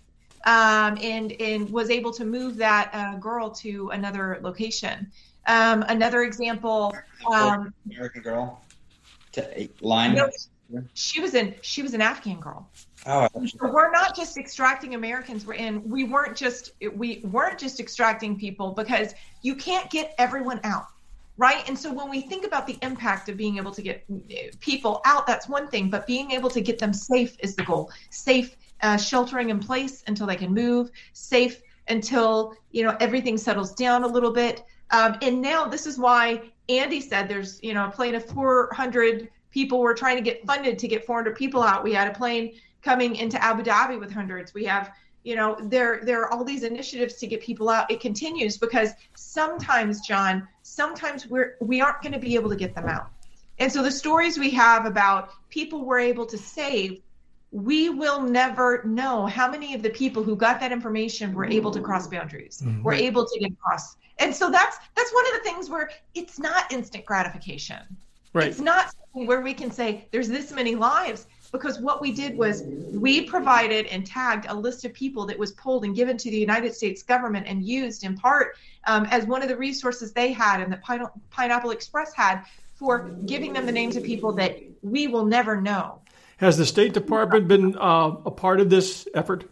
um, 0.46 0.98
and, 1.02 1.32
and 1.40 1.70
was 1.70 1.90
able 1.90 2.12
to 2.12 2.26
move 2.26 2.58
that 2.58 2.90
uh, 2.94 3.16
girl 3.16 3.50
to 3.52 3.92
another 3.92 4.40
location. 4.42 5.10
Um, 5.48 5.86
another 5.88 6.24
example, 6.24 6.94
um, 7.32 7.74
American 7.90 8.24
Girl, 8.24 8.62
to, 9.32 9.70
line. 9.80 10.12
You 10.12 10.18
know, 10.74 10.84
she 10.94 11.22
was 11.22 11.34
in. 11.34 11.56
She 11.62 11.82
was 11.84 11.94
an 11.94 12.02
Afghan 12.02 12.42
girl. 12.42 12.70
Oh, 13.06 13.30
so 13.34 13.72
we're 13.72 13.92
not 13.92 14.18
just 14.18 14.38
extracting 14.38 14.96
Americans. 14.96 15.46
We're 15.46 15.54
in. 15.54 15.90
We 15.90 16.04
weren't 16.04 16.36
just. 16.36 16.74
We 16.94 17.22
weren't 17.24 17.58
just 17.58 17.80
extracting 17.80 18.38
people 18.38 18.72
because 18.72 19.16
you 19.42 19.56
can't 19.56 19.90
get 19.90 20.14
everyone 20.18 20.60
out, 20.66 20.88
right? 21.38 21.68
And 21.68 21.78
so 21.78 21.92
when 21.92 22.10
we 22.10 22.22
think 22.22 22.46
about 22.46 22.68
the 22.68 22.78
impact 22.82 23.30
of 23.30 23.38
being 23.38 23.58
able 23.58 23.72
to 23.72 23.82
get 23.82 24.06
people 24.60 25.02
out, 25.06 25.26
that's 25.26 25.48
one 25.48 25.68
thing. 25.68 25.90
But 25.90 26.06
being 26.08 26.32
able 26.32 26.50
to 26.50 26.62
get 26.62 26.80
them 26.80 26.94
safe 26.94 27.36
is 27.40 27.56
the 27.56 27.64
goal. 27.64 27.92
Safe, 28.10 28.56
uh, 28.82 28.98
sheltering 28.98 29.50
in 29.50 29.60
place 29.60 30.04
until 30.08 30.28
they 30.28 30.36
can 30.36 30.54
move. 30.54 30.92
Safe 31.14 31.62
until 31.88 32.56
you 32.72 32.84
know 32.84 32.96
everything 33.00 33.38
settles 33.38 33.74
down 33.74 34.04
a 34.04 34.08
little 34.08 34.32
bit. 34.32 34.64
Um, 34.92 35.18
and 35.22 35.42
now 35.42 35.66
this 35.66 35.88
is 35.88 35.98
why 35.98 36.52
Andy 36.70 37.02
said 37.02 37.28
there's, 37.28 37.60
you 37.64 37.74
know, 37.74 37.86
a 37.86 37.92
plane 37.92 38.16
of 38.16 38.26
400 38.26 39.30
people. 39.52 39.80
We're 39.80 39.96
trying 39.96 40.18
to 40.18 40.22
get 40.22 40.46
funded 40.46 40.78
to 40.80 40.88
get 40.88 41.06
400 41.06 41.36
people 41.36 41.64
out. 41.64 41.84
We 41.84 41.94
had 41.94 42.08
a 42.08 42.14
plane 42.14 42.54
coming 42.82 43.16
into 43.16 43.42
Abu 43.44 43.64
Dhabi 43.64 44.00
with 44.00 44.12
hundreds. 44.12 44.54
We 44.54 44.66
have, 44.66 44.92
you 45.24 45.36
know, 45.36 45.58
there 45.62 46.02
there 46.04 46.22
are 46.22 46.32
all 46.32 46.44
these 46.44 46.64
initiatives 46.64 47.16
to 47.16 47.28
get 47.28 47.42
people 47.42 47.70
out. 47.70 47.90
It 47.92 48.00
continues 48.00 48.58
because 48.58 48.92
sometimes, 49.16 50.02
John, 50.02 50.48
sometimes 50.64 51.28
we're 51.28 51.58
we 51.60 51.82
aren't 51.82 52.02
going 52.02 52.14
to 52.14 52.20
be 52.20 52.36
able 52.36 52.50
to 52.50 52.56
get 52.56 52.76
them 52.76 52.88
out. 52.88 53.10
And 53.60 53.72
so 53.72 53.84
the 53.84 53.92
stories 53.92 54.40
we 54.40 54.50
have 54.52 54.86
about 54.86 55.30
people 55.50 55.86
we're 55.86 56.00
able 56.00 56.26
to 56.28 56.38
save 56.38 57.02
we 57.54 57.90
will 57.90 58.22
never 58.22 58.82
know 58.86 59.26
how 59.26 59.52
many 59.52 59.74
of 59.74 59.82
the 59.82 59.90
people 59.90 60.24
who 60.24 60.38
got 60.38 60.62
that 60.62 60.72
information 60.72 61.34
were 61.34 61.44
able 61.44 61.70
to 61.70 61.82
cross 61.82 62.08
boundaries, 62.08 62.62
mm-hmm. 62.64 62.82
were 62.82 62.94
able 62.94 63.26
to 63.26 63.40
get 63.42 63.52
across 63.52 63.98
and 64.22 64.36
so 64.36 64.50
that's 64.50 64.78
that's 64.96 65.14
one 65.14 65.26
of 65.28 65.34
the 65.34 65.40
things 65.40 65.70
where 65.70 65.90
it's 66.14 66.40
not 66.40 66.72
instant 66.72 67.06
gratification 67.06 67.80
right 68.34 68.48
it's 68.48 68.60
not 68.60 68.94
where 69.14 69.42
we 69.42 69.54
can 69.54 69.72
say 69.72 70.08
there's 70.12 70.30
this 70.30 70.52
many 70.52 70.76
lives 70.76 71.28
because 71.52 71.80
what 71.80 72.02
we 72.02 72.12
did 72.12 72.38
was 72.38 72.64
we 72.92 73.22
provided 73.22 73.86
and 73.88 74.06
tagged 74.06 74.46
a 74.50 74.54
list 74.54 74.84
of 74.86 74.94
people 74.94 75.26
that 75.26 75.40
was 75.40 75.52
pulled 75.54 75.86
and 75.86 75.96
given 75.96 76.18
to 76.18 76.30
the 76.30 76.38
United 76.38 76.74
States 76.76 77.04
government 77.04 77.48
and 77.48 77.64
used 77.64 78.04
in 78.04 78.18
part 78.18 78.56
um, 78.86 79.06
as 79.12 79.26
one 79.26 79.42
of 79.42 79.48
the 79.48 79.56
resources 79.56 80.12
they 80.14 80.32
had 80.32 80.62
and 80.62 80.72
that 80.72 80.82
Pine- 80.82 81.08
Pineapple 81.30 81.72
Express 81.72 82.14
had 82.14 82.44
for 82.76 83.14
giving 83.26 83.54
them 83.54 83.66
the 83.66 83.72
names 83.72 83.96
of 83.96 84.04
people 84.04 84.34
that 84.34 84.58
we 84.82 85.08
will 85.08 85.26
never 85.26 85.62
know. 85.62 86.02
Has 86.38 86.58
the 86.58 86.66
State 86.66 86.94
Department 86.94 87.48
been 87.48 87.78
uh, 87.78 88.16
a 88.26 88.32
part 88.32 88.60
of 88.60 88.70
this 88.70 89.08
effort? 89.14 89.50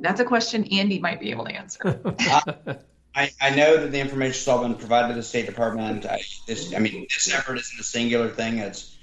That's 0.00 0.20
a 0.20 0.24
question 0.24 0.64
Andy 0.72 0.98
might 0.98 1.20
be 1.20 1.30
able 1.30 1.44
to 1.44 1.52
answer. 1.52 2.00
I, 3.14 3.30
I 3.40 3.50
know 3.50 3.78
that 3.78 3.90
the 3.90 4.00
information 4.00 4.34
has 4.34 4.48
all 4.48 4.62
been 4.62 4.74
provided 4.76 5.08
to 5.08 5.14
the 5.14 5.22
State 5.22 5.46
Department. 5.46 6.06
I, 6.06 6.22
this, 6.46 6.72
I 6.74 6.78
mean, 6.78 7.06
this 7.14 7.34
effort 7.34 7.56
isn't 7.56 7.80
a 7.80 7.84
singular 7.84 8.30
thing. 8.30 8.58
It's 8.58 8.97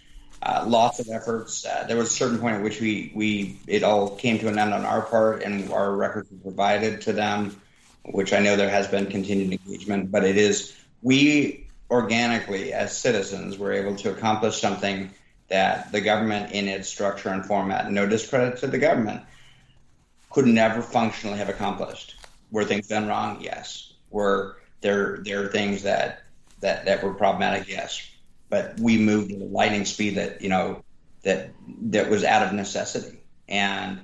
uh, 0.45 0.63
lots 0.67 0.99
of 0.99 1.09
efforts. 1.09 1.65
Uh, 1.65 1.85
there 1.87 1.97
was 1.97 2.09
a 2.09 2.13
certain 2.13 2.37
point 2.37 2.55
at 2.55 2.61
which 2.61 2.79
we, 2.79 3.11
we 3.15 3.57
it 3.65 3.83
all 3.83 4.15
came 4.15 4.37
to 4.39 4.47
an 4.47 4.59
end 4.59 4.73
on 4.73 4.85
our 4.85 5.01
part, 5.01 5.41
and 5.41 5.71
our 5.71 5.95
records 5.95 6.29
were 6.31 6.37
provided 6.37 7.01
to 7.01 7.13
them, 7.13 7.59
which 8.03 8.31
I 8.31 8.39
know 8.39 8.55
there 8.55 8.69
has 8.69 8.87
been 8.87 9.07
continued 9.07 9.53
engagement. 9.53 10.11
But 10.11 10.23
it 10.23 10.37
is 10.37 10.75
we 11.01 11.67
organically, 11.89 12.73
as 12.73 12.95
citizens, 12.95 13.57
were 13.57 13.73
able 13.73 13.95
to 13.95 14.11
accomplish 14.11 14.59
something 14.61 15.09
that 15.47 15.91
the 15.91 16.01
government 16.01 16.51
in 16.51 16.67
its 16.67 16.89
structure 16.89 17.29
and 17.29 17.45
format, 17.45 17.91
no 17.91 18.07
discredit 18.07 18.59
to 18.59 18.67
the 18.67 18.77
government, 18.77 19.21
could 20.29 20.45
never 20.45 20.81
functionally 20.81 21.37
have 21.37 21.49
accomplished. 21.49 22.15
Were 22.51 22.65
things 22.65 22.87
done 22.87 23.07
wrong? 23.07 23.41
Yes. 23.41 23.93
Were 24.11 24.57
there 24.81 25.17
there 25.23 25.43
are 25.43 25.47
things 25.47 25.83
that 25.83 26.23
that 26.59 26.85
that 26.85 27.03
were 27.03 27.15
problematic? 27.15 27.67
Yes. 27.67 28.07
But 28.49 28.79
we 28.79 28.97
moved 28.97 29.31
at 29.31 29.41
a 29.41 29.45
lightning 29.45 29.85
speed 29.85 30.15
that 30.15 30.41
you 30.41 30.49
know 30.49 30.83
that 31.23 31.51
that 31.81 32.09
was 32.09 32.23
out 32.23 32.45
of 32.45 32.53
necessity, 32.53 33.19
and 33.49 33.99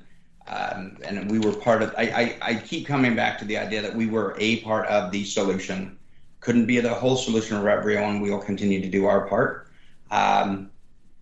um, 0.47 0.97
and 1.03 1.29
we 1.29 1.39
were 1.39 1.53
part 1.53 1.81
of. 1.83 1.93
I, 1.97 2.37
I 2.41 2.49
I 2.49 2.55
keep 2.55 2.87
coming 2.87 3.15
back 3.15 3.37
to 3.39 3.45
the 3.45 3.57
idea 3.57 3.81
that 3.81 3.95
we 3.95 4.07
were 4.07 4.35
a 4.39 4.61
part 4.61 4.87
of 4.87 5.11
the 5.11 5.23
solution. 5.25 5.97
Couldn't 6.39 6.65
be 6.65 6.79
the 6.79 6.93
whole 6.93 7.15
solution 7.15 7.61
for 7.61 7.69
everyone. 7.69 8.19
We 8.19 8.31
will 8.31 8.41
continue 8.41 8.81
to 8.81 8.89
do 8.89 9.05
our 9.05 9.27
part. 9.27 9.69
Um, 10.09 10.71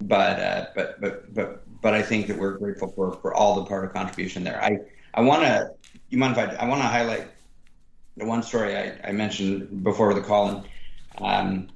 but 0.01 0.39
uh, 0.39 0.65
but 0.75 1.01
but 1.01 1.33
but 1.33 1.81
but 1.81 1.93
I 1.93 2.01
think 2.01 2.27
that 2.27 2.37
we're 2.37 2.57
grateful 2.57 2.89
for 2.89 3.13
for 3.21 3.33
all 3.33 3.55
the 3.55 3.65
part 3.65 3.83
of 3.83 3.93
contribution 3.93 4.43
there. 4.43 4.63
I 4.63 4.79
I 5.13 5.21
want 5.21 5.43
to. 5.43 5.71
You 6.09 6.17
mind 6.17 6.37
if 6.37 6.49
I? 6.49 6.55
I 6.55 6.67
want 6.67 6.81
to 6.81 6.87
highlight 6.87 7.27
the 8.19 8.25
one 8.25 8.43
story 8.43 8.75
I, 8.77 8.99
I 9.03 9.11
mentioned 9.11 9.83
before 9.83 10.13
the 10.13 10.21
call. 10.21 10.49
And 10.49 10.65
um, 11.17 11.67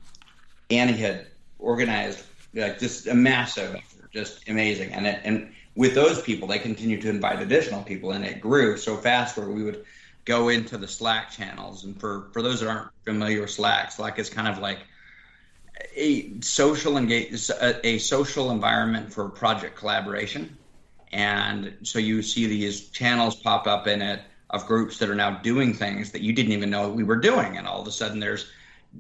Annie 0.70 0.94
had 0.94 1.28
organized 1.64 2.24
like 2.54 2.80
just 2.80 3.08
a 3.08 3.14
massive 3.14 3.76
effort, 3.76 4.12
just 4.12 4.48
amazing. 4.48 4.92
And 4.94 5.08
it, 5.08 5.22
and 5.24 5.52
with 5.76 5.96
those 5.96 6.22
people, 6.22 6.48
they 6.48 6.60
continued 6.60 7.02
to 7.02 7.10
invite 7.10 7.42
additional 7.42 7.82
people, 7.82 8.12
and 8.12 8.24
it 8.24 8.40
grew 8.40 8.78
so 8.78 8.96
fast 8.96 9.38
where 9.38 9.50
we 9.50 9.64
would 9.64 9.86
go 10.26 10.50
into 10.50 10.78
the 10.78 10.88
Slack 10.88 11.32
channels. 11.32 11.84
And 11.84 12.00
for 12.00 12.30
for 12.32 12.42
those 12.42 12.60
that 12.60 12.70
aren't 12.70 12.92
familiar 13.04 13.42
with 13.42 13.52
Slack, 13.52 13.92
Slack 13.92 14.20
is 14.20 14.30
kind 14.30 14.48
of 14.48 14.60
like 14.60 14.80
a 15.96 16.40
social 16.42 16.98
engage 16.98 17.50
a, 17.50 17.86
a 17.86 17.98
social 17.98 18.52
environment 18.52 19.12
for 19.12 19.30
project 19.30 19.76
collaboration 19.76 20.58
and 21.12 21.76
so 21.84 22.00
you 22.00 22.22
see 22.22 22.48
these 22.48 22.90
channels 22.90 23.36
pop 23.36 23.68
up 23.68 23.88
in 23.88 24.02
it 24.02 24.22
of 24.50 24.66
groups 24.66 24.98
that 25.00 25.10
are 25.10 25.16
now 25.16 25.32
doing 25.40 25.74
things 25.74 26.12
that 26.12 26.22
you 26.22 26.34
didn't 26.34 26.52
even 26.52 26.70
know 26.70 26.90
we 26.90 27.04
were 27.04 27.16
doing 27.16 27.58
and 27.58 27.68
all 27.68 27.82
of 27.82 27.88
a 27.88 27.92
sudden 27.92 28.20
there's 28.20 28.52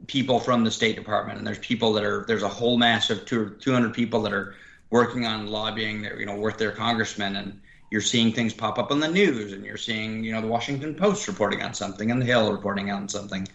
people 0.07 0.39
from 0.39 0.63
the 0.63 0.71
state 0.71 0.95
department 0.95 1.37
and 1.37 1.45
there's 1.45 1.59
people 1.59 1.93
that 1.93 2.03
are 2.03 2.25
there's 2.27 2.43
a 2.43 2.49
whole 2.49 2.77
mass 2.77 3.09
of 3.09 3.25
two, 3.25 3.55
200 3.59 3.93
people 3.93 4.21
that 4.21 4.33
are 4.33 4.55
working 4.89 5.25
on 5.25 5.47
lobbying 5.47 6.01
that 6.01 6.17
you 6.17 6.25
know 6.25 6.35
worth 6.35 6.57
their 6.57 6.71
congressmen 6.71 7.35
and 7.35 7.59
you're 7.91 8.01
seeing 8.01 8.33
things 8.33 8.53
pop 8.53 8.79
up 8.79 8.91
on 8.91 8.99
the 8.99 9.07
news 9.07 9.53
and 9.53 9.63
you're 9.63 9.77
seeing 9.77 10.23
you 10.23 10.31
know 10.31 10.41
the 10.41 10.47
washington 10.47 10.95
post 10.95 11.27
reporting 11.27 11.61
on 11.61 11.73
something 11.73 12.09
and 12.09 12.21
the 12.21 12.25
hill 12.25 12.51
reporting 12.51 12.91
on 12.91 13.07
something 13.07 13.47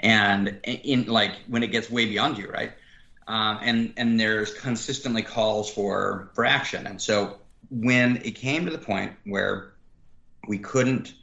and 0.00 0.58
in 0.64 1.06
like 1.06 1.32
when 1.48 1.62
it 1.62 1.68
gets 1.68 1.90
way 1.90 2.06
beyond 2.06 2.38
you, 2.38 2.48
right? 2.48 2.72
Um, 3.28 3.58
and 3.62 3.92
and 3.96 4.20
there's 4.20 4.54
consistently 4.54 5.22
calls 5.22 5.70
for 5.70 6.30
for 6.34 6.44
action. 6.44 6.86
And 6.86 7.00
so 7.00 7.38
when 7.70 8.16
it 8.18 8.32
came 8.32 8.64
to 8.66 8.70
the 8.70 8.78
point 8.78 9.12
where 9.24 9.72
we 10.46 10.58
couldn't, 10.58 11.14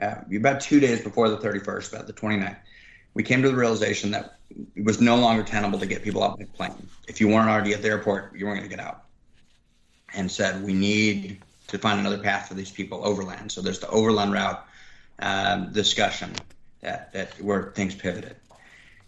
uh, 0.00 0.16
about 0.34 0.60
two 0.60 0.80
days 0.80 1.02
before 1.02 1.28
the 1.28 1.36
31st, 1.36 1.92
about 1.92 2.06
the 2.08 2.12
29th, 2.12 2.56
we 3.14 3.22
came 3.22 3.42
to 3.42 3.48
the 3.48 3.54
realization 3.54 4.10
that 4.10 4.34
it 4.74 4.84
was 4.84 5.00
no 5.00 5.16
longer 5.16 5.42
tenable 5.42 5.78
to 5.78 5.86
get 5.86 6.02
people 6.02 6.22
off 6.22 6.38
the 6.38 6.46
plane. 6.46 6.88
If 7.08 7.20
you 7.20 7.28
weren't 7.28 7.48
already 7.48 7.72
at 7.72 7.82
the 7.82 7.88
airport, 7.88 8.36
you 8.36 8.44
weren't 8.44 8.58
going 8.58 8.70
to 8.70 8.76
get 8.76 8.84
out. 8.84 9.04
And 10.12 10.30
said 10.30 10.62
we 10.62 10.74
need 10.74 11.40
to 11.68 11.78
find 11.78 11.98
another 11.98 12.18
path 12.18 12.48
for 12.48 12.54
these 12.54 12.70
people 12.70 13.04
overland. 13.04 13.50
So 13.50 13.62
there's 13.62 13.80
the 13.80 13.88
overland 13.88 14.32
route 14.32 14.66
um, 15.20 15.72
discussion 15.72 16.32
that 16.80 17.12
that 17.12 17.40
where 17.40 17.72
things 17.74 17.94
pivoted. 17.94 18.36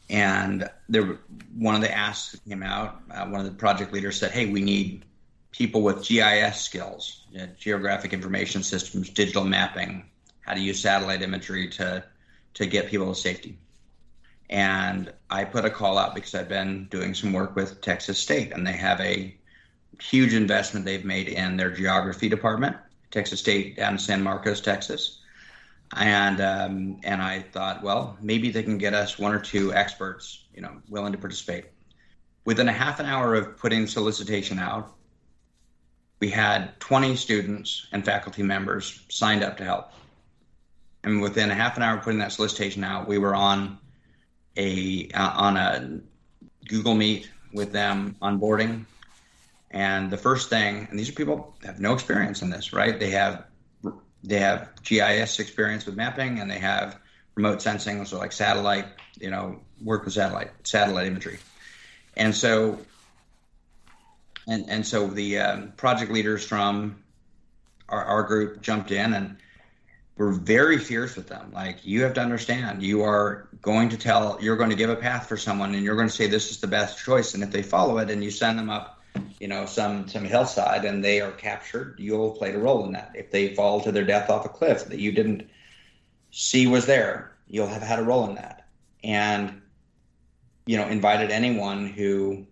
And 0.09 0.69
there, 0.89 1.19
one 1.57 1.75
of 1.75 1.81
the 1.81 1.93
asks 1.93 2.33
that 2.33 2.45
came 2.49 2.63
out. 2.63 3.03
Uh, 3.11 3.27
one 3.27 3.41
of 3.41 3.47
the 3.47 3.53
project 3.53 3.93
leaders 3.93 4.19
said, 4.19 4.31
"Hey, 4.31 4.47
we 4.47 4.63
need 4.63 5.05
people 5.51 5.83
with 5.83 6.05
GIS 6.05 6.61
skills, 6.61 7.25
you 7.31 7.39
know, 7.39 7.49
geographic 7.59 8.13
information 8.13 8.63
systems, 8.63 9.11
digital 9.11 9.45
mapping, 9.45 10.05
how 10.41 10.55
to 10.55 10.61
use 10.61 10.81
satellite 10.81 11.23
imagery 11.23 11.69
to 11.71 12.05
to 12.55 12.67
get 12.67 12.89
people 12.89 13.13
to 13.13 13.21
safety." 13.21 13.59
And 14.49 15.13
I 15.31 15.45
put 15.45 15.65
a 15.65 15.71
call 15.71 15.99
out 15.99 16.15
because 16.15 16.35
I've 16.35 16.49
been 16.49 16.87
doing 16.91 17.15
some 17.15 17.33
work 17.33 17.57
with 17.57 17.81
Texas 17.81 18.19
State, 18.19 18.53
and 18.53 18.67
they 18.67 18.73
have 18.73 19.01
a 19.01 19.37
huge 20.01 20.35
investment 20.35 20.85
they've 20.85 21.05
made 21.05 21.29
in 21.29 21.57
their 21.57 21.71
geography 21.71 22.29
department, 22.29 22.77
Texas 23.11 23.41
State 23.41 23.77
down 23.77 23.95
in 23.95 23.99
San 23.99 24.23
Marcos, 24.23 24.61
Texas 24.61 25.21
and 25.95 26.41
um, 26.41 27.01
and 27.05 27.23
I 27.23 27.41
thought, 27.41 27.83
well, 27.83 28.17
maybe 28.21 28.51
they 28.51 28.63
can 28.63 28.79
get 28.79 28.95
us 28.95 29.19
one 29.19 29.33
or 29.33 29.39
two 29.39 29.73
experts, 29.73 30.45
you 30.55 30.63
know, 30.63 30.73
willing 30.89 31.13
to 31.13 31.19
participate. 31.19 31.67
Within 32.45 32.69
a 32.69 32.73
half 32.73 33.01
an 33.01 33.07
hour 33.07 33.35
of 33.35 33.57
putting 33.57 33.87
solicitation 33.87 34.59
out, 34.59 34.95
we 36.21 36.29
had 36.31 36.79
20 36.81 37.17
students 37.17 37.87
and 37.93 38.05
faculty 38.05 38.43
members 38.43 39.05
signed 39.09 39.43
up 39.43 39.57
to 39.59 39.65
help. 39.65 39.93
And 41.05 41.21
within 41.21 41.51
a 41.51 41.55
half 41.55 41.77
an 41.77 41.83
hour 41.83 41.99
of 41.99 42.03
putting 42.03 42.21
that 42.21 42.33
solicitation 42.33 42.83
out, 42.83 43.07
we 43.07 43.19
were 43.19 43.35
on 43.35 43.79
a 44.57 45.09
uh, 45.15 45.31
on 45.35 45.57
a 45.57 46.01
Google 46.69 46.95
Meet 46.95 47.31
with 47.53 47.73
them 47.73 48.17
onboarding. 48.21 48.85
And 49.71 50.11
the 50.11 50.17
first 50.17 50.49
thing, 50.49 50.87
and 50.91 50.99
these 50.99 51.09
are 51.09 51.13
people 51.13 51.55
have 51.65 51.81
no 51.81 51.93
experience 51.93 52.43
in 52.43 52.51
this, 52.51 52.73
right? 52.73 52.99
They 52.99 53.11
have 53.11 53.45
they 54.23 54.39
have 54.39 54.71
GIS 54.83 55.39
experience 55.39 55.87
with 55.87 55.97
mapping 55.97 56.41
and 56.41 56.51
they 56.51 56.59
have 56.59 56.99
remote 57.35 57.63
sensing, 57.63 58.05
so 58.05 58.19
like 58.19 58.33
satellite, 58.33 58.87
you 59.21 59.31
know, 59.31 59.61
work 59.83 60.05
with 60.05 60.15
satellite 60.15 60.51
satellite 60.65 61.07
imagery. 61.07 61.39
And 62.17 62.35
so, 62.35 62.79
and 64.49 64.69
and 64.69 64.87
so 64.87 65.07
the 65.07 65.39
um, 65.39 65.73
project 65.77 66.11
leaders 66.11 66.45
from 66.45 67.03
our, 67.89 68.05
our 68.05 68.23
group 68.23 68.63
jumped 68.63 68.91
in 68.91 69.13
and 69.13 69.37
were 70.17 70.33
very 70.33 70.79
fierce 70.79 71.15
with 71.15 71.29
them. 71.29 71.53
Like 71.53 71.85
you 71.85 72.03
have 72.05 72.15
to 72.15 72.21
understand, 72.21 72.83
you 72.83 73.03
are 73.03 73.46
going 73.63 73.89
to 73.91 73.97
tell, 73.97 74.39
you're 74.41 74.57
going 74.57 74.71
to 74.71 74.77
give 74.77 74.91
a 74.91 74.97
path 74.97 75.29
for 75.29 75.37
someone, 75.37 75.75
and 75.75 75.85
you're 75.85 75.97
going 75.97 76.09
to 76.09 76.15
say 76.15 76.27
this 76.27 76.51
is 76.51 76.61
the 76.61 76.67
best 76.67 76.99
choice, 76.99 77.35
and 77.35 77.43
if 77.43 77.51
they 77.51 77.63
follow 77.63 77.99
it, 77.99 78.11
and 78.11 78.23
you 78.23 78.31
send 78.31 78.59
them 78.59 78.71
up 78.71 78.97
you 79.39 79.49
know, 79.49 79.67
some 79.67 80.09
some 80.09 80.25
hillside 80.25 80.85
and 80.85 81.05
they 81.05 81.21
are 81.21 81.33
captured, 81.33 81.97
you'll 81.99 82.33
play 82.33 82.53
a 82.53 82.59
role 82.59 82.85
in 82.85 82.93
that. 82.93 83.13
If 83.15 83.31
they 83.31 83.55
fall 83.55 83.81
to 83.83 83.93
their 83.93 84.05
death 84.05 84.31
off 84.31 84.45
a 84.45 84.49
cliff 84.49 84.87
that 84.87 84.99
you 84.99 85.13
didn't 85.13 85.49
see 86.31 86.67
was 86.67 86.87
there, 86.87 87.37
you'll 87.49 87.67
have 87.67 87.83
had 87.83 87.99
a 87.99 88.03
role 88.03 88.29
in 88.29 88.35
that. 88.37 88.67
And 89.05 89.63
you 90.67 90.77
know, 90.77 90.89
invited 90.89 91.31
anyone 91.31 91.87
who 91.87 92.47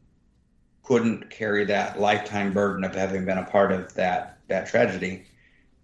couldn't 0.84 1.30
carry 1.30 1.64
that 1.64 1.98
lifetime 1.98 2.52
burden 2.52 2.84
of 2.84 2.94
having 2.94 3.24
been 3.24 3.38
a 3.38 3.44
part 3.44 3.72
of 3.72 3.94
that 3.94 4.38
that 4.48 4.68
tragedy 4.68 5.26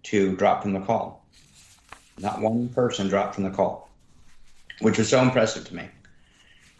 to 0.03 0.35
drop 0.35 0.61
from 0.61 0.73
the 0.73 0.81
call. 0.81 1.25
Not 2.19 2.41
one 2.41 2.69
person 2.69 3.07
dropped 3.07 3.35
from 3.35 3.43
the 3.45 3.49
call, 3.49 3.89
which 4.81 4.97
was 4.97 5.09
so 5.09 5.21
impressive 5.21 5.65
to 5.67 5.75
me. 5.75 5.87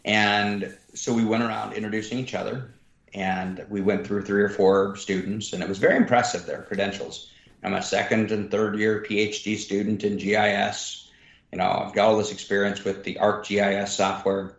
And 0.04 0.76
so 0.94 1.14
we 1.14 1.24
went 1.24 1.44
around 1.44 1.74
introducing 1.74 2.18
each 2.18 2.34
other 2.34 2.74
and 3.14 3.66
we 3.70 3.82
went 3.82 4.06
through 4.06 4.24
three 4.24 4.42
or 4.42 4.50
four 4.50 4.96
students, 4.96 5.52
and 5.52 5.62
it 5.62 5.68
was 5.68 5.78
very 5.78 5.98
impressive 5.98 6.46
their 6.46 6.64
credentials. 6.64 7.30
I'm 7.64 7.74
a 7.74 7.82
second 7.82 8.32
and 8.32 8.50
third 8.50 8.78
year 8.78 9.06
PhD 9.08 9.58
student 9.58 10.04
in 10.04 10.18
GIS. 10.18 11.10
You 11.52 11.58
know, 11.58 11.70
I've 11.70 11.94
got 11.94 12.08
all 12.08 12.18
this 12.18 12.32
experience 12.32 12.84
with 12.84 13.04
the 13.04 13.16
ArcGIS 13.16 13.90
software. 13.90 14.58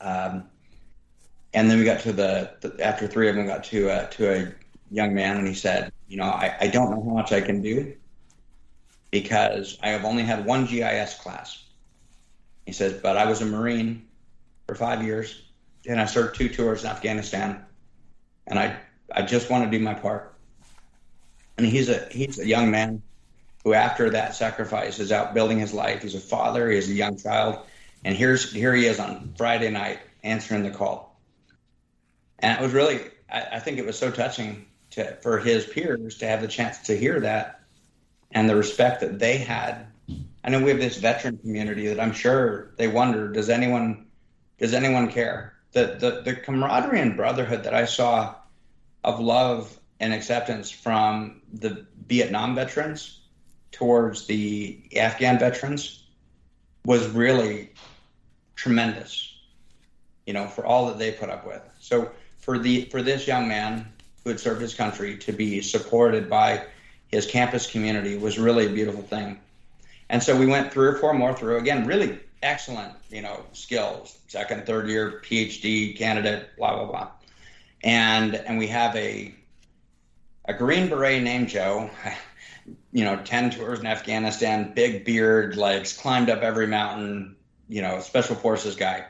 Um, 0.00 0.44
and 1.54 1.70
then 1.70 1.78
we 1.78 1.84
got 1.84 2.00
to 2.00 2.12
the, 2.12 2.50
the, 2.60 2.84
after 2.84 3.06
three 3.06 3.28
of 3.28 3.36
them 3.36 3.46
got 3.46 3.64
to 3.64 3.88
uh, 3.90 4.06
to 4.08 4.32
a 4.32 4.52
young 4.90 5.14
man, 5.14 5.38
and 5.38 5.46
he 5.46 5.54
said, 5.54 5.90
"You 6.08 6.18
know, 6.18 6.24
I, 6.24 6.54
I 6.60 6.66
don't 6.66 6.90
know 6.90 7.02
how 7.02 7.14
much 7.14 7.32
I 7.32 7.40
can 7.40 7.62
do 7.62 7.94
because 9.10 9.78
I 9.82 9.90
have 9.90 10.04
only 10.04 10.24
had 10.24 10.44
one 10.44 10.66
GIS 10.66 11.14
class." 11.14 11.65
He 12.66 12.72
says, 12.72 13.00
"But 13.00 13.16
I 13.16 13.24
was 13.26 13.40
a 13.40 13.46
Marine 13.46 14.06
for 14.66 14.74
five 14.74 15.02
years." 15.02 15.46
and 15.88 16.00
I 16.00 16.06
served 16.06 16.36
two 16.36 16.48
tours 16.48 16.84
in 16.84 16.90
Afghanistan, 16.90 17.64
and 18.46 18.58
I 18.58 18.76
I 19.12 19.22
just 19.22 19.50
want 19.50 19.64
to 19.64 19.78
do 19.78 19.82
my 19.82 19.94
part. 19.94 20.34
And 21.56 21.66
he's 21.66 21.88
a 21.88 22.06
he's 22.10 22.38
a 22.38 22.46
young 22.46 22.70
man 22.70 23.02
who, 23.64 23.74
after 23.74 24.10
that 24.10 24.34
sacrifice, 24.34 24.98
is 24.98 25.12
out 25.12 25.34
building 25.34 25.58
his 25.58 25.72
life. 25.72 26.02
He's 26.02 26.14
a 26.14 26.20
father. 26.20 26.70
He's 26.70 26.90
a 26.90 26.94
young 26.94 27.16
child, 27.16 27.60
and 28.04 28.16
here's 28.16 28.52
here 28.52 28.74
he 28.74 28.86
is 28.86 28.98
on 28.98 29.34
Friday 29.36 29.70
night 29.70 30.00
answering 30.22 30.62
the 30.62 30.70
call. 30.70 31.18
And 32.38 32.58
it 32.58 32.62
was 32.62 32.72
really 32.72 33.00
I, 33.30 33.42
I 33.52 33.58
think 33.60 33.78
it 33.78 33.86
was 33.86 33.98
so 33.98 34.10
touching 34.10 34.66
to 34.90 35.16
for 35.22 35.38
his 35.38 35.66
peers 35.66 36.18
to 36.18 36.26
have 36.26 36.40
the 36.40 36.48
chance 36.48 36.78
to 36.86 36.96
hear 36.96 37.20
that 37.20 37.60
and 38.32 38.48
the 38.48 38.56
respect 38.56 39.00
that 39.00 39.18
they 39.18 39.38
had. 39.38 39.86
I 40.46 40.50
know 40.50 40.62
we 40.62 40.70
have 40.70 40.78
this 40.78 40.98
veteran 40.98 41.38
community 41.38 41.88
that 41.88 41.98
I'm 41.98 42.12
sure 42.12 42.70
they 42.76 42.86
wonder 42.86 43.32
does 43.32 43.50
anyone 43.50 44.06
does 44.58 44.72
anyone 44.72 45.10
care 45.10 45.54
the, 45.72 45.96
the, 45.98 46.22
the 46.22 46.36
camaraderie 46.36 47.00
and 47.00 47.16
brotherhood 47.16 47.64
that 47.64 47.74
I 47.74 47.84
saw 47.84 48.34
of 49.04 49.20
love 49.20 49.78
and 50.00 50.14
acceptance 50.14 50.70
from 50.70 51.42
the 51.52 51.84
Vietnam 52.06 52.54
veterans 52.54 53.20
towards 53.72 54.26
the 54.26 54.80
Afghan 54.96 55.38
veterans 55.38 56.04
was 56.84 57.06
really 57.08 57.72
tremendous, 58.54 59.36
you 60.26 60.32
know, 60.32 60.46
for 60.46 60.64
all 60.64 60.86
that 60.86 60.98
they 60.98 61.12
put 61.12 61.28
up 61.28 61.46
with. 61.46 61.60
So 61.80 62.10
for 62.38 62.58
the 62.58 62.86
for 62.86 63.02
this 63.02 63.26
young 63.26 63.48
man 63.48 63.86
who 64.22 64.30
had 64.30 64.40
served 64.40 64.62
his 64.62 64.74
country 64.74 65.18
to 65.18 65.32
be 65.32 65.60
supported 65.60 66.30
by 66.30 66.64
his 67.08 67.26
campus 67.26 67.70
community 67.70 68.16
was 68.16 68.38
really 68.38 68.66
a 68.66 68.70
beautiful 68.70 69.02
thing. 69.02 69.40
And 70.08 70.22
so 70.22 70.36
we 70.36 70.46
went 70.46 70.72
three 70.72 70.86
or 70.86 70.94
four 70.94 71.14
more 71.14 71.34
through 71.34 71.56
again, 71.58 71.86
really 71.86 72.20
excellent, 72.42 72.94
you 73.10 73.22
know, 73.22 73.44
skills, 73.52 74.18
second, 74.28 74.66
third 74.66 74.88
year 74.88 75.20
PhD 75.24 75.96
candidate, 75.96 76.56
blah 76.56 76.76
blah 76.76 76.86
blah, 76.86 77.10
and 77.82 78.34
and 78.34 78.58
we 78.58 78.66
have 78.68 78.94
a 78.96 79.34
a 80.44 80.54
Green 80.54 80.88
Beret 80.88 81.22
named 81.22 81.48
Joe. 81.48 81.90
You 82.90 83.04
know, 83.04 83.14
ten 83.22 83.50
tours 83.50 83.78
in 83.78 83.86
Afghanistan, 83.86 84.72
big 84.74 85.04
beard, 85.04 85.56
legs, 85.56 85.92
climbed 85.92 86.28
up 86.28 86.40
every 86.40 86.66
mountain. 86.66 87.36
You 87.68 87.80
know, 87.80 88.00
special 88.00 88.34
forces 88.34 88.74
guy. 88.74 89.04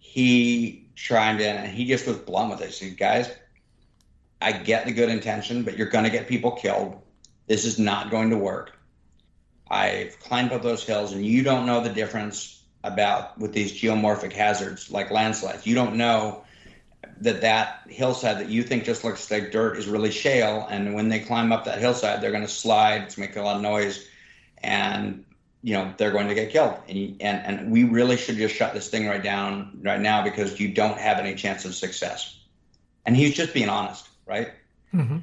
He 0.00 0.88
chimed 0.96 1.40
in 1.40 1.56
and 1.56 1.70
he 1.70 1.84
just 1.84 2.08
was 2.08 2.16
blunt 2.16 2.50
with 2.50 2.60
it. 2.60 2.70
He 2.70 2.88
said, 2.88 2.98
"Guys, 2.98 3.30
I 4.40 4.50
get 4.50 4.84
the 4.84 4.92
good 4.92 5.10
intention, 5.10 5.62
but 5.62 5.78
you're 5.78 5.90
going 5.90 6.04
to 6.04 6.10
get 6.10 6.26
people 6.26 6.50
killed. 6.50 7.00
This 7.46 7.64
is 7.64 7.78
not 7.78 8.10
going 8.10 8.30
to 8.30 8.36
work. 8.36 8.72
I've 9.72 10.18
climbed 10.20 10.52
up 10.52 10.62
those 10.62 10.84
hills, 10.84 11.12
and 11.12 11.24
you 11.24 11.42
don't 11.42 11.66
know 11.66 11.80
the 11.80 11.90
difference 11.90 12.62
about 12.84 13.38
with 13.38 13.52
these 13.52 13.72
geomorphic 13.72 14.32
hazards 14.32 14.90
like 14.90 15.10
landslides. 15.10 15.66
You 15.66 15.74
don't 15.74 15.96
know 15.96 16.44
that 17.20 17.40
that 17.40 17.82
hillside 17.88 18.38
that 18.38 18.48
you 18.48 18.62
think 18.62 18.84
just 18.84 19.04
looks 19.04 19.30
like 19.30 19.50
dirt 19.50 19.78
is 19.78 19.88
really 19.88 20.10
shale, 20.10 20.66
and 20.70 20.94
when 20.94 21.08
they 21.08 21.20
climb 21.20 21.52
up 21.52 21.64
that 21.64 21.78
hillside, 21.78 22.20
they're 22.20 22.30
going 22.30 22.42
to 22.42 22.48
slide, 22.48 23.02
it's 23.02 23.18
making 23.18 23.38
a 23.38 23.44
lot 23.44 23.56
of 23.56 23.62
noise, 23.62 24.06
and 24.58 25.24
you 25.62 25.74
know 25.74 25.94
they're 25.96 26.12
going 26.12 26.28
to 26.28 26.34
get 26.34 26.50
killed. 26.50 26.76
And 26.88 27.16
and 27.20 27.60
and 27.60 27.72
we 27.72 27.84
really 27.84 28.16
should 28.16 28.36
just 28.36 28.54
shut 28.54 28.74
this 28.74 28.88
thing 28.88 29.06
right 29.06 29.22
down 29.22 29.80
right 29.82 30.00
now 30.00 30.22
because 30.22 30.60
you 30.60 30.74
don't 30.74 30.98
have 30.98 31.18
any 31.18 31.34
chance 31.34 31.64
of 31.64 31.74
success. 31.74 32.38
And 33.04 33.16
he's 33.16 33.34
just 33.34 33.52
being 33.52 33.68
honest 33.68 34.06
right? 34.26 34.52
Mm-hmm. 34.94 35.18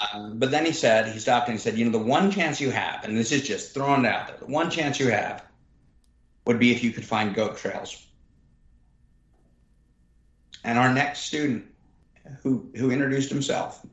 Um, 0.00 0.38
but 0.38 0.50
then 0.50 0.64
he 0.64 0.72
said, 0.72 1.12
he 1.12 1.18
stopped 1.18 1.48
and 1.48 1.58
he 1.58 1.62
said, 1.62 1.76
you 1.76 1.84
know, 1.84 1.90
the 1.90 1.98
one 1.98 2.30
chance 2.30 2.60
you 2.60 2.70
have, 2.70 3.04
and 3.04 3.16
this 3.16 3.30
is 3.30 3.42
just 3.42 3.74
thrown 3.74 4.06
out 4.06 4.26
there, 4.26 4.36
the 4.38 4.46
one 4.46 4.70
chance 4.70 4.98
you 4.98 5.10
have 5.10 5.44
would 6.46 6.58
be 6.58 6.72
if 6.72 6.82
you 6.82 6.92
could 6.92 7.04
find 7.04 7.34
goat 7.34 7.58
trails. 7.58 8.06
And 10.64 10.78
our 10.78 10.92
next 10.92 11.20
student, 11.20 11.66
who 12.42 12.70
who 12.76 12.90
introduced 12.90 13.30
himself, 13.30 13.84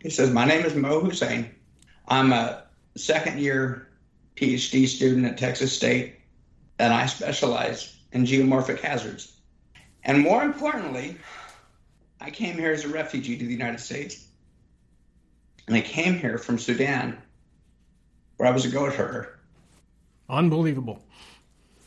he 0.00 0.10
says, 0.10 0.30
"My 0.30 0.44
name 0.44 0.64
is 0.64 0.74
Mo 0.74 1.00
Hussein. 1.00 1.54
I'm 2.08 2.32
a 2.32 2.64
second 2.96 3.38
year 3.38 3.88
PhD 4.36 4.86
student 4.86 5.26
at 5.26 5.38
Texas 5.38 5.74
State, 5.74 6.16
and 6.78 6.92
I 6.92 7.06
specialize 7.06 7.96
in 8.12 8.24
geomorphic 8.24 8.80
hazards. 8.80 9.40
And 10.04 10.18
more 10.18 10.42
importantly, 10.42 11.16
I 12.20 12.30
came 12.30 12.56
here 12.56 12.72
as 12.72 12.84
a 12.84 12.88
refugee 12.88 13.36
to 13.36 13.44
the 13.44 13.52
United 13.52 13.80
States. 13.80 14.26
And 15.72 15.82
I 15.82 15.88
came 15.88 16.18
here 16.18 16.36
from 16.36 16.58
Sudan, 16.58 17.16
where 18.36 18.46
I 18.46 18.52
was 18.52 18.66
a 18.66 18.68
goat 18.68 18.92
herder. 18.92 19.38
Unbelievable. 20.28 21.02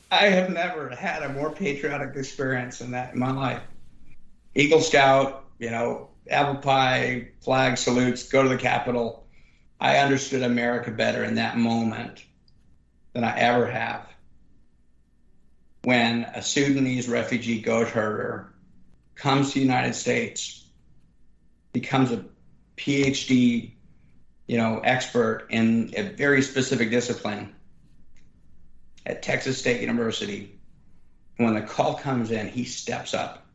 I 0.09 0.23
have 0.29 0.49
never 0.49 0.89
had 0.89 1.21
a 1.21 1.29
more 1.29 1.51
patriotic 1.51 2.15
experience 2.15 2.79
than 2.79 2.89
that 2.91 3.13
in 3.13 3.19
my 3.19 3.29
life. 3.29 3.61
Eagle 4.55 4.81
Scout, 4.81 5.45
you 5.59 5.69
know, 5.69 6.09
apple 6.27 6.55
pie, 6.55 7.27
flag 7.41 7.77
salutes, 7.77 8.27
go 8.27 8.41
to 8.41 8.49
the 8.49 8.57
Capitol. 8.57 9.27
I 9.79 9.97
understood 9.97 10.41
America 10.41 10.89
better 10.89 11.23
in 11.23 11.35
that 11.35 11.55
moment 11.55 12.25
than 13.13 13.23
I 13.23 13.37
ever 13.37 13.67
have. 13.67 14.09
When 15.83 16.23
a 16.23 16.41
Sudanese 16.41 17.07
refugee 17.07 17.61
goat 17.61 17.89
herder 17.89 18.51
comes 19.13 19.49
to 19.49 19.59
the 19.59 19.65
United 19.65 19.93
States, 19.93 20.65
becomes 21.71 22.11
a 22.11 22.25
PhD, 22.77 23.74
you 24.47 24.57
know, 24.57 24.79
expert 24.83 25.47
in 25.49 25.93
a 25.95 26.03
very 26.03 26.41
specific 26.41 26.91
discipline 26.91 27.53
at 29.05 29.23
Texas 29.23 29.57
State 29.57 29.81
University. 29.81 30.59
When 31.37 31.53
the 31.53 31.61
call 31.61 31.95
comes 31.95 32.31
in, 32.31 32.47
he 32.47 32.63
steps 32.63 33.13
up. 33.13 33.45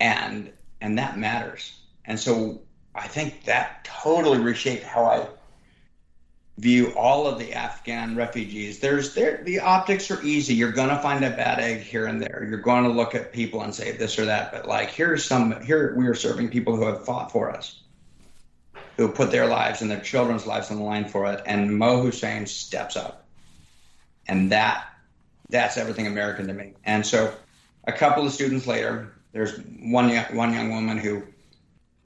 And 0.00 0.52
and 0.80 0.98
that 0.98 1.18
matters. 1.18 1.78
And 2.04 2.18
so 2.18 2.62
I 2.94 3.08
think 3.08 3.44
that 3.44 3.84
totally 3.84 4.38
reshaped 4.38 4.84
how 4.84 5.04
I 5.04 5.26
view 6.58 6.92
all 6.96 7.26
of 7.26 7.38
the 7.38 7.52
Afghan 7.52 8.16
refugees. 8.16 8.78
There's 8.78 9.14
there 9.14 9.42
the 9.44 9.60
optics 9.60 10.10
are 10.10 10.22
easy. 10.22 10.54
You're 10.54 10.72
gonna 10.72 11.00
find 11.00 11.24
a 11.24 11.30
bad 11.30 11.60
egg 11.60 11.80
here 11.80 12.06
and 12.06 12.20
there. 12.20 12.46
You're 12.48 12.58
going 12.58 12.84
to 12.84 12.90
look 12.90 13.14
at 13.14 13.32
people 13.32 13.62
and 13.62 13.74
say 13.74 13.92
this 13.92 14.18
or 14.18 14.24
that. 14.26 14.52
But 14.52 14.66
like 14.66 14.90
here's 14.90 15.24
some 15.24 15.60
here 15.62 15.94
we 15.96 16.06
are 16.06 16.14
serving 16.14 16.48
people 16.48 16.76
who 16.76 16.86
have 16.86 17.04
fought 17.04 17.30
for 17.30 17.50
us, 17.50 17.82
who 18.96 19.08
put 19.08 19.30
their 19.30 19.46
lives 19.46 19.82
and 19.82 19.90
their 19.90 20.00
children's 20.00 20.46
lives 20.46 20.70
on 20.70 20.78
the 20.78 20.82
line 20.82 21.06
for 21.06 21.30
it. 21.32 21.42
And 21.46 21.78
Mo 21.78 22.00
Hussein 22.00 22.46
steps 22.46 22.96
up, 22.96 23.26
and 24.26 24.50
that 24.52 24.86
that's 25.48 25.76
everything 25.76 26.06
American 26.06 26.46
to 26.48 26.54
me. 26.54 26.74
And 26.84 27.04
so, 27.04 27.32
a 27.84 27.92
couple 27.92 28.26
of 28.26 28.32
students 28.32 28.66
later, 28.66 29.12
there's 29.32 29.58
one 29.80 30.08
young, 30.08 30.24
one 30.34 30.52
young 30.52 30.70
woman 30.70 30.98
who 30.98 31.22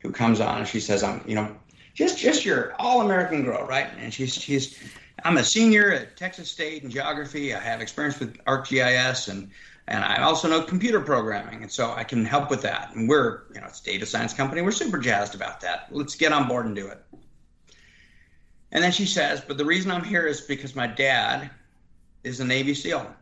who 0.00 0.10
comes 0.10 0.40
on 0.40 0.58
and 0.58 0.68
she 0.68 0.80
says, 0.80 1.02
"I'm 1.02 1.22
you 1.26 1.36
know 1.36 1.54
just 1.94 2.18
just 2.18 2.44
your 2.44 2.74
all 2.78 3.02
American 3.02 3.44
girl, 3.44 3.66
right? 3.66 3.88
And 3.98 4.12
she's 4.12 4.34
she's 4.34 4.78
I'm 5.24 5.36
a 5.36 5.44
senior 5.44 5.92
at 5.92 6.16
Texas 6.16 6.50
State 6.50 6.82
in 6.82 6.90
geography. 6.90 7.54
I 7.54 7.60
have 7.60 7.80
experience 7.80 8.18
with 8.18 8.42
ArcGIS 8.44 9.28
and 9.28 9.50
and 9.90 10.04
I 10.04 10.22
also 10.22 10.48
know 10.48 10.62
computer 10.62 11.00
programming, 11.00 11.62
and 11.62 11.70
so 11.70 11.90
I 11.90 12.04
can 12.04 12.24
help 12.24 12.48
with 12.48 12.62
that. 12.62 12.94
And 12.94 13.08
we're 13.08 13.42
you 13.52 13.60
know 13.60 13.66
it's 13.66 13.80
a 13.80 13.84
data 13.84 14.06
science 14.06 14.32
company. 14.32 14.62
We're 14.62 14.70
super 14.70 14.98
jazzed 14.98 15.34
about 15.34 15.60
that. 15.60 15.88
Let's 15.90 16.14
get 16.14 16.32
on 16.32 16.46
board 16.46 16.66
and 16.66 16.76
do 16.76 16.86
it. 16.86 17.02
And 18.72 18.84
then 18.84 18.92
she 18.92 19.04
says, 19.04 19.42
but 19.46 19.58
the 19.58 19.64
reason 19.64 19.90
I'm 19.90 20.04
here 20.04 20.28
is 20.28 20.40
because 20.42 20.76
my 20.76 20.86
dad 20.86 21.50
is 22.22 22.38
a 22.38 22.44
Navy 22.44 22.72
SEAL, 22.72 23.12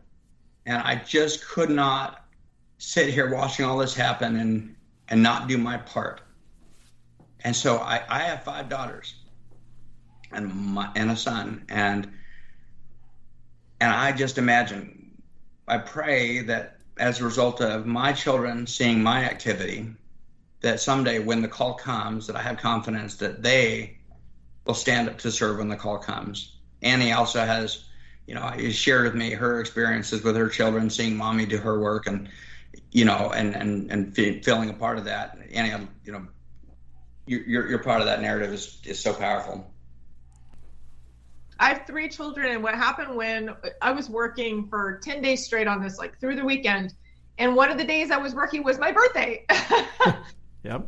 and 0.67 0.77
I 0.77 0.95
just 0.95 1.47
could 1.47 1.71
not 1.71 2.23
sit 2.77 3.09
here 3.09 3.33
watching 3.33 3.65
all 3.65 3.79
this 3.79 3.95
happen 3.95 4.35
and 4.37 4.75
and 5.09 5.23
not 5.23 5.47
do 5.47 5.57
my 5.57 5.77
part. 5.77 6.21
And 7.43 7.55
so 7.55 7.77
I, 7.77 8.03
I 8.09 8.19
have 8.19 8.43
five 8.43 8.69
daughters 8.69 9.15
and 10.31 10.53
my, 10.53 10.91
and 10.95 11.09
a 11.09 11.15
son 11.15 11.65
and 11.67 12.11
and 13.81 13.91
I 13.91 14.11
just 14.11 14.37
imagine 14.37 14.98
I 15.69 15.77
pray 15.77 16.41
that 16.43 16.77
as 16.97 17.21
a 17.21 17.25
result 17.25 17.61
of 17.61 17.85
my 17.85 18.11
children 18.11 18.67
seeing 18.67 19.01
my 19.01 19.23
activity 19.23 19.87
that 20.61 20.81
someday 20.81 21.19
when 21.19 21.41
the 21.41 21.47
call 21.47 21.75
comes 21.75 22.27
that 22.27 22.35
I 22.35 22.41
have 22.41 22.57
confidence 22.57 23.15
that 23.17 23.41
they 23.41 23.97
will 24.65 24.73
stand 24.73 25.07
up 25.07 25.17
to 25.19 25.31
serve 25.31 25.59
when 25.59 25.69
the 25.69 25.77
call 25.77 25.97
comes. 25.97 26.57
Annie 26.81 27.13
also 27.13 27.39
has 27.45 27.85
you 28.29 28.35
know, 28.35 28.69
shared 28.69 29.05
with 29.05 29.15
me 29.15 29.31
her 29.31 29.59
experiences 29.59 30.23
with 30.23 30.35
her 30.35 30.47
children, 30.47 30.87
seeing 30.91 31.17
mommy 31.17 31.47
do 31.47 31.57
her 31.57 31.79
work, 31.79 32.05
and 32.05 32.29
you 32.91 33.03
know, 33.03 33.31
and 33.35 33.55
and 33.55 33.91
and 33.91 34.15
feeling 34.45 34.69
a 34.69 34.73
part 34.73 34.99
of 34.99 35.05
that. 35.05 35.35
Annie, 35.51 35.87
you 36.05 36.11
know, 36.11 36.27
you're, 37.25 37.79
part 37.79 38.01
of 38.01 38.05
that 38.05 38.21
narrative 38.21 38.53
is, 38.53 38.79
is 38.85 38.99
so 38.99 39.13
powerful. 39.13 39.73
I 41.59 41.69
have 41.69 41.85
three 41.85 42.07
children, 42.07 42.51
and 42.51 42.63
what 42.63 42.75
happened 42.75 43.15
when 43.15 43.55
I 43.81 43.91
was 43.91 44.09
working 44.09 44.67
for 44.69 44.99
10 45.03 45.21
days 45.21 45.43
straight 45.43 45.67
on 45.67 45.81
this, 45.81 45.97
like 45.97 46.19
through 46.19 46.35
the 46.35 46.45
weekend, 46.45 46.93
and 47.37 47.55
one 47.55 47.69
of 47.69 47.77
the 47.77 47.83
days 47.83 48.11
I 48.11 48.17
was 48.17 48.33
working 48.33 48.63
was 48.63 48.79
my 48.79 48.91
birthday. 48.91 49.45
yep. 50.63 50.87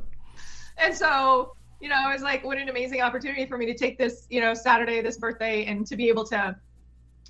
And 0.78 0.96
so, 0.96 1.56
you 1.80 1.90
know, 1.90 2.10
it 2.10 2.14
was 2.14 2.22
like, 2.22 2.44
what 2.44 2.58
an 2.58 2.70
amazing 2.70 3.02
opportunity 3.02 3.46
for 3.46 3.58
me 3.58 3.66
to 3.66 3.74
take 3.74 3.98
this, 3.98 4.28
you 4.30 4.40
know, 4.42 4.54
Saturday, 4.54 5.02
this 5.02 5.18
birthday, 5.18 5.66
and 5.66 5.86
to 5.88 5.96
be 5.96 6.08
able 6.08 6.26
to 6.26 6.56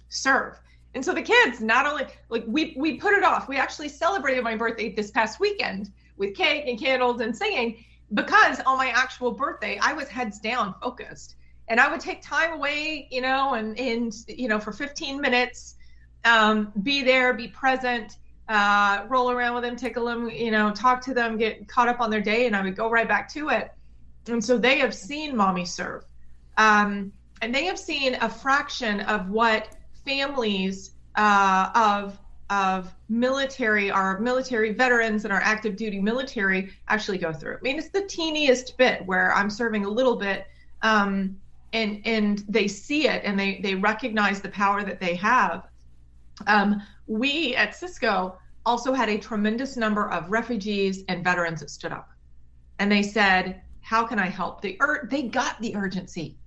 serve. 0.10 0.60
And 0.94 1.04
so 1.04 1.14
the 1.14 1.22
kids, 1.22 1.62
not 1.62 1.86
only 1.86 2.06
like 2.30 2.44
we 2.48 2.74
we 2.78 2.98
put 2.98 3.14
it 3.14 3.24
off, 3.24 3.48
we 3.48 3.58
actually 3.58 3.90
celebrated 3.90 4.44
my 4.44 4.56
birthday 4.56 4.94
this 4.94 5.10
past 5.10 5.40
weekend 5.40 5.90
with 6.18 6.36
cake 6.36 6.66
and 6.68 6.80
candles 6.80 7.22
and 7.22 7.36
singing 7.36 7.86
because 8.14 8.60
on 8.66 8.78
my 8.78 8.90
actual 8.90 9.32
birthday, 9.32 9.80
I 9.82 9.94
was 9.94 10.10
heads 10.10 10.40
down 10.40 10.76
focused. 10.82 11.36
And 11.72 11.80
I 11.80 11.90
would 11.90 12.02
take 12.02 12.22
time 12.22 12.52
away, 12.52 13.08
you 13.12 13.22
know, 13.22 13.54
and, 13.54 13.80
and 13.80 14.14
you 14.28 14.50
know, 14.50 14.60
for 14.60 14.74
15 14.74 15.22
minutes, 15.22 15.78
um, 16.26 16.74
be 16.84 17.02
there, 17.02 17.34
be 17.34 17.48
present, 17.48 18.18
uh, 18.50 19.06
roll 19.08 19.32
around 19.32 19.54
with 19.54 19.64
them, 19.64 19.78
tickle 19.78 20.06
them, 20.06 20.30
you 20.30 20.52
know, 20.52 20.72
talk 20.72 21.00
to 21.06 21.14
them, 21.14 21.38
get 21.38 21.70
caught 21.70 21.88
up 21.88 22.02
on 22.02 22.10
their 22.10 22.20
day, 22.20 22.46
and 22.46 22.58
I 22.58 22.62
would 22.62 22.76
go 22.76 22.90
right 22.90 23.08
back 23.08 23.32
to 23.36 23.48
it. 23.48 23.72
And 24.28 24.44
so 24.44 24.58
they 24.58 24.80
have 24.80 24.94
seen 24.94 25.34
mommy 25.34 25.64
serve. 25.64 26.04
Um, 26.58 27.14
and 27.42 27.56
they 27.56 27.64
have 27.68 27.80
seen 27.80 28.16
a 28.16 28.28
fraction 28.28 29.00
of 29.00 29.30
what 29.30 29.70
families 30.06 30.92
uh, 31.16 31.70
of 31.74 32.20
of 32.50 32.94
military, 33.08 33.90
our 33.90 34.20
military 34.20 34.74
veterans 34.74 35.24
and 35.24 35.32
our 35.32 35.40
active 35.40 35.78
duty 35.78 36.02
military 36.02 36.70
actually 36.90 37.18
go 37.18 37.32
through. 37.32 37.56
I 37.56 37.62
mean, 37.62 37.80
it's 37.80 37.88
the 37.92 38.02
teeniest 38.02 38.78
bit 38.78 39.06
where 39.06 39.34
I'm 39.34 39.50
serving 39.50 39.86
a 39.86 39.90
little 39.90 40.18
bit, 40.18 40.48
um, 40.82 41.38
and 41.74 42.02
and 42.06 42.44
they 42.50 42.68
see 42.68 43.08
it 43.08 43.22
and 43.24 43.40
they 43.40 43.60
they 43.62 43.76
recognize 43.76 44.42
the 44.42 44.50
power 44.50 44.84
that 44.84 45.00
they 45.00 45.16
have. 45.16 45.68
Um, 46.48 46.82
we 47.08 47.56
at 47.56 47.76
Cisco 47.76 48.38
also 48.66 48.94
had 48.94 49.10
a 49.10 49.18
tremendous 49.18 49.78
number 49.78 50.10
of 50.12 50.30
refugees 50.30 51.04
and 51.08 51.24
veterans 51.24 51.62
that 51.62 51.70
stood 51.70 51.92
up. 51.92 52.10
And 52.80 52.92
they 52.92 53.04
said, 53.04 53.62
How 53.82 54.06
can 54.06 54.20
I 54.20 54.28
help? 54.28 54.62
The 54.62 54.78
ur- 54.82 55.08
they 55.10 55.24
got 55.24 55.60
the 55.62 55.76
urgency. 55.76 56.38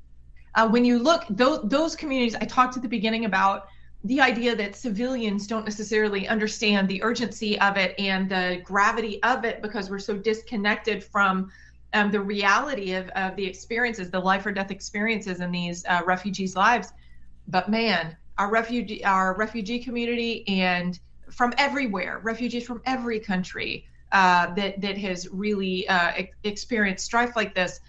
Uh, 0.54 0.68
when 0.68 0.84
you 0.84 0.98
look, 0.98 1.24
those, 1.30 1.60
those 1.64 1.96
communities, 1.96 2.36
I 2.36 2.44
talked 2.44 2.76
at 2.76 2.82
the 2.82 2.88
beginning 2.88 3.24
about 3.24 3.66
the 4.04 4.20
idea 4.20 4.54
that 4.54 4.76
civilians 4.76 5.46
don't 5.46 5.64
necessarily 5.64 6.28
understand 6.28 6.86
the 6.86 7.02
urgency 7.02 7.58
of 7.60 7.76
it 7.76 7.94
and 7.98 8.28
the 8.28 8.60
gravity 8.62 9.20
of 9.22 9.44
it 9.44 9.62
because 9.62 9.90
we're 9.90 9.98
so 9.98 10.16
disconnected 10.16 11.02
from 11.02 11.50
um, 11.94 12.10
the 12.10 12.20
reality 12.20 12.92
of, 12.92 13.08
of 13.10 13.36
the 13.36 13.46
experiences, 13.46 14.10
the 14.10 14.20
life 14.20 14.44
or 14.44 14.52
death 14.52 14.70
experiences 14.70 15.40
in 15.40 15.50
these 15.50 15.84
uh, 15.86 16.02
refugees' 16.04 16.54
lives. 16.56 16.92
But 17.48 17.70
man, 17.70 18.16
our 18.36 18.50
refugee 18.50 19.04
our 19.04 19.34
refugee 19.36 19.78
community 19.78 20.46
and 20.48 20.98
from 21.30 21.54
everywhere, 21.56 22.20
refugees 22.22 22.66
from 22.66 22.82
every 22.84 23.20
country 23.20 23.86
uh, 24.12 24.52
that 24.54 24.80
that 24.80 24.98
has 24.98 25.28
really 25.30 25.88
uh, 25.88 26.12
ex- 26.16 26.36
experienced 26.42 27.04
strife 27.04 27.36
like 27.36 27.54
this, 27.54 27.80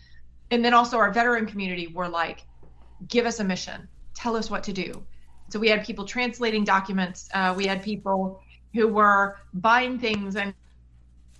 and 0.51 0.63
then 0.63 0.73
also 0.73 0.97
our 0.97 1.11
veteran 1.11 1.45
community 1.45 1.87
were 1.87 2.07
like, 2.07 2.45
give 3.07 3.25
us 3.25 3.39
a 3.39 3.43
mission, 3.43 3.87
tell 4.13 4.35
us 4.35 4.49
what 4.49 4.63
to 4.63 4.73
do. 4.73 5.03
So 5.49 5.59
we 5.59 5.67
had 5.67 5.85
people 5.85 6.05
translating 6.05 6.63
documents. 6.63 7.29
Uh, 7.33 7.53
we 7.55 7.65
had 7.65 7.83
people 7.83 8.41
who 8.73 8.87
were 8.87 9.37
buying 9.53 9.99
things, 9.99 10.35
and 10.35 10.53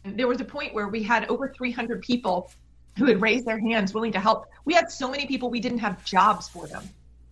there 0.06 0.28
was 0.28 0.40
a 0.42 0.46
point 0.46 0.74
where 0.74 0.88
we 0.88 1.02
had 1.02 1.26
over 1.26 1.50
300 1.50 2.02
people 2.02 2.52
who 2.98 3.06
had 3.06 3.22
raised 3.22 3.46
their 3.46 3.60
hands 3.60 3.94
willing 3.94 4.12
to 4.12 4.20
help. 4.20 4.48
We 4.64 4.74
had 4.74 4.92
so 4.92 5.10
many 5.10 5.26
people 5.26 5.50
we 5.50 5.60
didn't 5.60 5.80
have 5.80 6.04
jobs 6.06 6.48
for 6.48 6.68
them. 6.68 6.84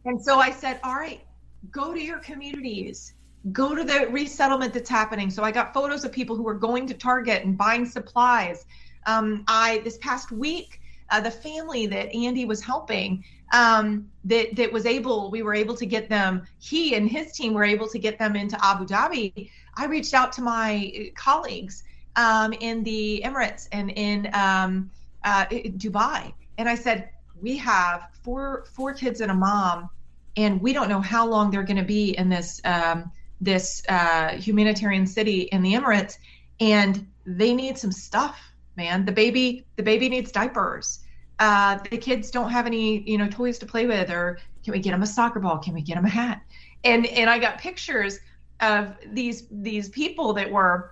And 0.05 0.21
so 0.21 0.39
I 0.39 0.51
said, 0.51 0.80
all 0.84 0.95
right, 0.95 1.21
go 1.71 1.93
to 1.93 2.01
your 2.01 2.19
communities, 2.19 3.13
go 3.51 3.74
to 3.76 3.84
the 3.84 4.07
resettlement 4.09 4.74
that's 4.74 4.89
happening. 4.89 5.30
So 5.30 5.43
I 5.43 5.51
got 5.51 5.74
photos 5.74 6.03
of 6.03 6.11
people 6.11 6.36
who 6.36 6.43
were 6.43 6.53
going 6.53 6.88
to 6.88 6.93
Target 6.93 7.43
and 7.45 7.57
buying 7.57 7.86
supplies. 7.86 8.65
Um, 9.05 9.45
I 9.47 9.82
this 9.84 9.97
past 9.99 10.32
week, 10.32 10.82
uh, 11.09 11.21
the 11.21 11.32
family 11.32 11.86
that 11.88 12.13
Andy 12.13 12.45
was 12.45 12.61
helping, 12.61 13.24
um, 13.53 14.09
that 14.26 14.55
that 14.55 14.71
was 14.71 14.86
able, 14.86 15.30
we 15.30 15.43
were 15.43 15.53
able 15.53 15.76
to 15.76 15.86
get 15.86 16.09
them. 16.09 16.45
He 16.59 16.95
and 16.95 17.09
his 17.09 17.34
team 17.34 17.53
were 17.53 17.63
able 17.63 17.88
to 17.88 17.99
get 17.99 18.17
them 18.17 18.36
into 18.36 18.57
Abu 18.65 18.86
Dhabi. 18.86 19.49
I 19.76 19.86
reached 19.86 20.13
out 20.13 20.34
to 20.34 20.41
my 20.41 21.11
colleagues 21.15 21.84
um, 22.16 22.53
in 22.53 22.84
the 22.84 23.22
Emirates 23.26 23.68
and 23.72 23.91
in 23.91 24.30
um, 24.34 24.91
uh, 25.24 25.45
Dubai, 25.45 26.34
and 26.57 26.70
I 26.70 26.76
said, 26.76 27.09
we 27.41 27.57
have 27.57 28.07
four 28.24 28.66
four 28.72 28.93
kids 28.93 29.22
and 29.22 29.30
a 29.30 29.34
mom, 29.34 29.89
and 30.38 30.61
we 30.61 30.74
don't 30.74 30.89
know 30.89 31.01
how 31.01 31.28
long 31.28 31.51
they're 31.51 31.64
going 31.64 31.78
to 31.78 31.84
be 31.84 32.18
in 32.18 32.30
this 32.30 32.61
um, 32.64 33.11
this 33.41 33.84
uh, 33.89 34.30
humanitarian 34.30 35.05
city 35.05 35.41
in 35.41 35.61
the 35.61 35.74
Emirates, 35.74 36.18
and 36.59 37.05
they 37.26 37.53
need 37.53 37.78
some 37.78 37.91
stuff, 37.91 38.39
man. 38.78 39.05
The 39.05 39.11
baby 39.11 39.66
the 39.76 39.84
baby 39.84 40.09
needs 40.09 40.32
diapers. 40.32 40.99
Uh, 41.39 41.80
the 41.89 41.97
kids 41.97 42.32
don't 42.32 42.49
have 42.49 42.66
any 42.66 43.01
you 43.09 43.18
know 43.18 43.28
toys 43.28 43.59
to 43.59 43.66
play 43.66 43.86
with, 43.86 44.09
or 44.09 44.39
can 44.64 44.72
we 44.72 44.80
get 44.80 44.91
them 44.91 45.03
a 45.03 45.07
soccer 45.07 45.39
ball? 45.39 45.57
Can 45.57 45.74
we 45.74 45.82
get 45.82 45.95
them 45.95 46.05
a 46.05 46.09
hat? 46.09 46.41
And 46.84 47.05
and 47.07 47.30
I 47.30 47.39
got 47.39 47.57
pictures 47.57 48.20
of 48.61 48.95
these 49.11 49.47
these 49.51 49.89
people 49.89 50.34
that 50.34 50.49
were 50.49 50.91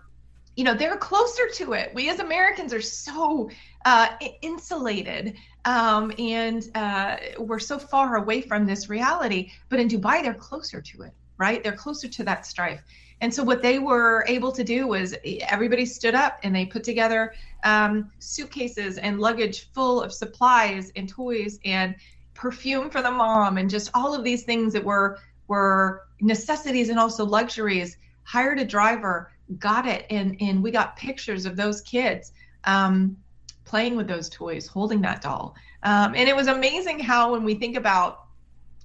you 0.56 0.64
know 0.64 0.74
they're 0.74 0.98
closer 0.98 1.48
to 1.56 1.74
it. 1.74 1.92
We 1.94 2.10
as 2.10 2.20
americans 2.20 2.74
are 2.74 2.82
so 2.82 3.50
uh, 3.86 4.10
insulated 4.42 5.36
um, 5.66 6.12
and 6.18 6.68
uh, 6.76 7.18
we're 7.40 7.60
so 7.60 7.80
far 7.80 8.18
away 8.18 8.42
from 8.42 8.66
this 8.66 8.90
reality. 8.90 9.52
But 9.70 9.80
in 9.80 9.88
dubai 9.88 10.22
they're 10.24 10.34
closer 10.34 10.82
to 10.82 11.04
it 11.04 11.14
right? 11.42 11.64
They're 11.64 11.72
closer 11.72 12.08
to 12.08 12.24
that 12.26 12.46
strife. 12.46 12.84
And 13.20 13.34
so 13.34 13.44
what 13.44 13.64
they 13.64 13.80
were 13.80 14.24
able 14.28 14.52
to 14.52 14.64
do 14.64 14.88
was 14.88 15.16
everybody 15.48 15.88
stood 15.88 16.14
up 16.14 16.38
and 16.44 16.56
they 16.56 16.68
put 16.68 16.84
together 16.84 17.34
um, 17.64 18.12
suitcases 18.20 19.00
and 19.00 19.20
luggage 19.20 19.72
full 19.74 20.02
of 20.02 20.14
supplies 20.14 20.92
and 20.96 21.10
toys 21.10 21.60
and 21.66 21.96
perfume 22.36 22.92
for 22.92 23.02
the 23.02 23.10
mom 23.10 23.58
and 23.58 23.72
just 23.72 23.90
all 23.96 24.14
of 24.14 24.24
these 24.24 24.44
things 24.44 24.72
that 24.74 24.84
were 24.84 25.18
were 25.48 26.04
necessities 26.22 26.90
and 26.90 27.00
also 27.00 27.26
luxuries. 27.26 27.98
Hired 28.24 28.60
a 28.60 28.66
driver 28.66 29.31
got 29.60 29.88
it. 29.88 30.06
And 30.10 30.38
and 30.40 30.64
we 30.64 30.72
got 30.72 30.96
pictures 30.96 31.46
of 31.46 31.56
those 31.56 31.82
kids 31.82 32.34
um, 32.66 33.18
playing 33.66 33.96
with 33.96 34.08
those 34.08 34.30
toys 34.30 34.68
holding 34.68 35.02
that 35.02 35.22
doll. 35.22 35.56
Um, 35.84 36.14
and 36.16 36.30
it 36.30 36.36
was 36.36 36.48
amazing 36.48 37.00
how 37.00 37.32
when 37.32 37.44
we 37.44 37.56
think 37.56 37.76
about 37.76 38.26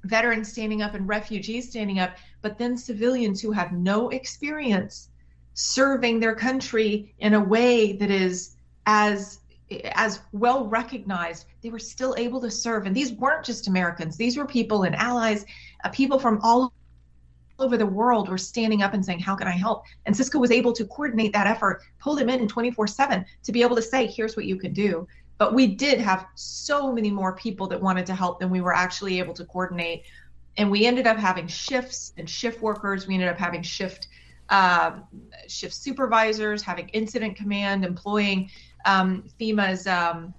veterans 0.05 0.51
standing 0.51 0.83
up 0.83 0.95
and 0.95 1.09
refugees 1.09 1.69
standing 1.69 1.99
up 1.99 2.17
but 2.41 2.59
then 2.59 2.77
civilians 2.77 3.41
who 3.41 3.51
have 3.51 3.73
no 3.73 4.11
experience 4.11 5.09
serving 5.55 6.21
their 6.21 6.35
country 6.35 7.13
in 7.19 7.35
a 7.35 7.41
way 7.41 7.93
that 7.95 8.11
is 8.11 8.57
as 8.87 9.41
as 9.95 10.21
well 10.31 10.67
recognized 10.67 11.47
they 11.61 11.71
were 11.71 11.79
still 11.79 12.15
able 12.17 12.41
to 12.41 12.51
serve. 12.51 12.87
And 12.87 12.95
these 12.95 13.13
weren't 13.15 13.45
just 13.45 13.67
americans. 13.67 14.17
These 14.17 14.37
were 14.37 14.47
people 14.47 14.85
and 14.85 14.95
allies 14.95 15.45
uh, 15.85 15.89
people 15.89 16.21
from 16.21 16.39
all 16.43 16.73
over 17.59 17.77
the 17.77 17.87
world 17.87 18.29
were 18.29 18.39
standing 18.39 18.83
up 18.83 18.95
and 18.95 19.05
saying, 19.05 19.21
How 19.21 19.35
can 19.35 19.49
I 19.49 19.53
help? 19.53 19.85
And 20.05 20.17
Cisco 20.17 20.39
was 20.39 20.51
able 20.51 20.73
to 20.73 20.85
coordinate 20.85 21.33
that 21.33 21.47
effort, 21.47 21.83
pull 21.99 22.15
them 22.15 22.29
in 22.29 22.47
24 22.49 22.87
7 22.87 23.25
to 23.45 23.53
be 23.53 23.63
able 23.63 23.77
to 23.77 23.83
say, 23.83 24.07
Here's 24.07 24.37
what 24.37 24.47
you 24.47 24.57
can 24.57 24.73
do. 24.73 25.07
But 25.39 25.55
we 25.55 25.67
did 25.67 26.01
have 26.01 26.27
so 26.35 26.93
many 26.93 27.11
more 27.11 27.35
people 27.35 27.67
that 27.69 27.81
wanted 27.81 28.07
to 28.07 28.15
help 28.15 28.41
than 28.41 28.51
we 28.51 28.61
were 28.61 28.75
actually 28.75 29.19
able 29.19 29.35
to 29.35 29.45
coordinate. 29.45 30.05
And 30.57 30.71
we 30.71 30.87
ended 30.87 31.07
up 31.07 31.19
having 31.19 31.47
shifts 31.47 32.15
and 32.17 32.29
shift 32.29 32.63
workers. 32.63 33.07
We 33.07 33.15
ended 33.15 33.29
up 33.29 33.39
having 33.39 33.63
shift 33.63 34.09
um, 34.49 35.05
shift 35.49 35.75
supervisors, 35.75 36.63
having 36.63 36.89
incident 36.91 37.37
command, 37.37 37.85
employing 37.85 38.51
um, 38.85 39.25
FEMA's 39.41 39.87
um, 39.87 40.33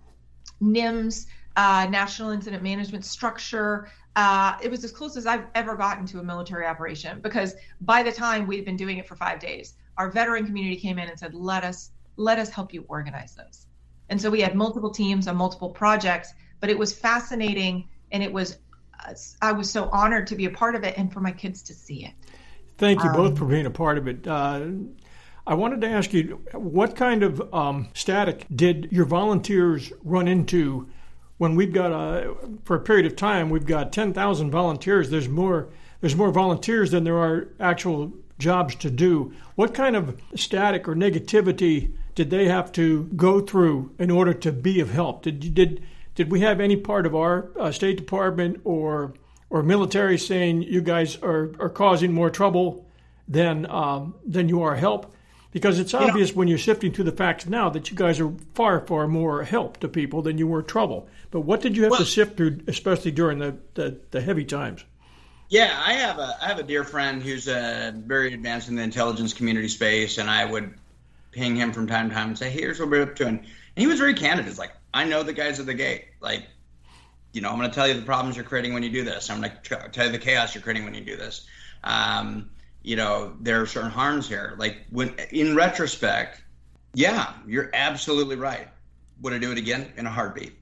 NIMS, 0.61 1.25
uh, 1.55 1.87
National 1.89 2.29
Incident 2.31 2.63
Management 2.63 3.03
Structure, 3.03 3.89
uh, 4.17 4.57
it 4.63 4.71
was 4.71 4.83
as 4.83 4.91
close 4.91 5.15
as 5.15 5.27
I've 5.27 5.45
ever 5.53 5.75
gotten 5.75 6.07
to 6.07 6.19
a 6.19 6.23
military 6.23 6.65
operation 6.65 7.19
because 7.21 7.53
by 7.81 8.01
the 8.01 8.11
time 8.11 8.47
we'd 8.47 8.65
been 8.65 8.75
doing 8.75 8.97
it 8.97 9.07
for 9.07 9.15
five 9.15 9.39
days, 9.39 9.75
our 9.95 10.09
veteran 10.09 10.43
community 10.43 10.75
came 10.75 10.97
in 10.97 11.07
and 11.07 11.17
said, 11.19 11.35
"Let 11.35 11.63
us 11.63 11.91
let 12.15 12.39
us 12.39 12.49
help 12.49 12.73
you 12.73 12.83
organize 12.87 13.35
this." 13.35 13.67
And 14.09 14.19
so 14.19 14.31
we 14.31 14.41
had 14.41 14.55
multiple 14.55 14.89
teams 14.89 15.27
on 15.27 15.35
multiple 15.37 15.69
projects, 15.69 16.33
but 16.59 16.71
it 16.71 16.77
was 16.79 16.97
fascinating 16.97 17.87
and 18.11 18.23
it 18.23 18.33
was 18.33 18.57
I 19.39 19.51
was 19.51 19.69
so 19.69 19.87
honored 19.91 20.25
to 20.27 20.35
be 20.35 20.45
a 20.45 20.49
part 20.49 20.73
of 20.73 20.83
it 20.83 20.97
and 20.97 21.13
for 21.13 21.19
my 21.19 21.31
kids 21.31 21.61
to 21.63 21.75
see 21.75 22.05
it. 22.05 22.13
Thank 22.79 23.03
you 23.03 23.09
um, 23.11 23.15
both 23.15 23.37
for 23.37 23.45
being 23.45 23.67
a 23.67 23.71
part 23.71 23.99
of 23.99 24.07
it. 24.07 24.27
Uh, 24.27 24.65
I 25.45 25.53
wanted 25.53 25.79
to 25.81 25.87
ask 25.87 26.11
you, 26.11 26.41
what 26.53 26.95
kind 26.95 27.21
of 27.21 27.53
um, 27.53 27.89
static 27.93 28.47
did 28.53 28.89
your 28.91 29.05
volunteers 29.05 29.93
run 30.03 30.27
into 30.27 30.89
when 31.37 31.55
we've 31.55 31.73
got 31.73 31.91
a 31.91 32.35
for 32.63 32.75
a 32.75 32.79
period 32.79 33.05
of 33.05 33.15
time 33.15 33.49
we've 33.49 33.65
got 33.65 33.91
10,000 33.91 34.51
volunteers 34.51 35.09
there's 35.09 35.29
more 35.29 35.69
there's 36.01 36.15
more 36.15 36.31
volunteers 36.31 36.91
than 36.91 37.03
there 37.03 37.17
are 37.17 37.47
actual 37.59 38.13
jobs 38.37 38.75
to 38.75 38.89
do. 38.89 39.33
What 39.55 39.73
kind 39.73 39.95
of 39.95 40.19
static 40.35 40.87
or 40.87 40.95
negativity 40.95 41.93
did 42.15 42.29
they 42.29 42.47
have 42.47 42.71
to 42.73 43.03
go 43.15 43.41
through 43.41 43.91
in 43.99 44.11
order 44.11 44.33
to 44.33 44.51
be 44.51 44.79
of 44.79 44.91
help? 44.91 45.23
Did 45.23 45.53
did 45.53 45.83
did 46.15 46.31
we 46.31 46.39
have 46.41 46.59
any 46.59 46.75
part 46.75 47.05
of 47.05 47.15
our 47.15 47.49
uh, 47.59 47.71
state 47.71 47.97
department 47.97 48.61
or 48.63 49.13
or 49.49 49.63
military 49.63 50.17
saying 50.17 50.63
you 50.63 50.81
guys 50.81 51.17
are, 51.17 51.51
are 51.59 51.69
causing 51.69 52.11
more 52.11 52.29
trouble 52.29 52.85
than 53.27 53.69
um, 53.69 54.15
than 54.25 54.49
you 54.49 54.61
are 54.61 54.75
help 54.75 55.13
because 55.57 55.79
it's 55.79 55.95
obvious 55.95 56.35
when 56.35 56.47
you're 56.47 56.59
sifting 56.59 56.93
through 56.93 57.05
the 57.05 57.11
facts 57.11 57.47
now 57.47 57.67
that 57.67 57.89
you 57.89 57.97
guys 57.97 58.19
are 58.19 58.31
far, 58.53 58.79
far 58.85 59.07
more 59.07 59.43
help 59.43 59.77
to 59.77 59.87
people 59.87 60.21
than 60.21 60.37
you 60.37 60.45
were 60.45 60.61
trouble. 60.61 61.09
But 61.31 61.41
what 61.41 61.61
did 61.61 61.75
you 61.75 61.81
have 61.81 61.93
well, 61.93 62.01
to 62.01 62.05
sift 62.05 62.37
through, 62.37 62.59
especially 62.67 63.09
during 63.09 63.39
the, 63.39 63.57
the, 63.73 63.99
the, 64.11 64.21
heavy 64.21 64.45
times? 64.45 64.85
Yeah, 65.49 65.75
I 65.83 65.93
have 65.93 66.19
a 66.19 66.37
I 66.39 66.45
have 66.45 66.59
a 66.59 66.63
dear 66.63 66.83
friend 66.83 67.23
who's 67.23 67.47
uh, 67.47 67.91
very 67.95 68.35
advanced 68.35 68.69
in 68.69 68.75
the 68.75 68.83
intelligence 68.83 69.33
community 69.33 69.67
space, 69.67 70.19
and 70.19 70.29
I 70.29 70.45
would 70.45 70.75
ping 71.31 71.55
him 71.55 71.71
from 71.71 71.87
time 71.87 72.09
to 72.09 72.15
time 72.15 72.27
and 72.27 72.37
say, 72.37 72.51
hey, 72.51 72.59
"Here's 72.59 72.79
what 72.79 72.91
we're 72.91 73.01
up 73.01 73.15
to," 73.15 73.25
and, 73.25 73.39
and 73.39 73.47
he 73.75 73.87
was 73.87 73.97
very 73.97 74.13
candid. 74.13 74.47
It's 74.47 74.59
like, 74.59 74.73
"I 74.93 75.05
know 75.05 75.23
the 75.23 75.33
guys 75.33 75.59
at 75.59 75.65
the 75.65 75.73
gate. 75.73 76.05
Like, 76.21 76.45
you 77.33 77.41
know, 77.41 77.49
I'm 77.49 77.57
going 77.57 77.67
to 77.67 77.73
tell 77.73 77.87
you 77.87 77.95
the 77.95 78.05
problems 78.05 78.35
you're 78.35 78.45
creating 78.45 78.75
when 78.75 78.83
you 78.83 78.91
do 78.91 79.03
this. 79.03 79.31
I'm 79.31 79.41
going 79.41 79.53
to 79.63 79.89
tell 79.91 80.05
you 80.05 80.11
the 80.11 80.19
chaos 80.19 80.53
you're 80.53 80.61
creating 80.61 80.85
when 80.85 80.93
you 80.93 81.01
do 81.01 81.17
this." 81.17 81.47
Um, 81.83 82.51
you 82.83 82.95
know, 82.95 83.35
there 83.39 83.61
are 83.61 83.65
certain 83.65 83.91
harms 83.91 84.27
here. 84.27 84.55
Like 84.57 84.85
when 84.89 85.15
in 85.31 85.55
retrospect, 85.55 86.41
yeah, 86.93 87.33
you're 87.45 87.69
absolutely 87.73 88.35
right. 88.35 88.67
Would 89.21 89.33
I 89.33 89.39
do 89.39 89.51
it 89.51 89.57
again 89.57 89.91
in 89.97 90.05
a 90.05 90.11
heartbeat? 90.11 90.53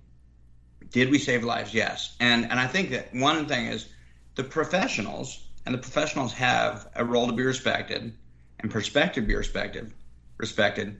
Did 0.91 1.09
we 1.11 1.19
save 1.19 1.43
lives? 1.43 1.73
Yes. 1.73 2.15
And 2.19 2.45
and 2.45 2.59
I 2.59 2.67
think 2.67 2.89
that 2.91 3.13
one 3.13 3.47
thing 3.47 3.67
is 3.67 3.89
the 4.35 4.43
professionals 4.43 5.47
and 5.65 5.73
the 5.73 5.79
professionals 5.79 6.33
have 6.33 6.87
a 6.95 7.03
role 7.03 7.27
to 7.27 7.33
be 7.33 7.43
respected 7.43 8.13
and 8.59 8.71
perspective 8.71 9.27
be 9.27 9.35
respected 9.35 9.93
respected. 10.37 10.99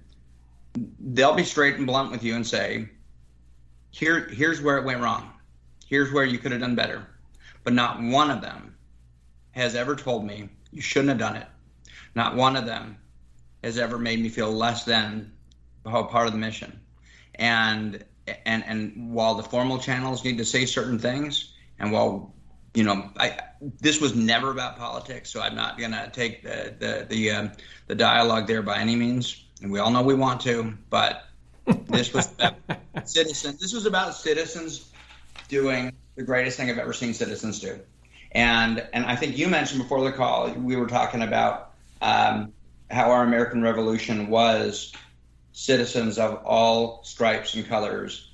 They'll 1.00 1.36
be 1.36 1.44
straight 1.44 1.76
and 1.76 1.88
blunt 1.88 2.12
with 2.12 2.24
you 2.24 2.36
and 2.36 2.46
say, 2.46 2.90
here 3.92 4.28
here's 4.28 4.62
where 4.62 4.78
it 4.78 4.86
went 4.86 5.02
wrong. 5.02 5.32
Here's 5.88 6.12
where 6.12 6.26
you 6.26 6.38
could 6.38 6.52
have 6.52 6.62
done 6.62 6.76
better. 6.76 7.08
But 7.64 7.74
not 7.74 8.02
one 8.02 8.32
of 8.32 8.42
them 8.42 8.76
has 9.52 9.76
ever 9.76 9.96
told 9.96 10.26
me 10.26 10.50
you 10.76 10.82
shouldn't 10.82 11.10
have 11.10 11.18
done 11.18 11.38
it. 11.38 11.48
Not 12.14 12.36
one 12.36 12.56
of 12.58 12.66
them 12.66 12.98
has 13.64 13.78
ever 13.78 13.98
made 13.98 14.20
me 14.22 14.30
feel 14.30 14.52
less 14.52 14.84
than 14.84 15.32
a 15.86 16.04
part 16.04 16.28
of 16.28 16.34
the 16.34 16.40
mission. 16.40 16.80
And 17.36 18.04
and 18.46 18.64
and 18.66 19.14
while 19.14 19.36
the 19.36 19.44
formal 19.44 19.80
channels 19.80 20.24
need 20.24 20.38
to 20.38 20.46
say 20.46 20.66
certain 20.66 21.00
things, 21.00 21.54
and 21.80 21.92
while 21.92 22.34
you 22.74 22.84
know, 22.84 23.10
I 23.18 23.40
this 23.80 24.02
was 24.02 24.16
never 24.16 24.52
about 24.52 24.78
politics, 24.78 25.32
so 25.32 25.42
I'm 25.42 25.56
not 25.56 25.78
gonna 25.80 26.12
take 26.14 26.44
the 26.44 26.76
the 26.78 27.06
the, 27.10 27.32
um, 27.32 27.52
the 27.88 27.96
dialogue 27.96 28.48
there 28.48 28.62
by 28.62 28.80
any 28.80 28.96
means. 28.96 29.44
And 29.62 29.72
we 29.72 29.80
all 29.80 29.90
know 29.90 30.02
we 30.02 30.14
want 30.14 30.42
to, 30.42 30.78
but 30.90 31.24
this 31.88 32.14
was 32.14 32.34
about 32.34 32.56
citizens. 33.06 33.62
This 33.62 33.74
was 33.74 33.86
about 33.86 34.14
citizens 34.14 34.92
doing 35.48 35.94
the 36.16 36.24
greatest 36.24 36.58
thing 36.58 36.70
I've 36.70 36.78
ever 36.78 36.92
seen 36.92 37.14
citizens 37.14 37.62
do. 37.62 37.80
And 38.36 38.86
and 38.92 39.06
I 39.06 39.16
think 39.16 39.38
you 39.38 39.48
mentioned 39.48 39.82
before 39.82 40.04
the 40.04 40.12
call, 40.12 40.52
we 40.52 40.76
were 40.76 40.88
talking 40.88 41.22
about 41.22 41.72
um, 42.02 42.52
how 42.92 43.10
our 43.10 43.24
American 43.24 43.64
Revolution 43.64 44.28
was 44.28 44.92
citizens 45.54 46.18
of 46.20 46.44
all 46.44 47.02
stripes 47.06 47.56
and 47.56 47.66
colors, 47.66 48.30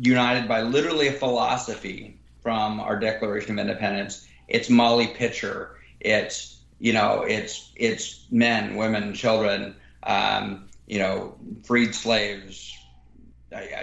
united 0.00 0.48
by 0.48 0.62
literally 0.62 1.08
a 1.08 1.12
philosophy 1.12 2.18
from 2.42 2.80
our 2.80 2.98
Declaration 2.98 3.58
of 3.58 3.58
Independence. 3.58 4.26
It's 4.48 4.70
Molly 4.70 5.08
Pitcher. 5.08 5.76
It's 6.00 6.62
you 6.78 6.94
know, 6.94 7.22
it's 7.28 7.70
it's 7.76 8.26
men, 8.30 8.76
women, 8.76 9.12
children, 9.12 9.76
um, 10.04 10.70
you 10.86 10.98
know, 10.98 11.36
freed 11.64 11.94
slaves. 11.94 12.72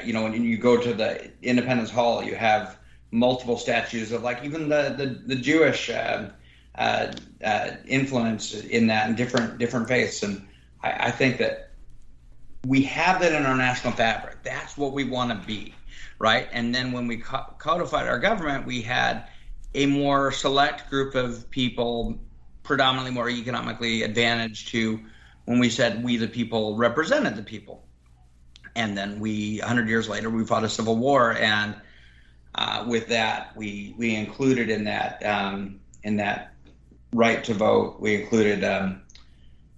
You 0.03 0.13
know, 0.13 0.23
when 0.23 0.43
you 0.43 0.57
go 0.57 0.81
to 0.81 0.91
the 0.91 1.31
Independence 1.43 1.91
Hall, 1.91 2.23
you 2.23 2.33
have 2.33 2.77
multiple 3.11 3.57
statues 3.57 4.11
of 4.11 4.23
like 4.23 4.43
even 4.43 4.69
the 4.69 4.95
the, 4.97 5.35
the 5.35 5.35
Jewish 5.35 5.89
uh, 5.89 6.29
uh, 6.75 7.11
uh, 7.43 7.71
influence 7.85 8.53
in 8.53 8.87
that 8.87 9.07
and 9.07 9.17
different 9.17 9.57
different 9.57 9.87
faiths. 9.87 10.23
And 10.23 10.47
I, 10.81 11.07
I 11.07 11.11
think 11.11 11.37
that 11.37 11.71
we 12.65 12.83
have 12.83 13.19
that 13.21 13.33
in 13.33 13.45
our 13.45 13.55
national 13.55 13.93
fabric. 13.93 14.43
That's 14.43 14.77
what 14.77 14.93
we 14.93 15.03
want 15.03 15.31
to 15.31 15.47
be, 15.47 15.73
right? 16.19 16.47
And 16.51 16.73
then 16.73 16.91
when 16.91 17.07
we 17.07 17.17
codified 17.17 18.07
our 18.07 18.19
government, 18.19 18.65
we 18.65 18.81
had 18.81 19.27
a 19.73 19.85
more 19.85 20.31
select 20.31 20.89
group 20.89 21.15
of 21.15 21.49
people, 21.49 22.19
predominantly 22.63 23.11
more 23.11 23.29
economically 23.29 24.03
advantaged, 24.03 24.69
to 24.69 24.99
when 25.45 25.59
we 25.59 25.69
said 25.69 26.03
we 26.03 26.17
the 26.17 26.27
people 26.27 26.77
represented 26.77 27.35
the 27.35 27.43
people. 27.43 27.83
And 28.75 28.97
then 28.97 29.19
we, 29.19 29.59
100 29.59 29.89
years 29.89 30.07
later, 30.07 30.29
we 30.29 30.45
fought 30.45 30.63
a 30.63 30.69
civil 30.69 30.95
war, 30.95 31.33
and 31.33 31.75
uh, 32.55 32.85
with 32.87 33.07
that, 33.07 33.55
we 33.55 33.95
we 33.97 34.15
included 34.15 34.69
in 34.69 34.83
that 34.85 35.25
um, 35.25 35.79
in 36.03 36.17
that 36.17 36.53
right 37.13 37.43
to 37.43 37.53
vote, 37.53 37.99
we 37.99 38.21
included 38.21 38.63
um, 38.63 39.01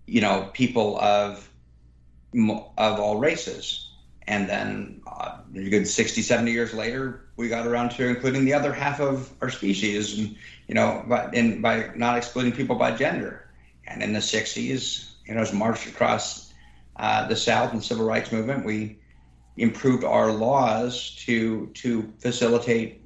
you 0.08 0.22
know 0.22 0.50
people 0.54 1.00
of 1.00 1.50
of 2.34 3.00
all 3.00 3.20
races. 3.20 3.90
And 4.26 4.48
then 4.48 5.02
uh, 5.06 5.40
a 5.54 5.70
good 5.70 5.86
60, 5.86 6.22
70 6.22 6.52
years 6.52 6.74
later, 6.74 7.26
we 7.36 7.50
got 7.50 7.68
around 7.68 7.90
to 7.92 8.08
including 8.08 8.46
the 8.46 8.54
other 8.54 8.72
half 8.72 9.02
of 9.02 9.30
our 9.42 9.50
species, 9.50 10.18
and, 10.18 10.36
you 10.68 10.76
know, 10.76 11.04
but 11.08 11.34
in, 11.34 11.62
by 11.62 11.90
not 11.96 12.18
excluding 12.18 12.54
people 12.54 12.78
by 12.78 12.96
gender. 12.96 13.50
And 13.86 14.02
in 14.02 14.14
the 14.14 14.20
60s, 14.20 15.12
you 15.26 15.36
know, 15.36 15.42
as 15.42 15.52
marched 15.52 15.88
across 15.88 16.54
uh, 16.96 17.28
the 17.28 17.36
South 17.36 17.74
and 17.74 17.84
civil 17.84 18.06
rights 18.06 18.32
movement, 18.32 18.66
we 18.66 18.98
improved 19.58 20.04
our 20.04 20.32
laws 20.32 21.16
to 21.26 21.68
to 21.76 22.12
facilitate 22.20 23.02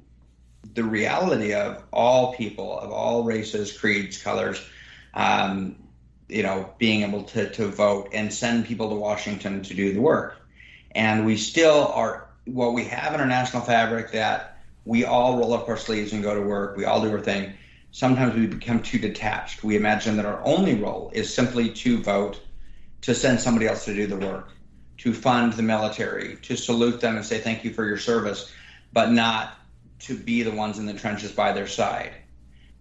the 0.74 0.84
reality 0.84 1.52
of 1.54 1.82
all 1.92 2.34
people 2.34 2.78
of 2.78 2.90
all 2.90 3.24
races, 3.24 3.76
creeds, 3.76 4.22
colors, 4.22 4.60
um, 5.14 5.76
you 6.28 6.42
know, 6.42 6.72
being 6.78 7.02
able 7.02 7.22
to, 7.22 7.50
to 7.50 7.68
vote 7.68 8.10
and 8.12 8.32
send 8.32 8.66
people 8.66 8.90
to 8.90 8.94
Washington 8.94 9.62
to 9.62 9.74
do 9.74 9.92
the 9.92 10.00
work. 10.00 10.36
And 10.92 11.24
we 11.24 11.36
still 11.36 11.88
are, 11.88 12.28
what 12.44 12.74
we 12.74 12.84
have 12.84 13.14
in 13.14 13.20
our 13.20 13.26
national 13.26 13.62
fabric 13.62 14.12
that 14.12 14.58
we 14.84 15.04
all 15.04 15.38
roll 15.38 15.54
up 15.54 15.68
our 15.68 15.76
sleeves 15.76 16.12
and 16.12 16.22
go 16.22 16.34
to 16.34 16.40
work, 16.40 16.76
we 16.76 16.84
all 16.84 17.00
do 17.00 17.10
our 17.12 17.20
thing. 17.20 17.52
Sometimes 17.90 18.34
we 18.34 18.46
become 18.46 18.82
too 18.82 18.98
detached. 18.98 19.64
We 19.64 19.76
imagine 19.76 20.16
that 20.16 20.26
our 20.26 20.42
only 20.44 20.74
role 20.74 21.10
is 21.14 21.32
simply 21.32 21.70
to 21.70 22.02
vote, 22.02 22.40
to 23.02 23.14
send 23.14 23.40
somebody 23.40 23.66
else 23.66 23.84
to 23.86 23.94
do 23.94 24.06
the 24.06 24.16
work, 24.16 24.50
to 24.98 25.12
fund 25.14 25.52
the 25.54 25.62
military, 25.62 26.36
to 26.42 26.56
salute 26.56 27.00
them 27.00 27.16
and 27.16 27.24
say 27.24 27.38
thank 27.38 27.64
you 27.64 27.72
for 27.72 27.84
your 27.84 27.98
service, 27.98 28.52
but 28.92 29.10
not 29.10 29.54
to 30.00 30.16
be 30.16 30.42
the 30.42 30.52
ones 30.52 30.78
in 30.78 30.86
the 30.86 30.94
trenches 30.94 31.32
by 31.32 31.52
their 31.52 31.66
side 31.66 32.12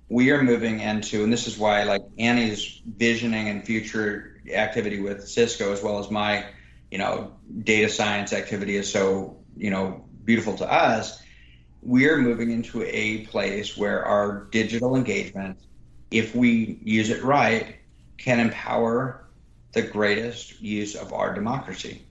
we 0.09 0.31
are 0.31 0.41
moving 0.41 0.79
into, 0.79 1.23
and 1.23 1.31
this 1.31 1.47
is 1.47 1.57
why 1.57 1.83
like 1.83 2.03
Annie's 2.17 2.81
visioning 2.85 3.49
and 3.49 3.65
future 3.65 4.41
activity 4.53 5.01
with 5.01 5.27
Cisco, 5.27 5.73
as 5.73 5.83
well 5.83 5.99
as 5.99 6.09
my, 6.09 6.45
you 6.91 6.97
know, 6.97 7.33
data 7.63 7.89
science 7.89 8.31
activity 8.31 8.77
is 8.77 8.91
so, 8.91 9.37
you 9.57 9.69
know, 9.69 10.05
beautiful 10.23 10.55
to 10.57 10.71
us. 10.71 11.21
We're 11.81 12.17
moving 12.17 12.51
into 12.51 12.83
a 12.83 13.25
place 13.25 13.75
where 13.75 14.05
our 14.05 14.45
digital 14.45 14.95
engagement, 14.95 15.59
if 16.09 16.33
we 16.33 16.79
use 16.83 17.09
it 17.09 17.23
right, 17.23 17.75
can 18.17 18.39
empower 18.39 19.25
the 19.73 19.81
greatest 19.81 20.61
use 20.61 20.95
of 20.95 21.11
our 21.11 21.33
democracy. 21.33 22.01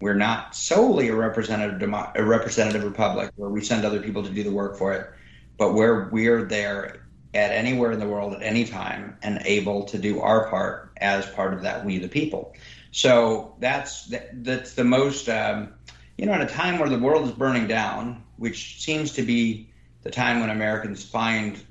We're 0.00 0.14
not 0.14 0.54
solely 0.54 1.08
a 1.08 1.16
representative 1.16 1.80
demo- 1.80 2.12
a 2.14 2.24
representative 2.24 2.84
republic 2.84 3.32
where 3.36 3.50
we 3.50 3.62
send 3.62 3.84
other 3.84 4.00
people 4.00 4.22
to 4.22 4.30
do 4.30 4.42
the 4.44 4.52
work 4.52 4.76
for 4.76 4.92
it, 4.92 5.10
but 5.56 5.74
where 5.74 6.08
we're 6.12 6.44
there 6.44 7.06
at 7.34 7.50
anywhere 7.50 7.92
in 7.92 7.98
the 7.98 8.08
world 8.08 8.34
at 8.34 8.42
any 8.42 8.64
time 8.64 9.16
and 9.22 9.42
able 9.44 9.84
to 9.84 9.98
do 9.98 10.20
our 10.20 10.48
part 10.48 10.92
as 10.98 11.26
part 11.26 11.52
of 11.52 11.62
that 11.62 11.84
we 11.84 11.98
the 11.98 12.08
people. 12.08 12.54
So 12.90 13.56
that's 13.58 14.12
that's 14.32 14.74
the 14.74 14.84
most 14.84 15.28
um, 15.28 15.74
you 16.18 16.26
know 16.26 16.32
at 16.32 16.42
a 16.42 16.46
time 16.46 16.78
where 16.78 16.88
the 16.88 16.98
world 16.98 17.26
is 17.26 17.32
burning 17.32 17.66
down 17.66 18.24
which 18.36 18.82
seems 18.82 19.12
to 19.12 19.22
be 19.22 19.70
the 20.02 20.10
time 20.10 20.40
when 20.40 20.50
americans 20.50 21.04
find 21.04 21.64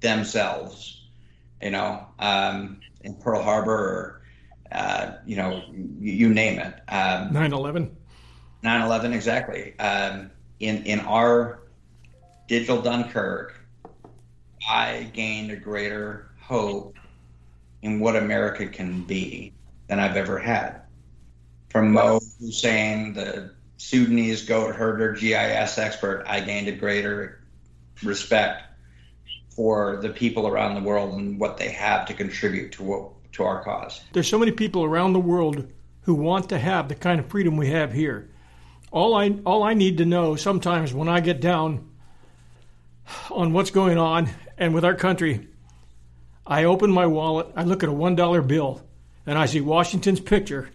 themselves 0.00 1.08
you 1.60 1.70
know 1.70 2.06
um, 2.18 2.80
in 3.00 3.14
pearl 3.14 3.42
harbor 3.42 3.72
or 3.72 4.15
uh, 4.76 5.18
you 5.26 5.36
know 5.36 5.62
you, 5.70 6.12
you 6.12 6.28
name 6.34 6.58
it. 6.58 6.74
Um, 6.88 7.30
9-11 7.30 7.90
9-11 8.62 9.14
exactly. 9.14 9.78
Um, 9.78 10.30
in 10.60 10.84
in 10.84 11.00
our 11.00 11.60
digital 12.48 12.80
dunkirk 12.82 13.60
I 14.68 15.10
gained 15.12 15.50
a 15.52 15.56
greater 15.56 16.30
hope 16.40 16.96
in 17.82 18.00
what 18.00 18.16
America 18.16 18.66
can 18.66 19.04
be 19.04 19.52
than 19.86 20.00
I've 20.00 20.16
ever 20.16 20.38
had. 20.38 20.82
From 21.68 21.92
Mo 21.92 22.20
Hussein, 22.40 23.12
the 23.12 23.52
Sudanese 23.76 24.44
goat 24.44 24.74
herder 24.74 25.12
GIS 25.12 25.78
expert, 25.78 26.24
I 26.26 26.40
gained 26.40 26.68
a 26.68 26.72
greater 26.72 27.44
respect 28.02 28.62
for 29.50 29.98
the 30.02 30.10
people 30.10 30.48
around 30.48 30.74
the 30.74 30.80
world 30.80 31.14
and 31.14 31.38
what 31.38 31.58
they 31.58 31.70
have 31.70 32.06
to 32.06 32.14
contribute 32.14 32.72
to 32.72 32.82
what, 32.82 33.10
to 33.36 33.44
our 33.44 33.62
cause. 33.62 34.02
There's 34.12 34.28
so 34.28 34.38
many 34.38 34.52
people 34.52 34.84
around 34.84 35.12
the 35.12 35.20
world 35.20 35.70
who 36.02 36.14
want 36.14 36.48
to 36.48 36.58
have 36.58 36.88
the 36.88 36.94
kind 36.94 37.20
of 37.20 37.26
freedom 37.26 37.56
we 37.56 37.68
have 37.70 37.92
here. 37.92 38.30
All 38.90 39.14
I 39.14 39.30
all 39.44 39.62
I 39.62 39.74
need 39.74 39.98
to 39.98 40.04
know 40.04 40.36
sometimes 40.36 40.94
when 40.94 41.08
I 41.08 41.20
get 41.20 41.40
down 41.40 41.90
on 43.30 43.52
what's 43.52 43.70
going 43.70 43.98
on 43.98 44.30
and 44.56 44.74
with 44.74 44.84
our 44.84 44.94
country, 44.94 45.48
I 46.46 46.64
open 46.64 46.90
my 46.90 47.06
wallet, 47.06 47.48
I 47.56 47.64
look 47.64 47.82
at 47.82 47.88
a 47.88 47.92
$1 47.92 48.46
bill, 48.46 48.82
and 49.26 49.36
I 49.36 49.46
see 49.46 49.60
Washington's 49.60 50.20
picture. 50.20 50.70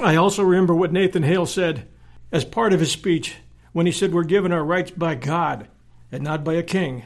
I 0.00 0.16
also 0.16 0.42
remember 0.42 0.74
what 0.74 0.92
Nathan 0.92 1.22
Hale 1.22 1.46
said 1.46 1.86
as 2.32 2.44
part 2.44 2.72
of 2.72 2.80
his 2.80 2.90
speech 2.90 3.36
when 3.72 3.86
he 3.86 3.92
said, 3.92 4.12
We're 4.12 4.24
given 4.24 4.50
our 4.50 4.64
rights 4.64 4.90
by 4.90 5.14
God 5.14 5.68
and 6.10 6.24
not 6.24 6.42
by 6.42 6.54
a 6.54 6.62
king. 6.62 7.04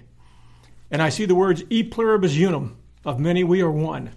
And 0.90 1.02
I 1.02 1.10
see 1.10 1.26
the 1.26 1.34
words 1.34 1.64
E 1.68 1.82
pluribus 1.82 2.36
unum, 2.36 2.78
of 3.04 3.20
many 3.20 3.44
we 3.44 3.60
are 3.60 3.70
one. 3.70 4.10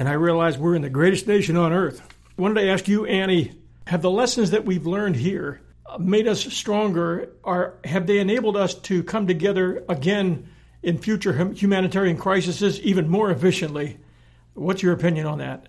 And 0.00 0.08
I 0.08 0.12
realize 0.12 0.56
we're 0.56 0.76
in 0.76 0.80
the 0.80 0.88
greatest 0.88 1.26
nation 1.26 1.58
on 1.58 1.74
earth. 1.74 2.00
I 2.38 2.40
wanted 2.40 2.62
to 2.62 2.70
ask 2.70 2.88
you, 2.88 3.04
Annie, 3.04 3.52
have 3.86 4.00
the 4.00 4.10
lessons 4.10 4.52
that 4.52 4.64
we've 4.64 4.86
learned 4.86 5.14
here 5.14 5.60
made 5.98 6.26
us 6.26 6.40
stronger, 6.40 7.34
or 7.42 7.78
have 7.84 8.06
they 8.06 8.18
enabled 8.18 8.56
us 8.56 8.72
to 8.76 9.02
come 9.02 9.26
together 9.26 9.84
again 9.90 10.48
in 10.82 10.96
future 10.96 11.34
humanitarian 11.52 12.16
crises 12.16 12.80
even 12.80 13.10
more 13.10 13.30
efficiently. 13.30 13.98
What's 14.54 14.82
your 14.82 14.94
opinion 14.94 15.26
on 15.26 15.36
that? 15.36 15.66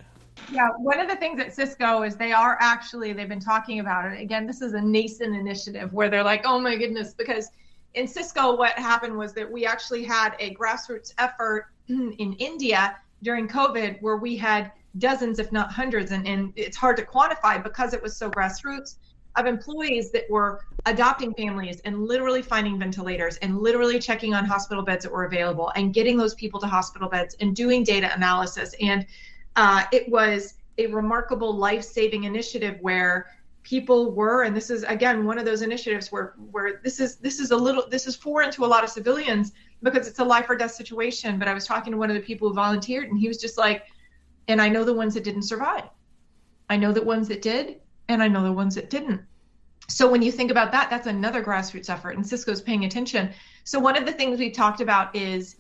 Yeah, 0.50 0.70
one 0.78 1.02
of 1.02 1.10
the 1.10 1.18
things 1.18 1.42
at 1.42 1.54
Cisco 1.54 2.04
is 2.04 2.16
they 2.16 2.32
are 2.32 2.58
actually, 2.62 3.12
they've 3.12 3.28
been 3.28 3.42
talking 3.42 3.82
about 3.82 4.14
it. 4.14 4.22
Again, 4.22 4.48
this 4.48 4.62
is 4.62 4.74
a 4.76 4.82
nascent 4.82 5.36
initiative 5.36 5.92
where 5.92 6.10
they're 6.10 6.24
like, 6.24 6.44
oh 6.46 6.58
my 6.58 6.78
goodness, 6.78 7.14
because 7.14 7.50
in 7.96 8.08
Cisco, 8.08 8.56
what 8.56 8.80
happened 8.80 9.18
was 9.18 9.34
that 9.34 9.52
we 9.52 9.66
actually 9.66 10.06
had 10.06 10.36
a 10.40 10.56
grassroots 10.56 11.14
effort 11.18 11.66
in 11.90 12.34
India 12.40 12.96
during 13.24 13.48
COVID 13.48 14.02
where 14.02 14.18
we 14.18 14.36
had 14.36 14.72
dozens, 14.98 15.40
if 15.40 15.52
not 15.52 15.72
hundreds, 15.72 16.12
and, 16.12 16.28
and 16.28 16.54
it's 16.56 16.78
hard 16.78 16.98
to 16.98 17.04
quantify 17.04 17.62
because 17.62 17.94
it 17.94 18.02
was 18.02 18.16
so 18.16 18.30
grassroots 18.30 18.96
of 19.38 19.46
employees 19.46 20.12
that 20.12 20.30
were 20.30 20.62
adopting 20.86 21.34
families 21.34 21.80
and 21.86 22.04
literally 22.04 22.42
finding 22.42 22.78
ventilators 22.78 23.38
and 23.38 23.60
literally 23.60 24.00
checking 24.00 24.34
on 24.34 24.44
hospital 24.44 24.84
beds 24.84 25.04
that 25.04 25.12
were 25.12 25.26
available 25.26 25.72
and 25.76 25.94
getting 25.94 26.18
those 26.18 26.36
people 26.36 26.60
to 26.60 26.68
hospital 26.68 27.08
beds 27.08 27.36
and 27.40 27.56
doing 27.56 27.84
data 27.84 28.14
analysis. 28.14 28.76
And 28.82 29.06
uh, 29.56 29.86
it 29.94 30.10
was 30.10 30.56
a 30.78 30.88
remarkable 30.88 31.56
life-saving 31.56 32.26
initiative 32.26 32.78
where 32.82 33.28
people 33.64 34.12
were 34.12 34.44
and 34.44 34.56
this 34.56 34.70
is 34.70 34.84
again 34.84 35.26
one 35.26 35.38
of 35.38 35.46
those 35.46 35.62
initiatives 35.62 36.12
where 36.12 36.34
where 36.52 36.82
this 36.84 37.00
is 37.00 37.18
this 37.18 37.40
is 37.40 37.52
a 37.52 37.56
little 37.56 37.88
this 37.90 38.08
is 38.08 38.16
foreign 38.16 38.52
to 38.52 38.66
a 38.66 38.68
lot 38.68 38.84
of 38.84 38.90
civilians 38.90 39.52
because 39.84 40.08
it's 40.08 40.20
a 40.20 40.24
life 40.24 40.50
or 40.50 40.56
death 40.56 40.72
situation. 40.72 41.38
But 41.38 41.48
i 41.48 41.54
was 41.54 41.66
talking 41.66 41.92
to 41.92 41.98
one 41.98 42.10
of 42.10 42.16
the 42.16 42.22
people 42.22 42.50
who 42.50 42.56
volunteered 42.56 43.10
and 43.10 43.20
he 43.20 43.28
was 43.28 43.38
just 43.38 43.58
like 43.58 43.84
and 44.48 44.62
i 44.62 44.68
know 44.68 44.84
the 44.84 44.94
ones 44.94 45.14
that 45.14 45.24
didn't 45.24 45.44
survive. 45.44 45.84
I 46.70 46.78
know 46.78 46.92
the 46.92 47.04
ones 47.04 47.28
that 47.28 47.42
did 47.42 47.82
and 48.08 48.24
i 48.24 48.28
know 48.28 48.44
the 48.44 48.52
ones 48.52 48.76
that 48.76 48.90
didn't. 48.90 49.22
So 49.88 50.10
when 50.10 50.22
you 50.22 50.32
think 50.32 50.50
about 50.50 50.72
that 50.72 50.90
that's 50.90 51.08
another 51.08 51.44
grassroots 51.44 51.90
effort 51.90 52.16
and 52.16 52.26
cisco's 52.26 52.62
paying 52.62 52.86
attention. 52.86 53.32
So 53.64 53.80
one 53.80 53.98
of 53.98 54.06
the 54.06 54.14
things 54.14 54.40
we 54.40 54.50
talked 54.50 54.82
about 54.82 55.16
is 55.16 55.58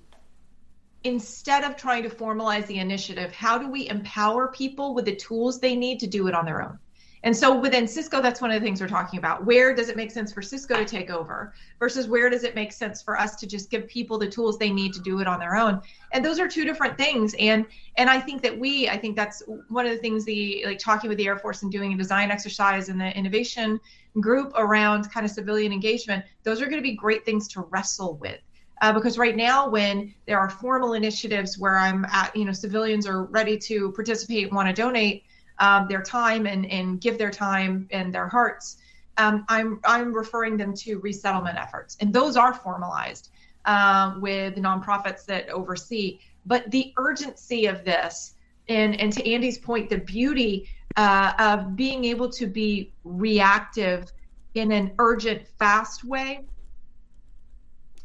instead 1.04 1.64
of 1.64 1.76
trying 1.76 2.04
to 2.04 2.10
formalize 2.10 2.66
the 2.68 2.78
initiative 2.78 3.32
how 3.32 3.58
do 3.58 3.68
we 3.68 3.90
empower 3.90 4.50
people 4.50 4.94
with 4.94 5.06
the 5.06 5.16
tools 5.16 5.60
they 5.60 5.76
need 5.76 6.00
to 6.00 6.08
do 6.08 6.28
it 6.28 6.36
on 6.36 6.46
their 6.46 6.62
own 6.62 6.78
and 7.24 7.38
so 7.38 7.56
within 7.56 7.88
Cisco, 7.88 8.20
that's 8.20 8.42
one 8.42 8.50
of 8.50 8.60
the 8.60 8.66
things 8.66 8.82
we're 8.82 8.88
talking 8.88 9.20
about. 9.20 9.46
Where 9.46 9.76
does 9.76 9.90
it 9.90 9.96
make 9.96 10.10
sense 10.10 10.34
for 10.34 10.42
Cisco 10.42 10.78
to 10.78 10.86
take 10.86 11.12
over 11.12 11.54
versus 11.80 12.08
where 12.08 12.32
does 12.32 12.44
it 12.44 12.56
make 12.56 12.72
sense 12.72 13.02
for 13.02 13.20
us 13.20 13.36
to 13.38 13.48
just 13.48 13.70
give 13.70 13.88
people 13.88 14.18
the 14.18 14.28
tools 14.28 14.58
they 14.58 14.72
need 14.72 14.92
to 14.94 15.02
do 15.02 15.20
it 15.20 15.28
on 15.28 15.40
their 15.40 15.56
own? 15.56 15.82
And 16.14 16.26
those 16.26 16.40
are 16.40 16.48
two 16.48 16.66
different 16.66 16.98
things. 16.98 17.36
And 17.38 17.66
and 17.98 18.10
I 18.10 18.20
think 18.20 18.42
that 18.42 18.58
we, 18.58 18.90
I 18.90 18.98
think 18.98 19.16
that's 19.16 19.44
one 19.70 19.86
of 19.86 19.92
the 19.92 20.00
things 20.00 20.26
the 20.26 20.64
like 20.66 20.80
talking 20.80 21.10
with 21.10 21.20
the 21.20 21.28
Air 21.28 21.38
Force 21.38 21.62
and 21.62 21.72
doing 21.72 21.94
a 21.94 21.98
design 21.98 22.32
exercise 22.32 22.90
in 22.90 22.98
the 22.98 23.16
innovation 23.16 23.80
group 24.20 24.52
around 24.56 25.12
kind 25.12 25.26
of 25.26 25.32
civilian 25.32 25.72
engagement. 25.72 26.26
Those 26.44 26.60
are 26.60 26.66
going 26.66 26.82
to 26.82 26.88
be 26.88 26.96
great 26.96 27.24
things 27.24 27.48
to 27.50 27.62
wrestle 27.70 28.16
with. 28.16 28.40
Uh, 28.82 28.92
because 28.92 29.20
right 29.20 29.36
now 29.36 29.70
when 29.70 30.12
there 30.26 30.40
are 30.40 30.50
formal 30.50 30.94
initiatives 30.94 31.60
where 31.60 31.78
i'm 31.78 32.04
at 32.06 32.36
you 32.36 32.44
know 32.44 32.52
civilians 32.52 33.06
are 33.06 33.26
ready 33.26 33.56
to 33.56 33.92
participate 33.92 34.52
want 34.52 34.68
to 34.68 34.74
donate 34.74 35.24
um, 35.62 35.88
their 35.88 36.02
time 36.02 36.46
and, 36.46 36.66
and 36.66 37.00
give 37.00 37.18
their 37.18 37.32
time 37.32 37.88
and 37.92 38.14
their 38.14 38.28
hearts, 38.28 38.78
um, 39.18 39.46
I'm, 39.48 39.80
I'm 39.86 40.12
referring 40.12 40.58
them 40.58 40.74
to 40.78 41.00
resettlement 41.00 41.58
efforts. 41.58 41.96
And 42.02 42.12
those 42.12 42.36
are 42.36 42.54
formalized 42.54 43.30
uh, 43.66 44.16
with 44.20 44.56
nonprofits 44.56 45.24
that 45.26 45.50
oversee. 45.50 46.20
But 46.46 46.70
the 46.72 46.94
urgency 46.98 47.68
of 47.68 47.86
this, 47.86 48.34
and, 48.68 49.00
and 49.00 49.14
to 49.14 49.32
Andy's 49.32 49.60
point, 49.60 49.90
the 49.90 50.00
beauty 50.00 50.68
uh, 50.98 51.34
of 51.38 51.76
being 51.76 52.06
able 52.06 52.30
to 52.32 52.48
be 52.48 52.92
reactive 53.04 54.12
in 54.56 54.72
an 54.72 54.92
urgent, 54.98 55.48
fast 55.60 56.04
way 56.04 56.46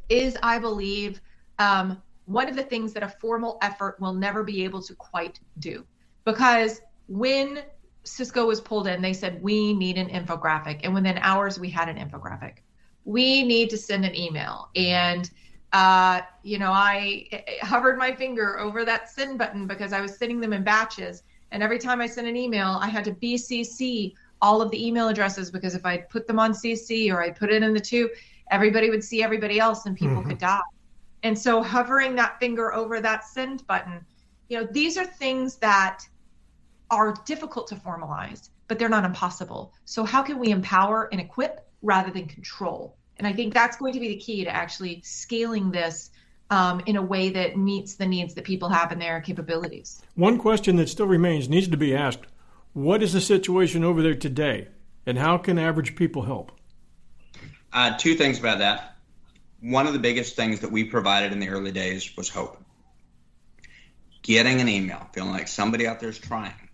is, 0.08 0.36
I 0.42 0.58
believe, 0.58 1.20
um, 1.58 2.02
one 2.26 2.48
of 2.48 2.56
the 2.56 2.62
things 2.62 2.92
that 2.92 3.02
a 3.02 3.08
formal 3.08 3.58
effort 3.62 3.98
will 3.98 4.12
never 4.12 4.44
be 4.44 4.62
able 4.64 4.82
to 4.82 4.94
quite 4.94 5.40
do. 5.58 5.84
Because 6.24 6.82
when 7.08 7.62
Cisco 8.04 8.46
was 8.46 8.60
pulled 8.60 8.86
in, 8.86 9.02
they 9.02 9.12
said, 9.12 9.42
we 9.42 9.74
need 9.74 9.98
an 9.98 10.08
infographic. 10.08 10.80
And 10.84 10.94
within 10.94 11.18
hours, 11.18 11.58
we 11.58 11.68
had 11.68 11.88
an 11.88 11.96
infographic. 11.96 12.58
We 13.04 13.42
need 13.42 13.70
to 13.70 13.78
send 13.78 14.04
an 14.04 14.14
email. 14.14 14.68
And, 14.76 15.30
uh, 15.72 16.22
you 16.42 16.58
know, 16.58 16.70
I 16.70 17.28
hovered 17.62 17.98
my 17.98 18.14
finger 18.14 18.58
over 18.58 18.84
that 18.84 19.10
send 19.10 19.38
button 19.38 19.66
because 19.66 19.92
I 19.92 20.00
was 20.00 20.16
sending 20.16 20.40
them 20.40 20.52
in 20.52 20.64
batches. 20.64 21.22
And 21.50 21.62
every 21.62 21.78
time 21.78 22.00
I 22.00 22.06
sent 22.06 22.26
an 22.26 22.36
email, 22.36 22.78
I 22.80 22.88
had 22.88 23.04
to 23.04 23.12
BCC 23.12 24.14
all 24.42 24.60
of 24.60 24.70
the 24.70 24.86
email 24.86 25.08
addresses 25.08 25.50
because 25.50 25.74
if 25.74 25.86
I 25.86 25.98
put 25.98 26.26
them 26.26 26.38
on 26.38 26.52
CC 26.52 27.12
or 27.12 27.22
I 27.22 27.30
put 27.30 27.50
it 27.50 27.62
in 27.62 27.72
the 27.72 27.80
two, 27.80 28.10
everybody 28.50 28.90
would 28.90 29.02
see 29.02 29.22
everybody 29.22 29.58
else 29.58 29.86
and 29.86 29.96
people 29.96 30.16
mm-hmm. 30.16 30.30
could 30.30 30.38
die. 30.38 30.60
And 31.22 31.38
so 31.38 31.62
hovering 31.62 32.14
that 32.16 32.38
finger 32.38 32.72
over 32.72 33.00
that 33.00 33.24
send 33.24 33.66
button, 33.66 34.04
you 34.48 34.60
know, 34.60 34.68
these 34.70 34.96
are 34.96 35.04
things 35.04 35.56
that 35.56 36.06
are 36.90 37.14
difficult 37.24 37.68
to 37.68 37.76
formalize, 37.76 38.48
but 38.68 38.78
they're 38.78 38.88
not 38.88 39.04
impossible. 39.04 39.72
So, 39.84 40.04
how 40.04 40.22
can 40.22 40.38
we 40.38 40.50
empower 40.50 41.08
and 41.12 41.20
equip 41.20 41.66
rather 41.82 42.10
than 42.10 42.26
control? 42.26 42.96
And 43.18 43.26
I 43.26 43.32
think 43.32 43.54
that's 43.54 43.76
going 43.76 43.94
to 43.94 44.00
be 44.00 44.08
the 44.08 44.16
key 44.16 44.44
to 44.44 44.50
actually 44.50 45.00
scaling 45.02 45.70
this 45.70 46.10
um, 46.50 46.80
in 46.86 46.96
a 46.96 47.02
way 47.02 47.30
that 47.30 47.56
meets 47.56 47.94
the 47.94 48.06
needs 48.06 48.34
that 48.34 48.44
people 48.44 48.68
have 48.68 48.92
and 48.92 49.00
their 49.00 49.20
capabilities. 49.20 50.00
One 50.14 50.38
question 50.38 50.76
that 50.76 50.88
still 50.88 51.06
remains 51.06 51.48
needs 51.48 51.68
to 51.68 51.76
be 51.76 51.94
asked 51.94 52.26
What 52.72 53.02
is 53.02 53.12
the 53.12 53.20
situation 53.20 53.84
over 53.84 54.02
there 54.02 54.14
today, 54.14 54.68
and 55.04 55.18
how 55.18 55.38
can 55.38 55.58
average 55.58 55.96
people 55.96 56.22
help? 56.22 56.52
Uh, 57.72 57.96
two 57.96 58.14
things 58.14 58.38
about 58.38 58.58
that. 58.58 58.96
One 59.60 59.86
of 59.86 59.92
the 59.92 59.98
biggest 59.98 60.36
things 60.36 60.60
that 60.60 60.70
we 60.70 60.84
provided 60.84 61.32
in 61.32 61.40
the 61.40 61.48
early 61.48 61.72
days 61.72 62.16
was 62.16 62.28
hope. 62.28 62.62
Getting 64.22 64.60
an 64.60 64.68
email, 64.68 65.08
feeling 65.12 65.30
like 65.30 65.48
somebody 65.48 65.86
out 65.86 66.00
there 66.00 66.08
is 66.08 66.18
trying, 66.18 66.65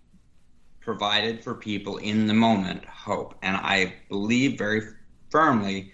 provided 0.85 1.43
for 1.43 1.55
people 1.55 1.99
in 1.99 2.26
the 2.26 2.35
moment 2.35 2.85
hope. 2.85 3.35
And 3.43 3.57
I 3.57 3.95
believe 4.09 4.59
very 4.59 4.83
firmly 5.30 5.93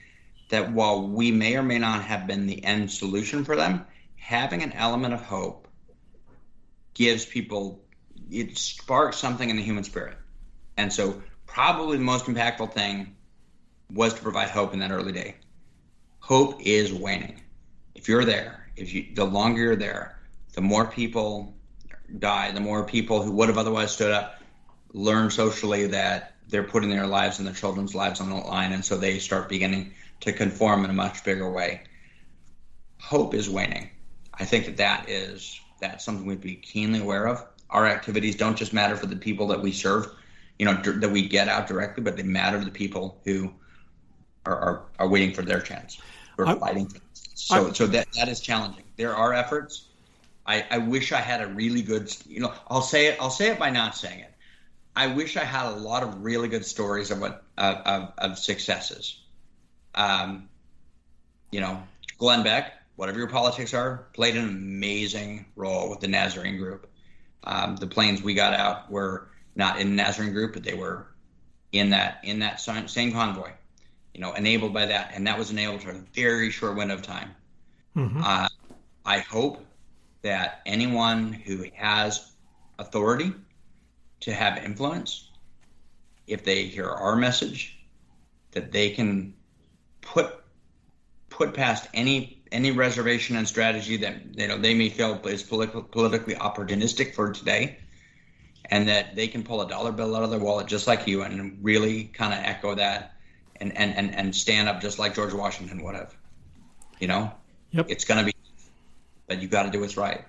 that 0.51 0.72
while 0.72 1.07
we 1.07 1.30
may 1.30 1.57
or 1.57 1.62
may 1.62 1.78
not 1.78 2.03
have 2.05 2.26
been 2.26 2.47
the 2.47 2.64
end 2.64 2.91
solution 2.91 3.45
for 3.45 3.57
them, 3.57 3.86
having 4.16 4.62
an 4.62 4.72
element 4.72 5.14
of 5.14 5.20
hope 5.20 5.68
gives 6.95 7.24
people, 7.24 7.80
it 8.30 8.57
sparks 8.57 9.18
something 9.18 9.49
in 9.49 9.57
the 9.57 9.62
human 9.62 9.84
spirit. 9.84 10.16
And 10.76 10.93
so, 10.93 11.22
probably 11.47 11.99
the 11.99 12.05
most 12.05 12.26
impactful 12.26 12.72
thing 12.72 13.16
was 13.93 14.14
to 14.14 14.22
provide 14.22 14.51
hope 14.51 14.72
in 14.74 14.80
that 14.80 14.91
early 14.91 15.12
day. 15.12 15.36
Hope 16.20 16.61
is 16.61 16.93
waning. 16.93 17.41
If 17.95 18.09
you're 18.09 18.24
there, 18.24 18.70
if 18.76 18.93
you, 18.93 19.07
the 19.14 19.24
longer 19.24 19.62
you're 19.62 19.76
there, 19.76 20.18
the 20.55 20.61
more 20.61 20.86
people 20.86 21.55
die, 22.18 22.53
the 22.53 22.61
more 22.61 22.84
people 22.84 23.22
who 23.22 23.32
would 23.32 23.49
have 23.49 23.59
otherwise 23.59 23.93
stood 23.93 24.12
up 24.12 24.38
learn 24.93 25.30
socially 25.30 25.86
that 25.86 26.34
they're 26.49 26.64
putting 26.64 26.91
their 26.91 27.07
lives 27.07 27.39
and 27.39 27.47
their 27.47 27.55
children's 27.55 27.95
lives 27.95 28.20
on 28.20 28.30
the 28.30 28.36
line, 28.36 28.72
and 28.72 28.84
so 28.84 28.97
they 28.97 29.18
start 29.18 29.49
beginning 29.49 29.93
to 30.20 30.32
conform 30.32 30.84
in 30.84 30.91
a 30.91 30.95
much 30.95 31.24
bigger 31.24 31.51
way. 31.51 31.82
Hope 33.01 33.34
is 33.34 33.49
waning. 33.49 33.91
I 34.34 34.45
think 34.45 34.66
that 34.66 34.76
that 34.78 35.09
is 35.09 35.61
that's 35.80 36.05
something 36.05 36.26
we'd 36.26 36.41
be 36.41 36.57
keenly 36.57 37.01
aware 37.01 37.26
of. 37.28 37.45
Our 37.70 37.86
activities 37.86 38.34
don't 38.34 38.57
just 38.57 38.72
matter 38.72 38.97
for 38.97 39.07
the 39.07 39.16
people 39.16 39.47
that 39.49 39.61
we 39.61 39.72
serve, 39.72 40.09
you 40.59 40.64
know, 40.64 40.80
d- 40.80 40.93
that 40.93 41.11
we 41.11 41.28
get 41.28 41.49
out 41.49 41.66
directly, 41.66 42.03
but 42.03 42.16
they 42.16 42.22
matter 42.22 42.59
to 42.59 42.64
the 42.64 42.70
people 42.70 43.20
who 43.24 43.53
are 44.47 44.57
are, 44.57 44.82
are 44.99 45.09
waiting 45.09 45.34
for 45.34 45.43
their 45.43 45.61
chance, 45.61 46.01
or 46.39 46.47
I'm, 46.47 46.59
fighting. 46.59 46.91
So 47.12 47.68
I'm, 47.68 47.74
so 47.74 47.86
that 47.89 48.09
that 48.16 48.28
is 48.28 48.41
challenging. 48.41 48.84
There 48.97 49.14
are 49.14 49.34
efforts. 49.34 49.84
I, 50.47 50.64
I 50.70 50.78
wish 50.78 51.12
I 51.12 51.20
had 51.20 51.43
a 51.43 51.49
really 51.49 51.82
good, 51.82 52.11
you 52.26 52.41
know, 52.41 52.55
I'll 52.68 52.80
say 52.80 53.09
it. 53.09 53.18
I'll 53.20 53.28
say 53.28 53.49
it 53.49 53.59
by 53.59 53.68
not 53.68 53.95
saying 53.95 54.20
it 54.20 54.32
I 54.99 55.07
wish 55.07 55.36
I 55.36 55.44
had 55.44 55.66
a 55.66 55.76
lot 55.76 56.03
of 56.03 56.24
really 56.24 56.49
good 56.49 56.66
stories 56.66 57.12
of 57.12 57.20
what 57.20 57.44
of, 57.57 58.12
of 58.18 58.36
successes. 58.36 59.20
Um, 59.94 60.49
you 61.53 61.61
know, 61.61 61.80
Glenn 62.18 62.42
Beck, 62.42 62.72
whatever 62.96 63.16
your 63.16 63.28
politics 63.28 63.74
are, 63.74 64.09
played 64.12 64.36
an 64.36 64.49
amazing 64.49 65.46
role 65.55 65.88
with 65.88 66.01
the 66.01 66.09
Nazarene 66.09 66.59
Group. 66.59 66.90
Um, 67.44 67.76
the 67.76 67.86
planes 67.86 68.24
we 68.24 68.34
got 68.34 68.55
out 68.55 68.90
were 68.90 69.28
not 69.55 69.78
in 69.78 69.90
the 69.90 70.03
Nazarene 70.03 70.32
Group, 70.32 70.55
but 70.55 70.64
they 70.64 70.74
were 70.74 71.07
in 71.70 71.90
that 71.90 72.18
in 72.24 72.40
that 72.40 72.61
same 72.61 73.12
convoy. 73.12 73.53
You 74.14 74.20
know, 74.20 74.32
enabled 74.32 74.74
by 74.74 74.86
that, 74.86 75.12
and 75.14 75.28
that 75.28 75.38
was 75.38 75.53
enabled 75.53 75.84
for 75.84 75.90
a 75.92 76.03
very 76.12 76.51
short 76.51 76.76
window 76.76 76.94
of 76.94 77.03
time. 77.03 77.36
Mm-hmm. 77.94 78.20
Uh, 78.24 78.49
I 79.07 79.20
hope 79.20 79.64
that 80.22 80.61
anyone 80.66 81.32
who 81.32 81.66
has 81.76 82.32
authority 82.80 83.32
to 84.21 84.33
have 84.33 84.59
influence, 84.64 85.31
if 86.27 86.45
they 86.45 86.64
hear 86.64 86.89
our 86.89 87.16
message, 87.16 87.79
that 88.53 88.73
they 88.73 88.91
can 88.91 89.35
put 90.01 90.35
put 91.31 91.55
past 91.55 91.89
any 91.95 92.43
any 92.51 92.71
reservation 92.71 93.37
and 93.37 93.47
strategy 93.47 93.97
that 93.99 94.16
you 94.37 94.49
know 94.49 94.59
they 94.59 94.75
may 94.75 94.89
feel 94.89 95.14
is 95.27 95.43
politi- 95.43 95.91
politically 95.91 96.35
opportunistic 96.35 97.14
for 97.14 97.33
today, 97.33 97.79
and 98.66 98.89
that 98.89 99.14
they 99.14 99.29
can 99.29 99.43
pull 99.43 99.61
a 99.62 99.69
dollar 99.69 99.93
bill 99.93 100.16
out 100.16 100.23
of 100.23 100.31
their 100.31 100.39
wallet 100.39 100.66
just 100.66 100.87
like 100.87 101.07
you 101.07 101.23
and 101.23 101.59
really 101.62 102.05
kind 102.05 102.33
of 102.33 102.41
echo 102.41 102.75
that 102.75 103.14
and, 103.61 103.77
and 103.77 103.95
and 103.95 104.14
and 104.14 104.35
stand 104.35 104.69
up 104.69 104.81
just 104.81 104.99
like 104.99 105.14
George 105.14 105.33
Washington 105.33 105.83
would 105.85 105.95
have. 105.95 106.14
You 106.99 107.09
know, 107.09 107.31
yep. 107.71 107.87
it's 107.89 108.05
going 108.05 108.19
to 108.19 108.27
be, 108.27 108.35
but 109.29 109.41
you 109.41 109.47
got 109.47 109.64
to 109.64 109.71
do 109.71 109.81
what's 109.81 109.97
right. 109.97 110.25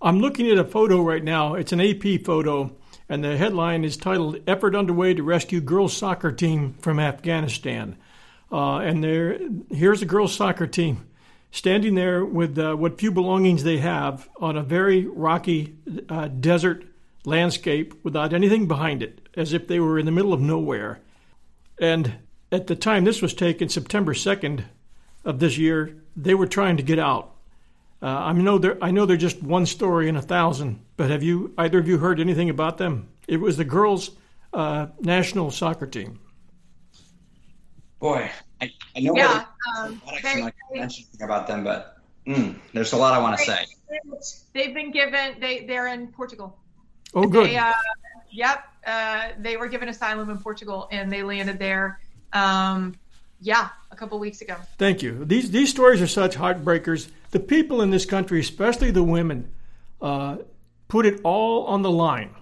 I'm 0.00 0.20
looking 0.20 0.50
at 0.50 0.58
a 0.58 0.64
photo 0.64 1.02
right 1.02 1.22
now. 1.22 1.54
It's 1.54 1.72
an 1.72 1.80
AP 1.80 2.24
photo 2.24 2.74
and 3.14 3.22
the 3.22 3.36
headline 3.36 3.84
is 3.84 3.96
titled 3.96 4.40
"Effort 4.48 4.74
Underway 4.74 5.14
to 5.14 5.22
Rescue 5.22 5.60
Girls 5.60 5.96
Soccer 5.96 6.32
Team 6.32 6.74
from 6.80 6.98
Afghanistan." 6.98 7.96
Uh, 8.50 8.78
and 8.78 9.04
there, 9.04 9.38
here's 9.70 10.02
a 10.02 10.06
girls 10.06 10.34
soccer 10.34 10.66
team 10.66 11.06
standing 11.52 11.94
there 11.94 12.24
with 12.24 12.58
uh, 12.58 12.74
what 12.74 12.98
few 12.98 13.12
belongings 13.12 13.62
they 13.62 13.78
have 13.78 14.28
on 14.40 14.56
a 14.56 14.64
very 14.64 15.06
rocky 15.06 15.76
uh, 16.08 16.26
desert 16.26 16.84
landscape 17.24 17.94
without 18.02 18.32
anything 18.32 18.66
behind 18.66 19.00
it, 19.00 19.28
as 19.36 19.52
if 19.52 19.68
they 19.68 19.78
were 19.78 19.96
in 19.96 20.06
the 20.06 20.12
middle 20.12 20.32
of 20.32 20.40
nowhere. 20.40 21.00
And 21.78 22.14
at 22.50 22.66
the 22.66 22.74
time 22.74 23.04
this 23.04 23.22
was 23.22 23.32
taken, 23.32 23.68
September 23.68 24.12
2nd 24.12 24.64
of 25.24 25.38
this 25.38 25.56
year, 25.56 26.02
they 26.16 26.34
were 26.34 26.48
trying 26.48 26.78
to 26.78 26.82
get 26.82 26.98
out. 26.98 27.33
Uh, 28.02 28.06
I 28.06 28.32
know 28.32 28.58
they're 28.58 28.76
I 28.82 28.90
know 28.90 29.06
they're 29.06 29.16
just 29.16 29.42
one 29.42 29.66
story 29.66 30.08
in 30.08 30.16
a 30.16 30.22
thousand, 30.22 30.84
but 30.96 31.10
have 31.10 31.22
you 31.22 31.54
either 31.56 31.78
of 31.78 31.88
you 31.88 31.98
heard 31.98 32.20
anything 32.20 32.50
about 32.50 32.76
them? 32.78 33.08
It 33.26 33.38
was 33.38 33.56
the 33.56 33.64
girls' 33.64 34.10
uh, 34.52 34.88
national 35.00 35.50
soccer 35.50 35.86
team. 35.86 36.18
Boy, 37.98 38.30
I, 38.60 38.70
I 38.96 39.00
know 39.00 39.16
Yeah, 39.16 39.44
what 39.76 39.86
um, 39.86 40.02
I 40.06 40.20
they- 40.20 40.40
can 40.42 40.52
mention 40.74 41.04
about 41.22 41.46
them, 41.46 41.64
but 41.64 41.96
mm, 42.26 42.54
there's 42.74 42.92
a 42.92 42.96
lot 42.96 43.14
I 43.14 43.18
want 43.18 43.38
to 43.38 43.44
say. 43.44 43.64
They've 44.52 44.74
been 44.74 44.90
given. 44.90 45.36
They 45.40 45.64
they're 45.64 45.86
in 45.88 46.08
Portugal. 46.08 46.58
Oh, 47.14 47.26
good. 47.26 47.46
They, 47.48 47.56
uh, 47.56 47.72
yep. 48.30 48.64
Uh, 48.86 49.28
they 49.38 49.56
were 49.56 49.68
given 49.68 49.88
asylum 49.88 50.28
in 50.28 50.38
Portugal, 50.38 50.88
and 50.90 51.10
they 51.10 51.22
landed 51.22 51.58
there. 51.58 52.00
Um, 52.34 52.94
yeah, 53.44 53.68
a 53.90 53.96
couple 53.96 54.18
weeks 54.18 54.40
ago. 54.40 54.56
Thank 54.78 55.02
you. 55.02 55.24
These 55.24 55.50
these 55.50 55.68
stories 55.68 56.00
are 56.00 56.06
such 56.06 56.34
heartbreakers. 56.36 57.08
The 57.30 57.40
people 57.40 57.82
in 57.82 57.90
this 57.90 58.06
country, 58.06 58.40
especially 58.40 58.90
the 58.90 59.04
women, 59.04 59.52
uh, 60.00 60.38
put 60.88 61.04
it 61.04 61.20
all 61.24 61.66
on 61.66 61.82
the 61.82 61.90
line 61.90 62.34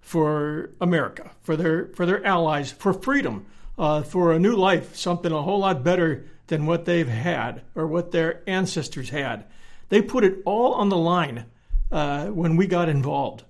for 0.00 0.70
America, 0.80 1.30
for 1.42 1.56
their 1.56 1.86
for 1.94 2.06
their 2.06 2.24
allies, 2.26 2.72
for 2.72 2.92
freedom, 2.92 3.46
uh, 3.78 4.02
for 4.02 4.32
a 4.32 4.38
new 4.38 4.56
life, 4.56 4.96
something 4.96 5.30
a 5.30 5.42
whole 5.42 5.60
lot 5.60 5.84
better 5.84 6.26
than 6.48 6.66
what 6.66 6.86
they've 6.86 7.08
had 7.08 7.62
or 7.76 7.86
what 7.86 8.10
their 8.10 8.42
ancestors 8.48 9.10
had. 9.10 9.44
They 9.90 10.02
put 10.02 10.24
it 10.24 10.42
all 10.44 10.74
on 10.74 10.88
the 10.88 10.96
line 10.96 11.46
uh, 11.92 12.26
when 12.26 12.56
we 12.56 12.66
got 12.66 12.88
involved, 12.88 13.44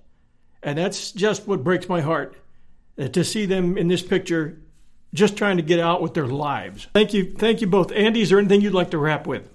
and 0.61 0.77
that's 0.77 1.11
just 1.11 1.47
what 1.47 1.63
breaks 1.63 1.89
my 1.89 2.01
heart 2.01 2.35
uh, 2.99 3.07
to 3.07 3.23
see 3.23 3.47
them 3.47 3.79
in 3.79 3.87
this 3.87 4.03
picture 4.03 4.59
just 5.13 5.37
trying 5.37 5.57
to 5.57 5.63
get 5.63 5.79
out 5.79 6.01
with 6.01 6.13
their 6.13 6.27
lives. 6.27 6.87
Thank 6.93 7.13
you, 7.13 7.33
thank 7.33 7.61
you 7.61 7.67
both. 7.67 7.91
Andy, 7.91 8.21
is 8.21 8.29
there 8.29 8.39
anything 8.39 8.61
you'd 8.61 8.73
like 8.73 8.91
to 8.91 8.97
wrap 8.97 9.27
with? 9.27 9.49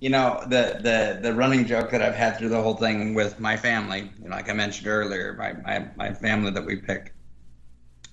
You 0.00 0.10
know, 0.10 0.42
the, 0.42 0.78
the, 0.80 1.18
the 1.22 1.34
running 1.34 1.66
joke 1.66 1.90
that 1.90 2.02
I've 2.02 2.14
had 2.14 2.38
through 2.38 2.50
the 2.50 2.62
whole 2.62 2.74
thing 2.74 3.14
with 3.14 3.40
my 3.40 3.56
family, 3.56 4.10
you 4.22 4.28
know, 4.28 4.36
like 4.36 4.50
I 4.50 4.52
mentioned 4.52 4.86
earlier, 4.86 5.34
my, 5.34 5.52
my, 5.52 5.88
my 5.96 6.12
family 6.12 6.50
that 6.50 6.64
we 6.64 6.76
picked, 6.76 7.12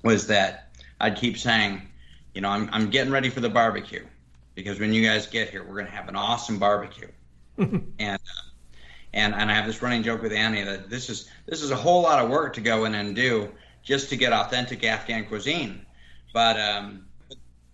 was 0.04 0.28
that 0.28 0.70
I'd 1.00 1.18
keep 1.18 1.38
saying, 1.38 1.82
you 2.34 2.42
know, 2.42 2.50
I'm, 2.50 2.70
I'm 2.72 2.90
getting 2.90 3.12
ready 3.12 3.30
for 3.30 3.42
the 3.42 3.50
barbecue 3.50 4.06
because 4.56 4.80
when 4.80 4.94
you 4.94 5.04
guys 5.04 5.28
get 5.28 5.50
here, 5.50 5.64
we're 5.64 5.76
going 5.76 5.86
to 5.86 5.92
have 5.92 6.08
an 6.08 6.16
awesome 6.16 6.60
barbecue. 6.60 7.10
and, 7.58 7.84
uh, 8.00 8.42
and, 9.14 9.34
and 9.36 9.52
I 9.52 9.54
have 9.54 9.66
this 9.66 9.82
running 9.82 10.04
joke 10.04 10.22
with 10.22 10.32
Annie 10.32 10.64
that 10.64 10.90
this 10.90 11.10
is, 11.10 11.30
this 11.46 11.62
is 11.62 11.72
a 11.72 11.76
whole 11.76 12.02
lot 12.04 12.24
of 12.24 12.30
work 12.30 12.54
to 12.54 12.62
go 12.62 12.86
in 12.86 12.96
and 12.96 13.16
do 13.16 13.52
just 13.84 14.10
to 14.10 14.16
get 14.16 14.32
authentic 14.32 14.84
Afghan 14.84 15.26
cuisine. 15.26 15.86
But, 16.34 16.60
um, 16.60 17.06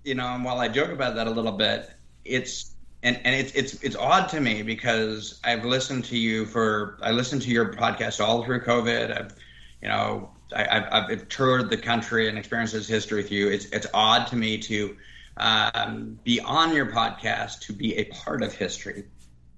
you 0.03 0.15
know, 0.15 0.27
and 0.27 0.43
while 0.43 0.59
I 0.59 0.67
joke 0.67 0.91
about 0.91 1.15
that 1.15 1.27
a 1.27 1.31
little 1.31 1.51
bit, 1.51 1.91
it's, 2.25 2.73
and, 3.03 3.19
and 3.23 3.35
it's 3.35 3.51
it's 3.53 3.81
it's 3.83 3.95
odd 3.95 4.27
to 4.29 4.41
me 4.41 4.63
because 4.63 5.39
I've 5.43 5.63
listened 5.63 6.03
to 6.05 6.17
you 6.17 6.45
for 6.45 6.97
I 7.01 7.11
listened 7.11 7.43
to 7.43 7.49
your 7.49 7.73
podcast 7.73 8.19
all 8.25 8.43
through 8.43 8.61
COVID. 8.61 9.15
I've 9.15 9.35
you 9.81 9.87
know 9.87 10.31
I, 10.55 10.65
I've, 10.65 11.11
I've 11.11 11.29
toured 11.29 11.69
the 11.69 11.77
country 11.77 12.27
and 12.27 12.37
experienced 12.37 12.73
this 12.73 12.87
history 12.87 13.21
with 13.21 13.31
you. 13.31 13.49
It's 13.49 13.65
it's 13.65 13.87
odd 13.93 14.27
to 14.27 14.35
me 14.35 14.57
to 14.59 14.97
um, 15.37 16.19
be 16.23 16.39
on 16.39 16.73
your 16.73 16.87
podcast 16.87 17.59
to 17.61 17.73
be 17.73 17.95
a 17.97 18.05
part 18.05 18.41
of 18.41 18.53
history. 18.53 19.05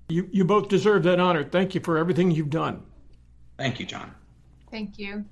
You 0.10 0.28
you 0.32 0.44
both 0.44 0.68
deserve 0.68 1.04
that 1.04 1.20
honor. 1.20 1.44
Thank 1.44 1.76
you 1.76 1.82
for 1.82 1.98
everything 1.98 2.32
you've 2.32 2.50
done. 2.50 2.84
Thank 3.58 3.80
you, 3.80 3.86
John. 3.86 4.14
Thank 4.70 5.00
you. 5.00 5.26